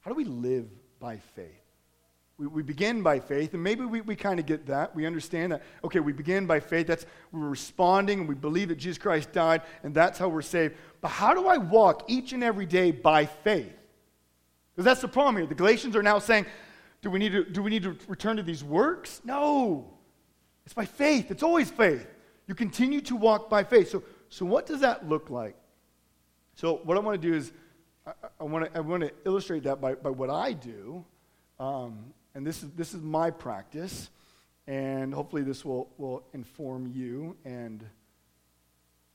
How 0.00 0.10
do 0.10 0.16
we 0.16 0.24
live 0.24 0.70
by 0.98 1.18
faith? 1.18 1.65
We, 2.38 2.46
we 2.46 2.62
begin 2.62 3.02
by 3.02 3.20
faith, 3.20 3.54
and 3.54 3.62
maybe 3.62 3.84
we, 3.84 4.02
we 4.02 4.14
kind 4.14 4.38
of 4.38 4.46
get 4.46 4.66
that. 4.66 4.94
We 4.94 5.06
understand 5.06 5.52
that, 5.52 5.62
okay, 5.82 6.00
we 6.00 6.12
begin 6.12 6.46
by 6.46 6.60
faith. 6.60 6.86
That's 6.86 7.06
we're 7.32 7.48
responding, 7.48 8.20
and 8.20 8.28
we 8.28 8.34
believe 8.34 8.68
that 8.68 8.76
Jesus 8.76 8.98
Christ 8.98 9.32
died, 9.32 9.62
and 9.82 9.94
that's 9.94 10.18
how 10.18 10.28
we're 10.28 10.42
saved. 10.42 10.74
But 11.00 11.08
how 11.08 11.34
do 11.34 11.46
I 11.46 11.56
walk 11.56 12.04
each 12.08 12.32
and 12.32 12.44
every 12.44 12.66
day 12.66 12.90
by 12.90 13.26
faith? 13.26 13.72
Because 14.74 14.84
that's 14.84 15.00
the 15.00 15.08
problem 15.08 15.36
here. 15.36 15.46
The 15.46 15.54
Galatians 15.54 15.96
are 15.96 16.02
now 16.02 16.18
saying, 16.18 16.44
do 17.00 17.10
we, 17.10 17.18
need 17.18 17.32
to, 17.32 17.44
do 17.44 17.62
we 17.62 17.70
need 17.70 17.84
to 17.84 17.96
return 18.08 18.36
to 18.36 18.42
these 18.42 18.62
works? 18.62 19.20
No. 19.24 19.94
It's 20.64 20.74
by 20.74 20.84
faith. 20.84 21.30
It's 21.30 21.42
always 21.42 21.70
faith. 21.70 22.06
You 22.46 22.54
continue 22.54 23.00
to 23.02 23.16
walk 23.16 23.48
by 23.48 23.64
faith. 23.64 23.90
So, 23.90 24.02
so 24.28 24.44
what 24.44 24.66
does 24.66 24.80
that 24.80 25.08
look 25.08 25.30
like? 25.30 25.56
So, 26.54 26.80
what 26.84 26.96
I 26.96 27.00
want 27.00 27.20
to 27.20 27.28
do 27.28 27.34
is, 27.34 27.52
I, 28.06 28.12
I 28.40 28.44
want 28.80 29.02
to 29.02 29.12
illustrate 29.24 29.62
that 29.64 29.80
by, 29.80 29.94
by 29.94 30.10
what 30.10 30.30
I 30.30 30.52
do. 30.52 31.04
Um, 31.58 32.12
and 32.36 32.46
this 32.46 32.62
is, 32.62 32.70
this 32.72 32.92
is 32.92 33.02
my 33.02 33.30
practice. 33.30 34.10
And 34.66 35.14
hopefully, 35.14 35.42
this 35.42 35.64
will, 35.64 35.88
will 35.96 36.22
inform 36.34 36.86
you 36.86 37.34
and 37.46 37.82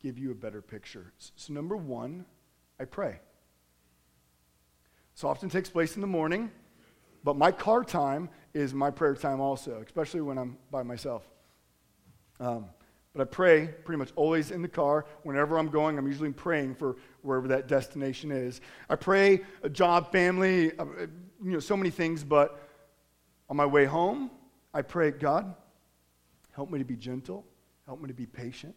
give 0.01 0.17
you 0.17 0.32
a 0.32 0.36
better 0.36 0.61
picture. 0.61 1.13
So, 1.36 1.53
number 1.53 1.78
one, 1.78 2.26
I 2.80 2.86
pray. 2.86 3.19
This 5.13 5.24
often 5.24 5.49
takes 5.49 5.69
place 5.69 5.95
in 5.95 6.01
the 6.01 6.07
morning, 6.07 6.49
but 7.24 7.38
my 7.38 7.51
car 7.51 7.84
time 7.84 8.28
is 8.55 8.74
my 8.74 8.89
prayer 8.89 9.13
time 9.13 9.39
also, 9.39 9.84
especially 9.86 10.22
when 10.22 10.39
I'm 10.39 10.57
by 10.72 10.82
myself. 10.82 11.24
Um, 12.39 12.65
but 13.13 13.22
I 13.22 13.26
pray 13.26 13.67
pretty 13.67 13.99
much 13.99 14.11
always 14.15 14.49
in 14.49 14.63
the 14.63 14.69
car. 14.69 15.05
Whenever 15.24 15.59
I'm 15.59 15.67
going, 15.67 15.99
I'm 15.99 16.07
usually 16.07 16.32
praying 16.32 16.74
for 16.76 16.95
wherever 17.22 17.49
that 17.49 17.67
destination 17.67 18.32
is. 18.32 18.61
I 18.89 18.95
pray 18.95 19.41
a 19.61 19.69
job, 19.69 20.11
family, 20.11 20.72
uh, 20.80 20.86
you 21.43 21.51
know, 21.51 21.59
so 21.59 21.78
many 21.78 21.91
things, 21.91 22.24
but 22.24 22.70
on 23.52 23.58
my 23.58 23.66
way 23.66 23.84
home, 23.84 24.32
I 24.74 24.82
pray, 24.82 25.12
God, 25.12 25.54
help 26.54 26.72
me 26.72 26.80
to 26.80 26.86
be 26.86 26.95
gentle, 26.95 27.45
help 27.86 27.99
me 27.99 28.08
to 28.08 28.14
be 28.14 28.26
patient. 28.26 28.74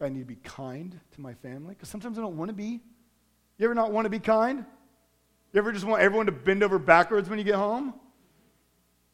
I 0.00 0.08
need 0.08 0.20
to 0.20 0.24
be 0.24 0.36
kind 0.36 0.98
to 1.14 1.20
my 1.20 1.34
family 1.34 1.74
because 1.74 1.88
sometimes 1.88 2.16
I 2.16 2.22
don't 2.22 2.36
want 2.36 2.48
to 2.48 2.54
be. 2.54 2.80
You 3.58 3.64
ever 3.64 3.74
not 3.74 3.90
want 3.90 4.04
to 4.06 4.10
be 4.10 4.20
kind? 4.20 4.64
You 5.52 5.58
ever 5.58 5.72
just 5.72 5.84
want 5.84 6.00
everyone 6.00 6.26
to 6.26 6.32
bend 6.32 6.62
over 6.62 6.78
backwards 6.78 7.28
when 7.28 7.40
you 7.40 7.44
get 7.44 7.56
home? 7.56 7.92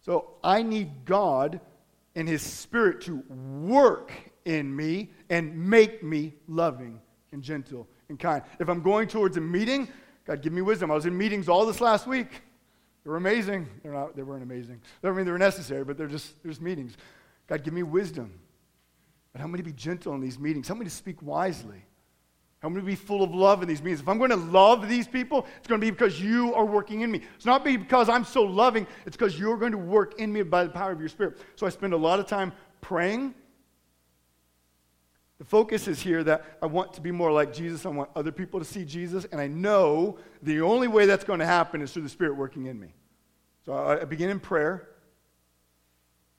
So 0.03 0.32
I 0.45 0.62
need 0.62 1.07
God 1.07 1.61
and 2.14 2.28
His 2.28 2.43
Spirit 2.43 3.01
to 3.03 3.22
work 3.66 4.12
in 4.45 4.76
me 4.76 5.12
and 5.30 5.70
make 5.70 6.03
me 6.03 6.35
loving 6.47 7.01
and 7.32 7.43
gentle 7.43 7.89
and 8.11 8.18
kind. 8.18 8.43
If 8.61 8.68
I'm 8.68 8.82
going 8.82 9.09
towards 9.09 9.39
a 9.39 9.41
meeting, 9.41 9.89
God, 10.26 10.43
give 10.43 10.53
me 10.53 10.61
wisdom. 10.61 10.91
I 10.91 10.95
was 10.95 11.07
in 11.07 11.16
meetings 11.16 11.49
all 11.49 11.64
this 11.64 11.80
last 11.80 12.07
week. 12.07 12.43
They 13.05 13.11
were 13.11 13.16
amazing. 13.16 13.68
They're 13.82 13.92
not, 13.92 14.16
they 14.16 14.22
weren't 14.22 14.42
amazing. 14.42 14.80
I 15.02 15.11
mean, 15.11 15.26
they 15.26 15.30
were 15.30 15.38
necessary, 15.38 15.84
but 15.84 15.98
they're 15.98 16.07
just, 16.07 16.42
they're 16.42 16.50
just 16.50 16.62
meetings. 16.62 16.96
God, 17.46 17.62
give 17.62 17.74
me 17.74 17.82
wisdom. 17.82 18.32
And 19.34 19.40
help 19.40 19.52
me 19.52 19.59
to 19.59 19.62
be 19.62 19.72
gentle 19.72 20.14
in 20.14 20.20
these 20.20 20.38
meetings. 20.38 20.68
Help 20.68 20.78
me 20.78 20.84
to 20.84 20.90
speak 20.90 21.20
wisely. 21.20 21.84
I'm 22.62 22.72
going 22.72 22.82
to 22.82 22.90
be 22.90 22.96
full 22.96 23.22
of 23.22 23.34
love 23.34 23.61
in 23.61 23.68
these 23.68 23.82
meetings. 23.82 24.00
If 24.00 24.09
I'm 24.09 24.16
going 24.16 24.30
to 24.30 24.36
love 24.36 24.88
these 24.88 25.07
people, 25.07 25.46
it's 25.59 25.68
going 25.68 25.78
to 25.78 25.84
be 25.86 25.90
because 25.90 26.18
you 26.18 26.55
are 26.55 26.64
working 26.64 27.02
in 27.02 27.11
me. 27.11 27.20
It's 27.36 27.44
not 27.44 27.62
because 27.62 28.09
I'm 28.09 28.24
so 28.24 28.42
loving, 28.42 28.86
it's 29.05 29.18
because 29.18 29.38
you're 29.38 29.59
going 29.59 29.72
to 29.72 29.78
work 29.78 30.18
in 30.18 30.32
me 30.32 30.42
by 30.42 30.64
the 30.64 30.70
power 30.70 30.90
of 30.90 30.98
your 30.98 31.11
Spirit. 31.11 31.36
So 31.57 31.66
I 31.66 31.68
spend 31.68 31.92
a 31.92 31.96
lot 31.96 32.20
of 32.20 32.26
time 32.26 32.52
praying. 32.80 33.34
The 35.45 35.51
focus 35.51 35.88
is 35.88 36.01
here 36.01 36.24
that 36.24 36.42
I 36.62 36.66
want 36.66 36.95
to 36.95 37.03
be 37.03 37.11
more 37.11 37.30
like 37.30 37.53
Jesus. 37.53 37.84
I 37.84 37.90
want 37.90 38.09
other 38.16 38.32
people 38.32 38.61
to 38.61 38.64
see 38.64 38.82
Jesus. 38.82 39.26
And 39.30 39.38
I 39.38 39.47
know 39.47 40.16
the 40.42 40.62
only 40.62 40.88
way 40.88 41.05
that's 41.05 41.22
going 41.22 41.40
to 41.40 41.45
happen 41.45 41.82
is 41.82 41.92
through 41.92 42.05
the 42.05 42.09
Spirit 42.09 42.34
working 42.34 42.64
in 42.64 42.80
me. 42.80 42.95
So 43.66 43.74
I 43.74 44.07
begin 44.07 44.30
in 44.30 44.40
prayer. 44.40 44.88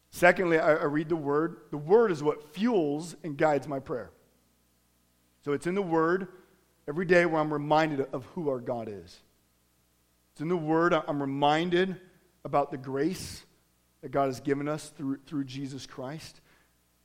Secondly, 0.10 0.58
I 0.58 0.86
read 0.86 1.08
the 1.08 1.16
Word. 1.16 1.58
The 1.70 1.78
Word 1.78 2.12
is 2.12 2.24
what 2.24 2.56
fuels 2.56 3.16
and 3.24 3.38
guides 3.38 3.68
my 3.68 3.78
prayer. 3.78 4.10
So 5.44 5.52
it's 5.52 5.68
in 5.68 5.76
the 5.76 5.84
Word 5.84 6.28
every 6.88 7.06
day 7.06 7.28
where 7.28 7.40
I'm 7.40 7.54
reminded 7.54 8.08
of 8.12 8.26
who 8.34 8.50
our 8.50 8.60
God 8.60 8.90
is. 8.90 9.20
It's 10.32 10.42
in 10.42 10.48
the 10.48 10.58
Word 10.58 10.96
I'm 10.96 11.22
reminded 11.22 11.96
about 12.44 12.72
the 12.72 12.78
grace 12.78 13.44
that 14.02 14.10
God 14.10 14.26
has 14.26 14.40
given 14.40 14.68
us 14.68 14.92
through, 14.98 15.20
through 15.28 15.44
Jesus 15.44 15.86
Christ. 15.86 16.42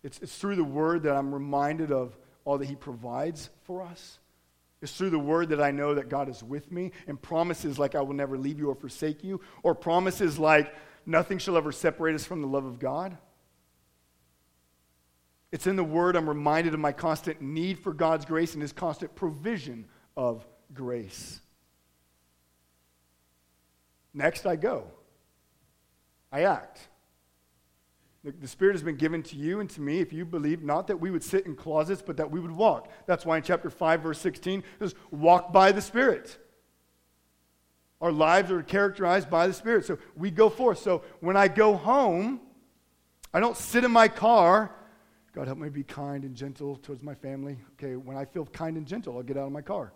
It's, 0.03 0.19
it's 0.21 0.37
through 0.37 0.57
the 0.57 0.65
Word 0.65 1.03
that 1.03 1.17
I'm 1.17 1.33
reminded 1.33 1.93
of 1.93 2.17
all 2.45 2.59
that 2.59 2.69
He 2.69 2.77
provides 2.77 3.51
for 3.65 3.83
us. 3.83 4.19
It's 4.83 4.97
through 4.97 5.11
the 5.11 5.19
Word 5.19 5.51
that 5.51 5.61
I 5.61 5.71
know 5.71 5.95
that 5.95 6.09
God 6.09 6.29
is 6.29 6.43
with 6.43 6.73
me 6.73 6.93
and 7.07 7.21
promises 7.21 7.79
like 7.79 7.95
I 7.95 8.01
will 8.01 8.15
never 8.15 8.39
leave 8.39 8.59
you 8.59 8.71
or 8.71 8.75
forsake 8.75 9.23
you, 9.23 9.41
or 9.63 9.75
promises 9.75 10.39
like 10.39 10.75
nothing 11.05 11.39
shall 11.39 11.57
ever 11.57 11.73
separate 11.73 12.15
us 12.15 12.25
from 12.25 12.41
the 12.41 12.49
love 12.49 12.65
of 12.65 12.79
God. 12.79 13.17
It's 15.53 15.67
in 15.67 15.77
the 15.77 15.85
Word 15.85 16.17
I'm 16.17 16.29
reminded 16.29 16.75
of 16.75 16.81
my 16.81 16.93
constant 16.93 17.43
need 17.43 17.79
for 17.79 17.93
God's 17.93 18.25
grace 18.25 18.55
and 18.55 18.63
His 18.63 18.73
constant 18.73 19.15
provision 19.15 19.87
of 20.17 20.47
grace. 20.73 21.41
Next, 24.15 24.47
I 24.47 24.57
go. 24.57 24.85
I 26.33 26.43
act. 26.45 26.89
The, 28.23 28.33
the, 28.33 28.49
Spirit 28.49 28.75
has 28.75 28.83
been 28.83 28.97
given 28.97 29.23
to 29.25 29.37
you 29.37 29.61
and 29.61 29.71
to 29.71 29.81
me 29.81 30.01
if 30.01 30.13
you 30.13 30.25
believe, 30.25 30.63
not 30.63 30.89
that 30.89 31.01
we 31.01 31.11
would 31.11 31.23
sit 31.23 31.47
in 31.47 31.57
closets, 31.57 32.03
but 32.05 32.19
that 32.19 32.31
we 32.31 32.39
would 32.39 32.51
walk. 32.51 32.91
That's 33.07 33.25
why 33.25 33.39
in 33.39 33.43
chapter 33.43 33.71
5, 33.71 34.03
verse 34.03 34.19
16, 34.19 34.61
it 34.61 34.65
says, 34.79 34.95
walk 35.11 35.53
by 35.53 35.73
the 35.73 35.81
Spirit. 35.81 36.39
Our 38.01 38.13
lives 38.13 38.51
are 38.51 38.63
characterized 38.63 39.31
by 39.31 39.47
the 39.47 39.53
Spirit. 39.55 39.87
So 39.87 39.99
we 40.17 40.31
go 40.31 40.51
forth. 40.51 40.79
So 40.81 41.03
when 41.21 41.37
I 41.37 41.49
go 41.49 41.75
home, 41.77 42.41
I 43.33 43.41
don't 43.41 43.57
sit 43.57 43.85
in 43.85 43.91
my 43.91 44.09
car 44.09 44.71
God, 45.33 45.47
help 45.47 45.59
me 45.59 45.69
be 45.69 45.85
kind 45.85 46.25
and 46.25 46.35
gentle 46.35 46.77
towards 46.77 47.03
my 47.03 47.15
family. 47.15 47.57
Okay, 47.75 47.95
when 47.95 48.17
I 48.17 48.25
feel 48.25 48.47
kind 48.47 48.77
and 48.77 48.87
gentle, 48.87 49.17
I'll 49.17 49.23
get 49.23 49.37
out 49.37 49.47
of 49.47 49.53
my 49.53 49.63
car. 49.63 49.93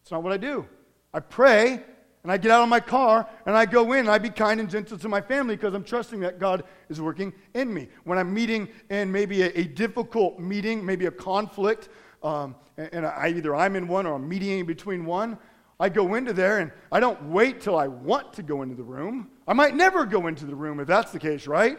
It's 0.00 0.10
not 0.10 0.22
what 0.22 0.32
I 0.32 0.38
do. 0.38 0.66
I 1.12 1.20
pray 1.20 1.82
and 2.22 2.30
I 2.30 2.36
get 2.36 2.52
out 2.52 2.62
of 2.62 2.68
my 2.68 2.80
car 2.80 3.28
and 3.46 3.56
I 3.56 3.66
go 3.66 3.92
in 3.92 4.00
and 4.00 4.10
I 4.10 4.18
be 4.18 4.30
kind 4.30 4.60
and 4.60 4.70
gentle 4.70 4.96
to 4.98 5.08
my 5.08 5.20
family 5.20 5.56
because 5.56 5.74
I'm 5.74 5.84
trusting 5.84 6.20
that 6.20 6.38
God 6.38 6.64
is 6.88 7.00
working 7.00 7.32
in 7.54 7.72
me. 7.72 7.88
When 8.04 8.18
I'm 8.18 8.32
meeting 8.32 8.68
in 8.90 9.10
maybe 9.10 9.42
a, 9.42 9.48
a 9.58 9.64
difficult 9.64 10.38
meeting, 10.38 10.84
maybe 10.84 11.06
a 11.06 11.10
conflict, 11.10 11.88
um, 12.22 12.54
and, 12.76 12.88
and 12.92 13.06
I, 13.06 13.32
either 13.36 13.54
I'm 13.54 13.74
in 13.74 13.88
one 13.88 14.06
or 14.06 14.14
I'm 14.14 14.28
mediating 14.28 14.66
between 14.66 15.04
one, 15.04 15.36
I 15.80 15.88
go 15.88 16.14
into 16.14 16.32
there 16.32 16.60
and 16.60 16.70
I 16.92 17.00
don't 17.00 17.20
wait 17.24 17.60
till 17.60 17.76
I 17.76 17.88
want 17.88 18.32
to 18.34 18.42
go 18.42 18.62
into 18.62 18.76
the 18.76 18.84
room. 18.84 19.30
I 19.48 19.52
might 19.52 19.74
never 19.74 20.06
go 20.06 20.28
into 20.28 20.46
the 20.46 20.54
room 20.54 20.78
if 20.78 20.86
that's 20.86 21.10
the 21.10 21.18
case, 21.18 21.48
right? 21.48 21.78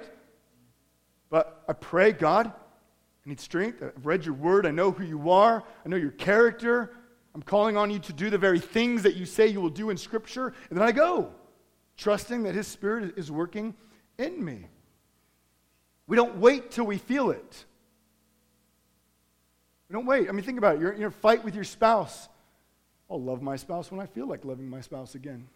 But 1.29 1.63
I 1.69 1.73
pray, 1.73 2.11
God, 2.11 2.47
I 2.47 3.29
need 3.29 3.39
strength. 3.39 3.81
I've 3.81 4.05
read 4.05 4.25
your 4.25 4.35
word. 4.35 4.65
I 4.65 4.71
know 4.71 4.91
who 4.91 5.05
you 5.05 5.29
are. 5.29 5.63
I 5.85 5.89
know 5.89 5.95
your 5.95 6.11
character. 6.11 6.91
I'm 7.35 7.41
calling 7.41 7.77
on 7.77 7.89
you 7.89 7.99
to 7.99 8.13
do 8.13 8.29
the 8.29 8.37
very 8.37 8.59
things 8.59 9.03
that 9.03 9.15
you 9.15 9.25
say 9.25 9.47
you 9.47 9.61
will 9.61 9.69
do 9.69 9.89
in 9.89 9.97
Scripture. 9.97 10.53
And 10.69 10.77
then 10.77 10.87
I 10.87 10.91
go, 10.91 11.31
trusting 11.97 12.43
that 12.43 12.53
His 12.53 12.67
Spirit 12.67 13.17
is 13.17 13.31
working 13.31 13.73
in 14.17 14.43
me. 14.43 14.67
We 16.05 16.15
don't 16.15 16.37
wait 16.37 16.71
till 16.71 16.85
we 16.85 16.97
feel 16.97 17.31
it. 17.31 17.65
We 19.89 19.93
don't 19.93 20.05
wait. 20.05 20.29
I 20.29 20.31
mean, 20.31 20.43
think 20.43 20.57
about 20.57 20.75
it. 20.75 20.81
You're, 20.81 20.91
in 20.91 21.03
a 21.03 21.11
fight 21.11 21.43
with 21.43 21.55
your 21.55 21.63
spouse. 21.63 22.29
I'll 23.09 23.21
love 23.21 23.41
my 23.41 23.55
spouse 23.55 23.91
when 23.91 23.99
I 23.99 24.05
feel 24.05 24.27
like 24.27 24.45
loving 24.45 24.69
my 24.69 24.81
spouse 24.81 25.15
again. 25.15 25.47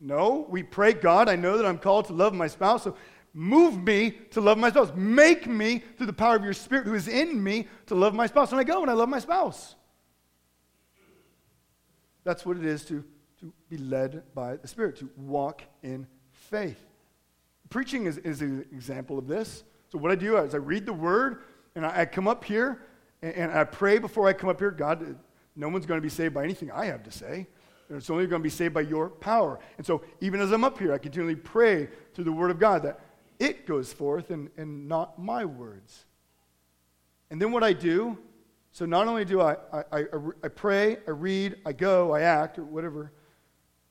No, 0.00 0.46
we 0.48 0.62
pray, 0.62 0.92
God, 0.92 1.28
I 1.28 1.36
know 1.36 1.56
that 1.56 1.66
I'm 1.66 1.78
called 1.78 2.06
to 2.06 2.12
love 2.12 2.32
my 2.32 2.46
spouse, 2.46 2.84
so 2.84 2.96
Move 3.34 3.82
me 3.82 4.12
to 4.30 4.40
love 4.40 4.58
my 4.58 4.70
spouse. 4.70 4.90
Make 4.96 5.46
me, 5.46 5.82
through 5.96 6.06
the 6.06 6.12
power 6.12 6.36
of 6.36 6.44
your 6.44 6.52
Spirit 6.52 6.86
who 6.86 6.94
is 6.94 7.08
in 7.08 7.42
me, 7.42 7.68
to 7.86 7.94
love 7.94 8.14
my 8.14 8.26
spouse. 8.26 8.50
And 8.50 8.60
I 8.60 8.64
go 8.64 8.82
and 8.82 8.90
I 8.90 8.94
love 8.94 9.08
my 9.08 9.18
spouse. 9.18 9.76
That's 12.28 12.44
what 12.44 12.58
it 12.58 12.66
is 12.66 12.84
to, 12.84 13.02
to 13.40 13.50
be 13.70 13.78
led 13.78 14.22
by 14.34 14.56
the 14.56 14.68
Spirit, 14.68 14.96
to 14.96 15.08
walk 15.16 15.62
in 15.82 16.06
faith. 16.30 16.78
Preaching 17.70 18.04
is, 18.04 18.18
is 18.18 18.42
an 18.42 18.66
example 18.70 19.18
of 19.18 19.26
this. 19.26 19.64
So, 19.90 19.96
what 19.96 20.12
I 20.12 20.14
do 20.14 20.36
is 20.36 20.54
I 20.54 20.58
read 20.58 20.84
the 20.84 20.92
word 20.92 21.44
and 21.74 21.86
I, 21.86 22.02
I 22.02 22.04
come 22.04 22.28
up 22.28 22.44
here 22.44 22.82
and, 23.22 23.34
and 23.34 23.52
I 23.52 23.64
pray 23.64 23.96
before 23.96 24.28
I 24.28 24.34
come 24.34 24.50
up 24.50 24.58
here 24.58 24.70
God, 24.70 25.16
no 25.56 25.70
one's 25.70 25.86
going 25.86 25.96
to 25.96 26.02
be 26.02 26.10
saved 26.10 26.34
by 26.34 26.44
anything 26.44 26.70
I 26.70 26.84
have 26.84 27.02
to 27.04 27.10
say. 27.10 27.46
It's 27.88 28.10
only 28.10 28.26
going 28.26 28.42
to 28.42 28.44
be 28.44 28.50
saved 28.50 28.74
by 28.74 28.82
your 28.82 29.08
power. 29.08 29.58
And 29.78 29.86
so, 29.86 30.02
even 30.20 30.42
as 30.42 30.52
I'm 30.52 30.64
up 30.64 30.78
here, 30.78 30.92
I 30.92 30.98
continually 30.98 31.34
pray 31.34 31.88
through 32.12 32.24
the 32.24 32.32
Word 32.32 32.50
of 32.50 32.58
God 32.58 32.82
that 32.82 33.00
it 33.38 33.64
goes 33.64 33.90
forth 33.90 34.28
and, 34.28 34.50
and 34.58 34.86
not 34.86 35.18
my 35.18 35.46
words. 35.46 36.04
And 37.30 37.40
then 37.40 37.52
what 37.52 37.64
I 37.64 37.72
do, 37.72 38.18
so 38.72 38.86
not 38.86 39.08
only 39.08 39.24
do 39.24 39.40
I, 39.40 39.56
I, 39.72 39.82
I, 39.92 40.04
I 40.44 40.48
pray, 40.48 40.98
I 41.06 41.10
read, 41.10 41.56
I 41.64 41.72
go, 41.72 42.14
I 42.14 42.22
act, 42.22 42.58
or 42.58 42.64
whatever, 42.64 43.12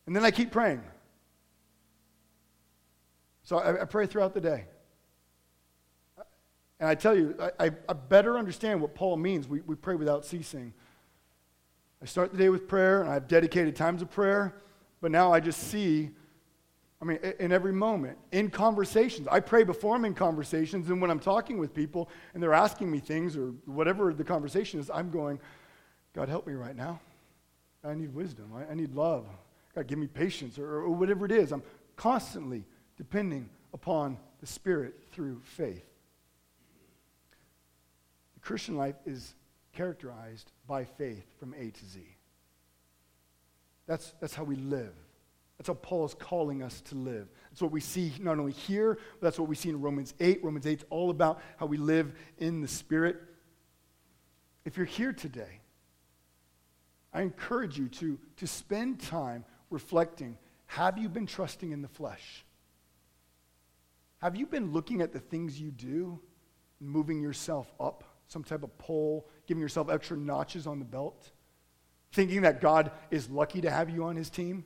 and 0.06 0.16
then 0.16 0.24
I 0.24 0.32
keep 0.32 0.52
praying. 0.52 0.82
So 3.44 3.58
I, 3.58 3.82
I 3.82 3.86
pray 3.86 4.06
throughout 4.06 4.34
the 4.34 4.42
day. 4.42 4.66
And 6.80 6.88
I 6.88 6.96
tell 6.96 7.18
you, 7.18 7.36
I, 7.60 7.72
I, 7.90 7.94
better 7.94 8.38
understand 8.38 8.82
what 8.82 8.94
Paul 8.94 9.18
means. 9.18 9.48
We, 9.48 9.62
we 9.62 9.76
pray 9.76 9.96
without 9.96 10.26
ceasing. 10.26 10.74
I 12.02 12.06
start 12.06 12.32
the 12.32 12.38
day 12.38 12.50
with 12.50 12.68
prayer, 12.68 13.02
and 13.02 13.10
I 13.10 13.16
have 13.16 13.28
dedicated 13.28 13.76
times 13.76 14.04
of 14.04 14.12
prayer, 14.12 14.54
but 15.02 15.10
now 15.10 15.34
I 15.34 15.40
just 15.40 15.60
see 15.72 16.12
I 17.02 17.06
mean, 17.06 17.20
in 17.40 17.52
every 17.52 17.74
moment, 17.74 18.18
in 18.32 18.50
conversations. 18.50 19.28
I 19.32 19.40
pray 19.40 19.64
before 19.64 19.96
I'm 19.96 20.06
in 20.06 20.16
conversations, 20.16 20.90
and 20.90 21.00
when 21.00 21.12
I'm 21.12 21.20
talking 21.20 21.60
with 21.60 21.74
people 21.74 22.10
and 22.34 22.42
they're 22.42 22.56
asking 22.56 22.90
me 22.90 23.00
things 23.00 23.38
or 23.38 23.50
whatever 23.66 24.14
the 24.14 24.24
conversation 24.24 24.80
is, 24.80 24.90
I'm 24.90 25.12
going, 25.12 25.40
God, 26.14 26.28
help 26.28 26.48
me 26.48 26.54
right 26.54 26.76
now. 26.76 27.00
I 27.84 27.94
need 27.94 28.14
wisdom. 28.14 28.52
I, 28.70 28.74
need 28.74 28.96
love. 28.96 29.26
God, 29.76 29.86
give 29.86 30.00
me 30.00 30.08
patience 30.08 30.58
or, 30.58 30.68
or 30.68 30.90
whatever 30.90 31.26
it 31.26 31.32
is. 31.32 31.52
I'm 31.52 31.64
constantly 31.96 32.66
depending 32.98 33.50
upon 33.74 34.18
the 34.40 34.48
Spirit 34.48 34.96
through 35.12 35.40
faith. 35.44 35.86
The 38.34 38.40
Christian 38.40 38.76
life 38.76 38.96
is 39.06 39.36
characterized 39.74 40.52
by 40.68 40.84
faith 40.84 41.26
from 41.40 41.54
A 41.54 41.70
to 41.70 41.86
Z. 41.86 42.02
That's, 43.86 44.14
that's 44.20 44.34
how 44.34 44.44
we 44.44 44.56
live. 44.56 44.94
That's 45.58 45.68
how 45.68 45.74
Paul 45.74 46.06
is 46.06 46.14
calling 46.14 46.62
us 46.62 46.82
to 46.82 46.96
live. 46.96 47.28
That's 47.50 47.62
what 47.62 47.72
we 47.72 47.82
see 47.82 48.14
not 48.20 48.38
only 48.38 48.52
here, 48.52 49.00
but 49.20 49.22
that's 49.22 49.40
what 49.40 49.50
we 49.50 49.56
see 49.56 49.70
in 49.70 49.82
Romans 49.82 50.14
8. 50.20 50.44
Romans 50.44 50.68
8 50.68 50.80
is 50.80 50.86
all 50.90 51.10
about 51.10 51.42
how 51.58 51.66
we 51.66 51.78
live 51.78 52.14
in 52.38 52.62
the 52.62 52.68
Spirit. 52.68 53.18
If 54.66 54.78
you're 54.78 54.86
here 54.86 55.14
today, 55.14 55.62
I 57.12 57.22
encourage 57.22 57.78
you 57.78 57.88
to, 57.88 58.20
to 58.38 58.48
spend 58.48 59.00
time 59.00 59.46
reflecting 59.70 60.38
have 60.68 60.98
you 60.98 61.08
been 61.08 61.26
trusting 61.26 61.72
in 61.72 61.82
the 61.82 61.88
flesh? 61.88 62.46
Have 64.20 64.36
you 64.36 64.46
been 64.46 64.74
looking 64.74 65.02
at 65.02 65.14
the 65.14 65.20
things 65.20 65.60
you 65.60 65.72
do, 65.72 66.20
moving 66.80 67.22
yourself 67.22 67.72
up, 67.80 68.04
some 68.28 68.44
type 68.44 68.64
of 68.64 68.78
pole, 68.78 69.30
giving 69.48 69.62
yourself 69.62 69.90
extra 69.90 70.18
notches 70.18 70.68
on 70.68 70.80
the 70.80 70.86
belt? 70.86 71.32
Thinking 72.12 72.42
that 72.42 72.60
God 72.60 72.92
is 73.12 73.30
lucky 73.30 73.62
to 73.62 73.72
have 73.72 73.90
you 73.90 74.04
on 74.04 74.18
his 74.18 74.30
team? 74.30 74.66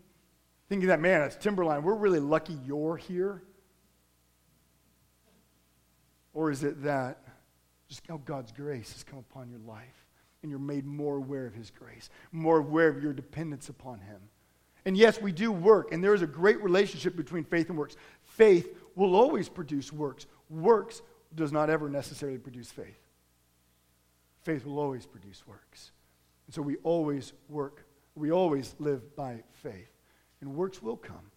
Thinking 0.72 0.88
that, 0.88 1.02
man, 1.02 1.22
it's 1.24 1.36
Timberline, 1.36 1.84
we're 1.84 1.96
really 1.96 2.22
lucky 2.22 2.58
you're 2.66 2.96
here? 2.96 3.44
Or 6.34 6.50
is 6.50 6.64
it 6.64 6.84
that 6.84 7.22
just 7.90 8.08
how 8.08 8.22
God's 8.24 8.54
grace 8.54 8.94
has 8.94 9.04
come 9.04 9.20
upon 9.20 9.50
your 9.50 9.60
life 9.60 10.06
and 10.42 10.50
you're 10.50 10.62
made 10.62 10.86
more 10.86 11.18
aware 11.18 11.46
of 11.46 11.54
his 11.54 11.72
grace, 11.72 12.10
more 12.32 12.60
aware 12.60 12.88
of 12.88 13.04
your 13.04 13.12
dependence 13.12 13.68
upon 13.68 14.00
him? 14.00 14.22
And 14.86 14.96
yes, 14.96 15.22
we 15.22 15.34
do 15.34 15.52
work, 15.52 15.92
and 15.92 16.02
there 16.02 16.14
is 16.14 16.22
a 16.22 16.28
great 16.28 16.64
relationship 16.64 17.18
between 17.18 17.44
faith 17.44 17.68
and 17.68 17.78
works. 17.78 17.98
Faith 18.24 18.74
will 18.96 19.14
always 19.14 19.50
produce 19.50 19.92
works. 19.92 20.26
Works 20.50 21.02
does 21.36 21.52
not 21.52 21.70
ever 21.70 21.90
necessarily 21.90 22.38
produce 22.38 22.72
faith. 22.72 23.02
Faith 24.44 24.66
will 24.66 24.80
always 24.80 25.06
produce 25.06 25.46
works. 25.46 25.92
And 26.48 26.56
so 26.56 26.62
we 26.62 26.78
always 26.84 27.34
work, 27.50 27.86
we 28.16 28.32
always 28.32 28.74
live 28.80 29.18
by 29.18 29.44
faith 29.52 29.91
and 30.42 30.56
works 30.56 30.82
will 30.82 30.98
come. 30.98 31.32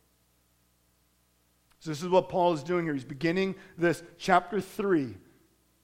So, 1.81 1.91
this 1.91 2.03
is 2.03 2.09
what 2.09 2.31
Paul 2.31 2.55
is 2.55 2.63
doing 2.63 2.87
here. 2.87 2.95
He's 2.95 3.05
beginning 3.05 3.55
this 3.77 4.03
chapter 4.17 4.61
3. 4.61 5.15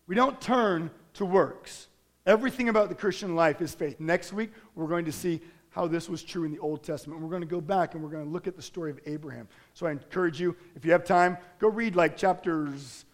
We 0.07 0.15
don't 0.15 0.41
turn 0.41 0.91
to 1.15 1.27
works. 1.27 1.89
Everything 2.27 2.71
about 2.71 2.89
the 2.89 2.95
Christian 2.95 3.37
life 3.37 3.61
is 3.61 3.75
faith. 3.75 4.01
Next 4.01 4.33
week, 4.33 4.51
we're 4.75 4.87
going 4.87 5.05
to 5.05 5.13
see 5.13 5.41
how 5.69 5.87
this 5.87 6.09
was 6.09 6.23
true 6.23 6.45
in 6.45 6.53
the 6.53 6.59
Old 6.59 6.83
Testament. 6.83 7.21
We're 7.21 7.29
going 7.29 7.43
to 7.43 7.47
go 7.47 7.61
back 7.61 7.95
and 7.95 8.03
we're 8.03 8.11
going 8.11 8.25
to 8.25 8.31
look 8.31 8.47
at 8.47 8.57
the 8.57 8.63
story 8.63 8.91
of 8.91 8.99
Abraham. 9.05 9.47
So, 9.75 9.87
I 9.87 9.91
encourage 9.91 10.41
you, 10.41 10.57
if 10.75 10.87
you 10.87 10.93
have 10.93 11.05
time, 11.05 11.37
go 11.59 11.69
read 11.69 11.97
like 11.97 12.17
chapters 12.17 13.05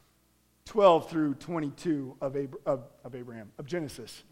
12 0.66 1.10
through 1.10 1.34
22 1.34 2.16
of, 2.20 2.36
Ab- 2.36 2.56
of, 2.66 2.84
of 3.04 3.14
Abraham, 3.16 3.50
of 3.58 3.66
Genesis. 3.66 4.22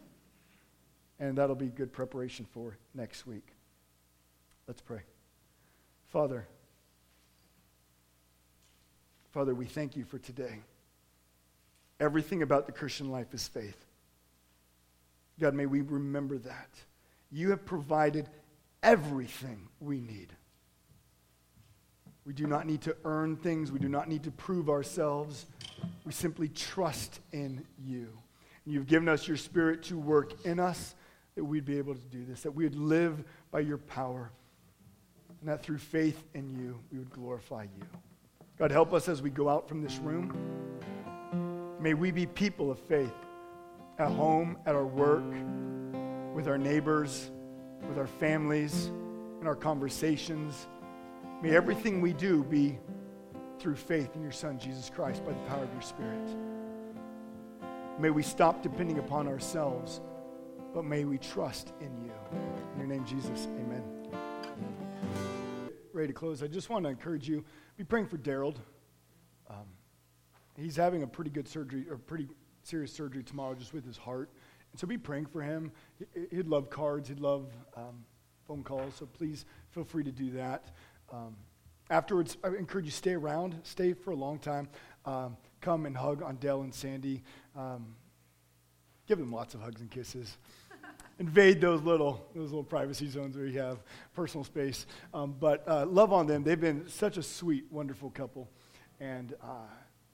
And 1.18 1.38
that'll 1.38 1.56
be 1.56 1.68
good 1.68 1.92
preparation 1.92 2.46
for 2.52 2.76
next 2.94 3.26
week. 3.26 3.48
Let's 4.66 4.80
pray. 4.80 5.00
Father, 6.14 6.46
Father, 9.32 9.52
we 9.52 9.66
thank 9.66 9.96
you 9.96 10.04
for 10.04 10.16
today. 10.16 10.60
Everything 11.98 12.42
about 12.42 12.66
the 12.66 12.72
Christian 12.72 13.10
life 13.10 13.34
is 13.34 13.48
faith. 13.48 13.84
God, 15.40 15.54
may 15.54 15.66
we 15.66 15.80
remember 15.80 16.38
that. 16.38 16.70
You 17.32 17.50
have 17.50 17.66
provided 17.66 18.28
everything 18.80 19.66
we 19.80 20.00
need. 20.00 20.28
We 22.24 22.32
do 22.32 22.46
not 22.46 22.64
need 22.64 22.82
to 22.82 22.96
earn 23.04 23.34
things. 23.34 23.72
We 23.72 23.80
do 23.80 23.88
not 23.88 24.08
need 24.08 24.22
to 24.22 24.30
prove 24.30 24.70
ourselves. 24.70 25.46
We 26.06 26.12
simply 26.12 26.46
trust 26.46 27.18
in 27.32 27.66
you. 27.84 28.08
And 28.64 28.72
you've 28.72 28.86
given 28.86 29.08
us 29.08 29.26
your 29.26 29.36
spirit 29.36 29.82
to 29.84 29.98
work 29.98 30.46
in 30.46 30.60
us 30.60 30.94
that 31.34 31.42
we'd 31.42 31.64
be 31.64 31.78
able 31.78 31.96
to 31.96 32.06
do 32.06 32.24
this, 32.24 32.42
that 32.42 32.52
we 32.52 32.62
would 32.62 32.76
live 32.76 33.24
by 33.50 33.58
your 33.58 33.78
power 33.78 34.30
and 35.44 35.52
that 35.52 35.62
through 35.62 35.76
faith 35.76 36.24
in 36.32 36.48
you, 36.58 36.78
we 36.90 36.96
would 36.96 37.10
glorify 37.10 37.64
you. 37.64 37.86
God, 38.58 38.70
help 38.70 38.94
us 38.94 39.10
as 39.10 39.20
we 39.20 39.28
go 39.28 39.50
out 39.50 39.68
from 39.68 39.82
this 39.82 39.98
room. 39.98 40.34
May 41.78 41.92
we 41.92 42.10
be 42.10 42.24
people 42.24 42.70
of 42.70 42.78
faith 42.78 43.12
at 43.98 44.10
home, 44.10 44.56
at 44.64 44.74
our 44.74 44.86
work, 44.86 45.22
with 46.34 46.48
our 46.48 46.56
neighbors, 46.56 47.30
with 47.86 47.98
our 47.98 48.06
families, 48.06 48.86
in 49.42 49.46
our 49.46 49.54
conversations. 49.54 50.66
May 51.42 51.54
everything 51.54 52.00
we 52.00 52.14
do 52.14 52.42
be 52.42 52.78
through 53.58 53.76
faith 53.76 54.16
in 54.16 54.22
your 54.22 54.32
Son, 54.32 54.58
Jesus 54.58 54.88
Christ, 54.88 55.26
by 55.26 55.32
the 55.32 55.40
power 55.40 55.64
of 55.64 55.72
your 55.74 55.82
Spirit. 55.82 56.36
May 57.98 58.08
we 58.08 58.22
stop 58.22 58.62
depending 58.62 58.98
upon 58.98 59.28
ourselves, 59.28 60.00
but 60.72 60.86
may 60.86 61.04
we 61.04 61.18
trust 61.18 61.74
in 61.82 61.94
you. 62.02 62.12
In 62.72 62.78
your 62.78 62.86
name, 62.86 63.04
Jesus, 63.04 63.46
amen 63.60 63.93
ready 65.94 66.08
to 66.08 66.12
close, 66.12 66.42
I 66.42 66.48
just 66.48 66.70
want 66.70 66.84
to 66.84 66.90
encourage 66.90 67.28
you 67.28 67.44
be 67.76 67.84
praying 67.84 68.06
for 68.06 68.18
Daryl. 68.18 68.56
Um, 69.48 69.66
he's 70.56 70.76
having 70.76 71.02
a 71.02 71.06
pretty 71.06 71.30
good 71.30 71.46
surgery, 71.46 71.86
or 71.88 71.96
pretty 71.96 72.28
serious 72.62 72.92
surgery 72.92 73.22
tomorrow, 73.22 73.54
just 73.54 73.72
with 73.72 73.86
his 73.86 73.96
heart. 73.96 74.30
And 74.72 74.80
so 74.80 74.86
be 74.86 74.98
praying 74.98 75.26
for 75.26 75.40
him. 75.40 75.70
He'd 76.30 76.48
love 76.48 76.68
cards, 76.68 77.08
he'd 77.08 77.20
love 77.20 77.52
um, 77.76 78.04
phone 78.46 78.64
calls, 78.64 78.94
so 78.96 79.06
please 79.06 79.44
feel 79.70 79.84
free 79.84 80.02
to 80.04 80.12
do 80.12 80.32
that. 80.32 80.72
Um, 81.12 81.36
afterwards, 81.90 82.36
I 82.42 82.48
encourage 82.48 82.86
you 82.86 82.90
stay 82.90 83.14
around, 83.14 83.60
stay 83.62 83.92
for 83.92 84.10
a 84.10 84.16
long 84.16 84.38
time. 84.38 84.68
Um, 85.04 85.36
come 85.60 85.86
and 85.86 85.96
hug 85.96 86.22
on 86.22 86.36
Dell 86.36 86.62
and 86.62 86.74
Sandy. 86.74 87.22
Um, 87.56 87.94
give 89.06 89.18
them 89.18 89.30
lots 89.30 89.54
of 89.54 89.60
hugs 89.60 89.80
and 89.80 89.90
kisses 89.90 90.38
invade 91.18 91.60
those 91.60 91.82
little 91.82 92.26
those 92.34 92.50
little 92.50 92.64
privacy 92.64 93.08
zones 93.08 93.36
where 93.36 93.46
you 93.46 93.58
have 93.58 93.78
personal 94.14 94.44
space. 94.44 94.86
Um, 95.12 95.34
but 95.38 95.66
uh, 95.68 95.86
love 95.86 96.12
on 96.12 96.26
them. 96.26 96.42
They've 96.42 96.60
been 96.60 96.88
such 96.88 97.16
a 97.16 97.22
sweet, 97.22 97.64
wonderful 97.70 98.10
couple, 98.10 98.50
and 99.00 99.34
uh, 99.42 99.66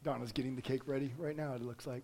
Donna's 0.03 0.33
getting 0.33 0.57
the 0.57 0.63
cake 0.63 0.87
ready 0.87 1.13
right 1.19 1.37
now. 1.37 1.55
It 1.55 1.63
looks 1.63 1.87
like. 1.87 2.03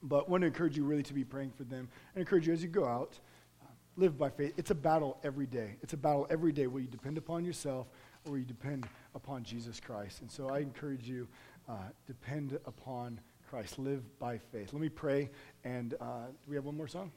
But 0.00 0.28
want 0.28 0.42
to 0.42 0.46
encourage 0.46 0.76
you 0.76 0.84
really 0.84 1.02
to 1.04 1.14
be 1.14 1.24
praying 1.24 1.52
for 1.56 1.64
them, 1.64 1.88
and 2.14 2.20
encourage 2.20 2.46
you 2.46 2.52
as 2.52 2.62
you 2.62 2.68
go 2.68 2.86
out, 2.86 3.18
uh, 3.60 3.66
live 3.96 4.16
by 4.16 4.30
faith. 4.30 4.54
It's 4.56 4.70
a 4.70 4.74
battle 4.74 5.18
every 5.24 5.46
day. 5.46 5.76
It's 5.82 5.92
a 5.92 5.96
battle 5.96 6.26
every 6.30 6.52
day 6.52 6.68
where 6.68 6.80
you 6.80 6.88
depend 6.88 7.18
upon 7.18 7.44
yourself 7.44 7.88
or 8.28 8.38
you 8.38 8.44
depend 8.44 8.86
upon 9.14 9.42
Jesus 9.42 9.80
Christ. 9.80 10.20
And 10.20 10.30
so 10.30 10.50
I 10.50 10.58
encourage 10.58 11.08
you, 11.08 11.26
uh, 11.68 11.74
depend 12.06 12.58
upon 12.66 13.20
Christ. 13.48 13.78
Live 13.78 14.02
by 14.18 14.38
faith. 14.38 14.72
Let 14.72 14.82
me 14.82 14.88
pray. 14.88 15.30
And 15.64 15.94
uh, 15.94 16.26
do 16.26 16.50
we 16.50 16.56
have 16.56 16.64
one 16.64 16.76
more 16.76 16.88
song? 16.88 17.10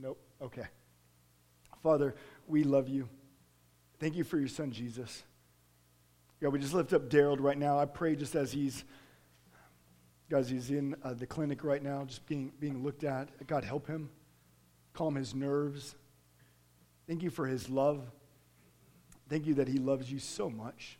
Nope. 0.00 0.18
Okay. 0.40 0.66
Father, 1.82 2.14
we 2.46 2.64
love 2.64 2.88
you. 2.88 3.08
Thank 3.98 4.16
you 4.16 4.24
for 4.24 4.38
your 4.38 4.48
son, 4.48 4.70
Jesus. 4.70 5.22
God, 6.40 6.52
we 6.52 6.58
just 6.58 6.72
lift 6.72 6.94
up 6.94 7.10
Daryl 7.10 7.36
right 7.38 7.58
now. 7.58 7.78
I 7.78 7.84
pray 7.84 8.16
just 8.16 8.34
as 8.34 8.50
he's, 8.50 8.84
guys, 10.30 10.48
he's 10.48 10.70
in 10.70 10.96
uh, 11.02 11.12
the 11.12 11.26
clinic 11.26 11.64
right 11.64 11.82
now, 11.82 12.04
just 12.04 12.24
being, 12.26 12.50
being 12.58 12.82
looked 12.82 13.04
at. 13.04 13.46
God, 13.46 13.62
help 13.62 13.86
him. 13.86 14.08
Calm 14.94 15.16
his 15.16 15.34
nerves. 15.34 15.94
Thank 17.06 17.22
you 17.22 17.28
for 17.28 17.46
his 17.46 17.68
love. 17.68 18.02
Thank 19.28 19.46
you 19.46 19.54
that 19.54 19.68
he 19.68 19.78
loves 19.78 20.10
you 20.10 20.18
so 20.18 20.48
much. 20.48 20.98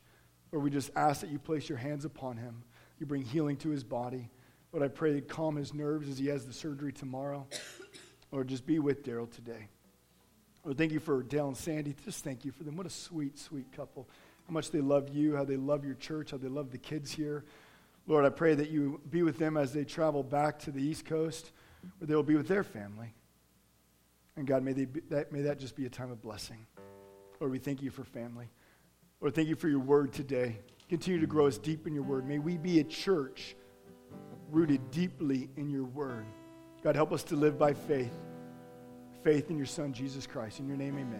Lord, 0.52 0.62
we 0.62 0.70
just 0.70 0.90
ask 0.94 1.22
that 1.22 1.30
you 1.30 1.38
place 1.38 1.68
your 1.68 1.78
hands 1.78 2.04
upon 2.04 2.36
him. 2.36 2.64
You 2.98 3.06
bring 3.06 3.22
healing 3.22 3.56
to 3.58 3.70
his 3.70 3.82
body. 3.82 4.28
Lord, 4.72 4.84
I 4.84 4.88
pray 4.88 5.14
that 5.14 5.26
calm 5.26 5.56
his 5.56 5.72
nerves 5.72 6.08
as 6.08 6.18
he 6.18 6.26
has 6.26 6.46
the 6.46 6.52
surgery 6.52 6.92
tomorrow. 6.92 7.46
Lord, 8.32 8.48
just 8.48 8.66
be 8.66 8.78
with 8.78 9.04
Daryl 9.04 9.30
today. 9.30 9.68
Lord, 10.64 10.76
thank 10.78 10.92
you 10.92 11.00
for 11.00 11.22
Dale 11.22 11.48
and 11.48 11.56
Sandy. 11.56 11.94
Just 12.04 12.22
thank 12.22 12.44
you 12.44 12.52
for 12.52 12.64
them. 12.64 12.76
What 12.76 12.86
a 12.86 12.90
sweet, 12.90 13.38
sweet 13.38 13.72
couple. 13.72 14.08
How 14.46 14.52
much 14.52 14.70
they 14.70 14.80
love 14.80 15.08
you, 15.08 15.36
how 15.36 15.44
they 15.44 15.56
love 15.56 15.84
your 15.84 15.94
church, 15.94 16.32
how 16.32 16.36
they 16.36 16.48
love 16.48 16.70
the 16.70 16.78
kids 16.78 17.10
here. 17.10 17.44
Lord, 18.06 18.24
I 18.24 18.30
pray 18.30 18.54
that 18.54 18.70
you 18.70 19.00
be 19.10 19.22
with 19.22 19.38
them 19.38 19.56
as 19.56 19.72
they 19.72 19.84
travel 19.84 20.22
back 20.22 20.58
to 20.60 20.70
the 20.70 20.82
East 20.82 21.04
Coast, 21.06 21.52
where 21.98 22.06
they 22.06 22.14
will 22.14 22.22
be 22.22 22.36
with 22.36 22.48
their 22.48 22.64
family. 22.64 23.14
And 24.36 24.46
God, 24.46 24.62
may, 24.62 24.72
they 24.72 24.84
be, 24.84 25.00
that, 25.10 25.32
may 25.32 25.42
that 25.42 25.58
just 25.58 25.76
be 25.76 25.86
a 25.86 25.90
time 25.90 26.10
of 26.10 26.20
blessing. 26.22 26.66
Lord, 27.40 27.52
we 27.52 27.58
thank 27.58 27.82
you 27.82 27.90
for 27.90 28.04
family. 28.04 28.48
Lord, 29.20 29.34
thank 29.34 29.48
you 29.48 29.56
for 29.56 29.68
your 29.68 29.80
word 29.80 30.12
today. 30.12 30.58
Continue 30.88 31.20
to 31.20 31.26
grow 31.26 31.46
us 31.46 31.58
deep 31.58 31.86
in 31.86 31.94
your 31.94 32.02
word. 32.02 32.26
May 32.26 32.38
we 32.38 32.56
be 32.56 32.80
a 32.80 32.84
church 32.84 33.54
rooted 34.50 34.90
deeply 34.90 35.48
in 35.56 35.70
your 35.70 35.84
word. 35.84 36.26
God, 36.82 36.96
help 36.96 37.12
us 37.12 37.22
to 37.24 37.36
live 37.36 37.58
by 37.58 37.74
faith. 37.74 38.14
Faith 39.22 39.50
in 39.50 39.56
your 39.56 39.66
Son, 39.66 39.92
Jesus 39.92 40.26
Christ. 40.26 40.60
In 40.60 40.68
your 40.68 40.78
name, 40.78 40.96
amen. 40.98 41.18